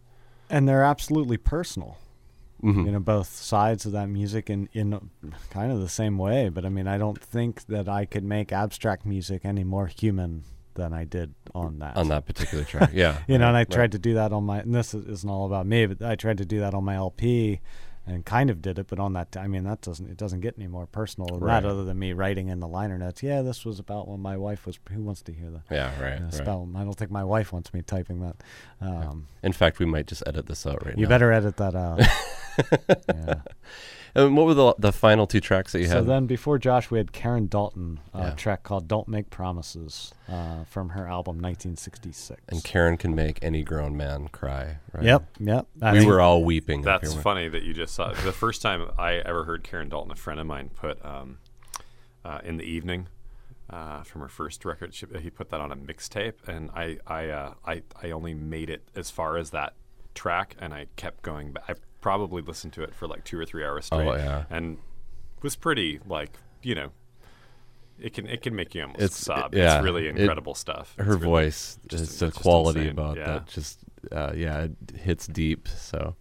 And 0.47 0.67
they're 0.69 0.83
absolutely 0.83 1.37
personal. 1.37 1.97
Mhm. 2.61 2.85
you 2.85 2.91
know 2.91 2.99
both 2.99 3.29
sides 3.29 3.85
of 3.87 3.93
that 3.93 4.09
music 4.09 4.47
in 4.49 4.69
in 4.73 5.09
kind 5.49 5.71
of 5.71 5.79
the 5.79 5.87
same 5.87 6.17
way 6.17 6.49
but 6.49 6.65
i 6.65 6.69
mean 6.69 6.89
i 6.89 6.97
don't 6.97 7.17
think 7.23 7.65
that 7.67 7.87
i 7.87 8.03
could 8.03 8.25
make 8.25 8.51
abstract 8.51 9.05
music 9.05 9.45
any 9.45 9.63
more 9.63 9.87
human 9.87 10.43
than 10.79 10.93
i 10.93 11.03
did 11.03 11.33
on 11.53 11.77
that 11.79 11.95
on 11.97 12.07
that 12.07 12.25
particular 12.25 12.63
track. 12.63 12.89
Yeah. 12.93 13.19
you 13.27 13.37
know 13.37 13.47
and 13.47 13.55
i 13.57 13.61
right. 13.61 13.69
tried 13.69 13.91
to 13.91 13.99
do 13.99 14.13
that 14.15 14.31
on 14.33 14.43
my 14.45 14.59
and 14.59 14.73
this 14.73 14.93
is- 14.93 15.05
isn't 15.05 15.29
all 15.29 15.45
about 15.45 15.65
me 15.67 15.85
but 15.85 16.01
i 16.01 16.15
tried 16.15 16.37
to 16.39 16.45
do 16.45 16.59
that 16.61 16.73
on 16.73 16.83
my 16.83 16.95
lp 16.95 17.59
and 18.07 18.25
kind 18.25 18.49
of 18.49 18.59
did 18.61 18.79
it 18.79 18.87
but 18.87 18.97
on 18.99 19.13
that 19.13 19.35
i 19.37 19.45
mean 19.47 19.63
that 19.65 19.81
doesn't 19.81 20.09
it 20.09 20.17
doesn't 20.17 20.39
get 20.39 20.55
any 20.57 20.67
more 20.67 20.87
personal 20.87 21.27
than 21.27 21.39
Right. 21.41 21.61
that 21.61 21.69
other 21.69 21.83
than 21.83 21.99
me 21.99 22.13
writing 22.13 22.47
in 22.47 22.59
the 22.59 22.67
liner 22.67 22.97
notes 22.97 23.21
yeah 23.21 23.41
this 23.43 23.63
was 23.65 23.77
about 23.77 24.07
when 24.07 24.19
my 24.19 24.35
wife 24.37 24.65
was 24.65 24.79
who 24.91 25.03
wants 25.03 25.21
to 25.23 25.31
hear 25.33 25.51
that 25.51 25.61
Yeah, 25.69 25.91
right. 26.01 26.19
Right. 26.21 26.41
i 26.41 26.83
don't 26.83 26.97
think 26.97 27.11
my 27.11 27.23
wife 27.23 27.53
wants 27.53 27.71
me 27.73 27.81
typing 27.83 28.21
that 28.21 28.37
um, 28.81 29.27
In 29.43 29.53
fact, 29.53 29.77
we 29.79 29.85
might 29.85 30.07
just 30.07 30.23
edit 30.25 30.47
this 30.47 30.65
out 30.65 30.83
right 30.85 30.95
you 30.97 31.01
now. 31.01 31.01
You 31.01 31.07
better 31.07 31.31
edit 31.31 31.57
that 31.57 31.75
out 31.75 31.99
yeah 33.13 33.41
And 34.15 34.35
what 34.35 34.45
were 34.45 34.53
the 34.53 34.75
the 34.79 34.91
final 34.91 35.27
two 35.27 35.39
tracks 35.39 35.71
that 35.73 35.79
you 35.79 35.85
so 35.87 35.93
had? 35.95 35.99
So 36.01 36.03
then 36.05 36.25
before 36.25 36.57
Josh, 36.57 36.89
we 36.91 36.97
had 36.97 37.11
Karen 37.11 37.47
Dalton, 37.47 37.99
a 38.13 38.19
Yeah. 38.19 38.31
track 38.31 38.63
called 38.63 38.87
"Don't 38.87 39.07
Make 39.07 39.29
Promises" 39.29 40.13
uh, 40.27 40.63
from 40.65 40.89
her 40.89 41.07
album 41.07 41.39
1966. 41.39 42.41
and 42.49 42.63
Karen 42.63 42.97
can 42.97 43.13
make 43.15 43.39
any 43.43 43.63
grown 43.63 43.95
man 43.95 44.27
cry. 44.29 44.77
Right? 44.93 45.03
Yep, 45.05 45.23
yep. 45.39 45.67
I 45.81 45.93
We 45.93 45.99
mean, 45.99 46.07
were 46.07 46.21
all 46.21 46.43
weeping. 46.43 46.81
That's 46.81 47.13
funny 47.13 47.47
that 47.49 47.63
you 47.63 47.73
just 47.73 47.93
saw. 47.93 48.11
The 48.13 48.31
first 48.31 48.61
time 48.61 48.89
I 48.97 49.13
ever 49.15 49.43
heard 49.45 49.63
Karen 49.63 49.89
Dalton, 49.89 50.11
a 50.11 50.15
friend 50.15 50.39
of 50.39 50.47
mine, 50.47 50.69
put 50.75 51.03
um, 51.05 51.37
uh, 52.25 52.39
in 52.43 52.57
the 52.57 52.63
evening 52.65 53.07
uh, 53.69 54.03
from 54.03 54.21
her 54.21 54.27
first 54.27 54.65
record. 54.65 54.93
She, 54.95 55.05
he 55.21 55.29
put 55.29 55.49
that 55.51 55.61
on 55.61 55.71
a 55.71 55.75
mixtape, 55.75 56.47
and 56.47 56.71
I 56.71 56.97
I, 57.05 57.29
uh, 57.29 57.53
I 57.65 57.83
I 58.01 58.11
only 58.11 58.33
made 58.33 58.69
it 58.69 58.87
as 58.95 59.09
far 59.11 59.37
as 59.37 59.51
that 59.51 59.73
track, 60.15 60.55
and 60.59 60.73
I 60.73 60.87
kept 60.95 61.21
going 61.21 61.51
back. 61.53 61.63
I 61.69 61.73
probably 62.01 62.41
listened 62.41 62.73
to 62.73 62.83
it 62.83 62.93
for 62.95 63.07
like 63.07 63.23
two 63.23 63.39
or 63.39 63.45
three 63.45 63.63
hours 63.65 63.85
straight, 63.85 64.07
Oh, 64.07 64.15
yeah. 64.15 64.45
and 64.49 64.77
was 65.41 65.55
pretty 65.55 65.99
like 66.07 66.37
you 66.63 66.75
know. 66.75 66.91
It 68.01 68.13
can 68.13 68.27
it 68.27 68.41
can 68.41 68.55
make 68.55 68.73
you 68.75 68.83
almost 68.83 69.01
It's- 69.01 69.17
sob. 69.17 69.53
yeah, 69.53 69.75
it's 69.75 69.83
really 69.83 70.07
it- 70.07 70.15
incredible 70.17 70.55
stuff. 70.55 70.95
Her 70.97 71.03
really- 71.03 71.17
voice, 71.25 71.77
just- 71.89 72.05
just 72.05 72.19
the 72.21 72.27
just 72.27 72.39
quality 72.41 72.79
insane. 72.79 72.91
about 72.93 73.17
Yeah. 73.17 73.25
that, 73.25 73.47
just 73.47 73.79
uh, 74.11 74.31
yeah, 74.33 74.67
it 74.89 74.95
hits 74.97 75.27
deep. 75.27 75.67
So, 75.67 76.15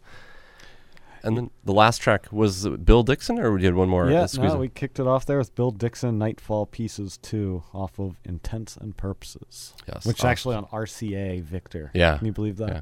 and 1.22 1.36
then 1.36 1.50
the 1.64 1.72
last 1.72 1.98
track 1.98 2.26
was 2.32 2.68
Bill 2.68 3.04
Dixon, 3.04 3.38
or 3.38 3.52
we 3.52 3.60
did 3.60 3.74
one 3.74 3.88
more? 3.88 4.10
yeah, 4.10 4.26
no, 4.38 4.56
we 4.56 4.68
kicked 4.68 4.98
it 4.98 5.06
off 5.06 5.24
there 5.24 5.38
with 5.38 5.54
Bill 5.54 5.70
Dixon, 5.70 6.18
"Nightfall 6.18 6.66
Pieces 6.66 7.16
2" 7.18 7.62
off 7.72 7.98
of 8.00 8.16
"Intents 8.24 8.76
and 8.76 8.96
Purposes," 8.96 9.74
Yes, 9.86 10.04
which 10.04 10.18
is 10.18 10.24
actually 10.24 10.56
on 10.56 10.64
RCA 10.72 11.40
Victor. 11.42 11.92
Yeah, 11.94 12.16
can 12.18 12.26
you 12.26 12.32
believe 12.32 12.56
that? 12.56 12.68
yeah. 12.68 12.80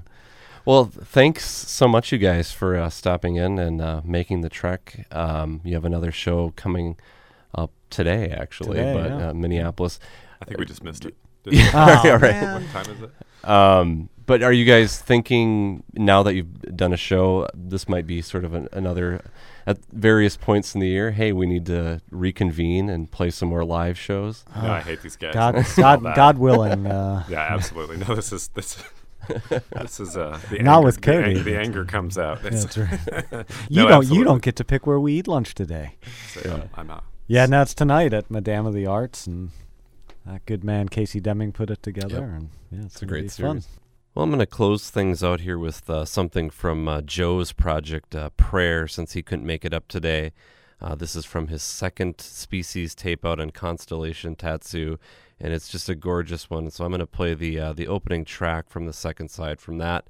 Well, 0.67 0.87
thanks 0.87 1.49
so 1.49 1.87
much, 1.87 2.11
you 2.11 2.19
guys, 2.19 2.51
for 2.51 2.77
uh, 2.77 2.91
stopping 2.91 3.37
in 3.37 3.57
and 3.59 3.81
uh, 3.81 4.01
making 4.05 4.41
the 4.41 4.49
trek. 4.49 5.07
Um, 5.13 5.61
you 5.65 5.75
have 5.75 5.85
another 5.85 6.11
show 6.11 6.53
coming 6.57 6.97
up 7.55 7.71
today, 7.89 8.31
actually, 8.31 8.79
Today, 8.79 8.93
but 8.93 9.11
yeah. 9.11 9.29
uh, 9.29 9.33
Minneapolis. 9.35 10.01
I 10.43 10.45
think 10.45 10.59
we 10.59 10.67
just 10.67 10.83
missed 10.83 11.05
it. 11.07 11.15
Yeah, 11.49 11.71
Oh, 11.75 12.01
yeah, 12.05 12.17
right. 12.17 12.61
What 12.61 12.71
time 12.73 12.93
is 12.93 13.01
it? 13.03 13.49
Um, 13.49 14.09
but 14.27 14.43
are 14.43 14.53
you 14.53 14.65
guys 14.65 14.99
thinking 15.01 15.85
now 15.95 16.25
that 16.25 16.35
you've 16.35 16.61
done 16.77 16.93
a 16.93 16.97
show, 16.97 17.47
this 17.55 17.89
might 17.89 18.05
be 18.05 18.21
sort 18.21 18.45
of 18.45 18.53
an, 18.53 18.69
another 18.73 19.25
at 19.65 19.79
various 19.93 20.37
points 20.37 20.75
in 20.75 20.81
the 20.81 20.89
year? 20.89 21.13
Hey, 21.13 21.31
we 21.33 21.47
need 21.47 21.65
to 21.67 22.01
reconvene 22.11 22.91
and 22.91 23.09
play 23.09 23.31
some 23.31 23.49
more 23.51 23.65
live 23.65 23.97
shows. 23.97 24.45
no, 24.61 24.73
I 24.73 24.81
hate 24.81 25.03
these 25.03 25.15
guys. 25.15 25.35
God, 25.35 25.65
God. 25.77 26.17
God 26.17 26.39
willing. 26.39 26.85
Uh, 26.89 27.23
Yeah, 27.29 27.47
absolutely. 27.51 27.99
No, 27.99 28.17
this 28.17 28.33
is 28.33 28.49
this. 28.49 28.83
This 29.81 30.01
is 30.01 30.17
uh, 30.17 30.39
the 30.51 30.59
Not 30.61 30.77
anger, 30.79 30.85
with 30.87 31.01
the 31.01 31.15
ang- 31.15 31.45
The, 31.45 31.59
anger 31.59 31.85
comes 31.85 32.19
out. 32.19 32.43
That's 32.43 32.77
right. 32.77 33.01
No, 33.33 33.45
You 33.69 33.89
don't. 33.89 34.07
You 34.09 34.25
don't 34.25 34.43
get 34.43 34.57
to 34.57 34.65
pick 34.65 34.87
where 34.87 35.01
we 35.01 35.15
eat 35.15 35.29
lunch 35.29 35.55
today. 35.55 35.97
So, 36.33 36.55
um, 36.55 36.63
I'm 36.75 36.91
out. 36.91 37.05
Yeah, 37.27 37.47
no, 37.47 37.63
it's 37.63 37.75
tonight 37.75 38.13
at 38.13 38.31
Madame 38.31 38.67
of 38.67 38.75
the 38.75 38.87
Arts, 38.87 39.27
and 39.27 39.51
that 40.25 40.47
good 40.47 40.63
man 40.65 40.89
Casey 40.89 41.21
Deming 41.21 41.53
put 41.53 41.71
it 41.71 41.83
together, 41.83 42.21
Yep. 42.21 42.23
and 42.25 42.51
yeah, 42.71 42.79
it's, 42.87 42.95
It's 42.95 43.03
a 43.03 43.07
great 43.07 43.23
be 43.25 43.29
fun. 43.29 43.61
series. 43.63 43.69
Well, 44.15 44.25
I'm 44.25 44.31
going 44.31 44.39
to 44.41 44.47
close 44.47 44.89
things 44.91 45.23
out 45.23 45.41
here 45.41 45.59
with 45.59 45.91
uh, 45.91 46.05
something 46.07 46.49
from 46.51 46.89
uh, 46.89 47.03
Joe's 47.03 47.53
project, 47.53 48.15
uh, 48.15 48.31
Prayer, 48.31 48.87
since 48.89 49.13
he 49.13 49.23
couldn't 49.23 49.45
make 49.45 49.65
it 49.65 49.75
up 49.75 49.89
today. 49.89 50.33
Uh, 50.81 50.95
this 50.95 51.15
is 51.17 51.25
from 51.25 51.49
his 51.49 51.63
second 51.63 52.21
species 52.21 52.95
tape 52.95 53.25
out 53.25 53.41
on 53.41 53.51
Constellation 53.51 54.35
Tatsu, 54.37 54.97
and 55.41 55.53
it's 55.53 55.69
just 55.69 55.89
a 55.89 55.95
gorgeous 55.95 56.49
one. 56.49 56.71
So 56.71 56.85
I'm 56.85 56.91
going 56.91 57.01
to 57.01 57.07
play 57.07 57.35
the 57.35 57.59
uh, 57.59 57.73
the 57.73 57.89
opening 57.89 58.25
track 58.25 58.69
from 58.69 58.87
the 58.87 58.93
second 58.93 59.31
side 59.31 59.61
from 59.61 59.79
that, 59.79 60.07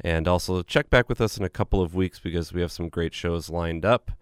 and 0.00 0.28
also 0.28 0.62
check 0.62 0.90
back 0.90 1.08
with 1.08 1.20
us 1.20 1.36
in 1.38 1.44
a 1.44 1.48
couple 1.48 1.80
of 1.80 1.94
weeks 1.94 2.18
because 2.18 2.52
we 2.52 2.60
have 2.60 2.72
some 2.72 2.88
great 2.88 3.14
shows 3.14 3.50
lined 3.50 3.84
up 3.84 4.12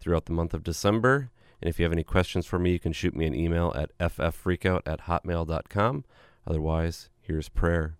throughout 0.00 0.26
the 0.26 0.32
month 0.32 0.54
of 0.54 0.62
December. 0.62 1.30
And 1.60 1.68
if 1.68 1.78
you 1.78 1.84
have 1.84 1.92
any 1.92 2.04
questions 2.04 2.44
for 2.44 2.58
me, 2.58 2.72
you 2.72 2.80
can 2.80 2.92
shoot 2.92 3.14
me 3.14 3.26
an 3.26 3.34
email 3.34 3.72
at 3.76 3.96
fffreakout 3.98 4.82
at 4.84 5.02
hotmail.com. 5.02 6.04
Otherwise, 6.44 7.08
here's 7.20 7.48
prayer. 7.48 7.96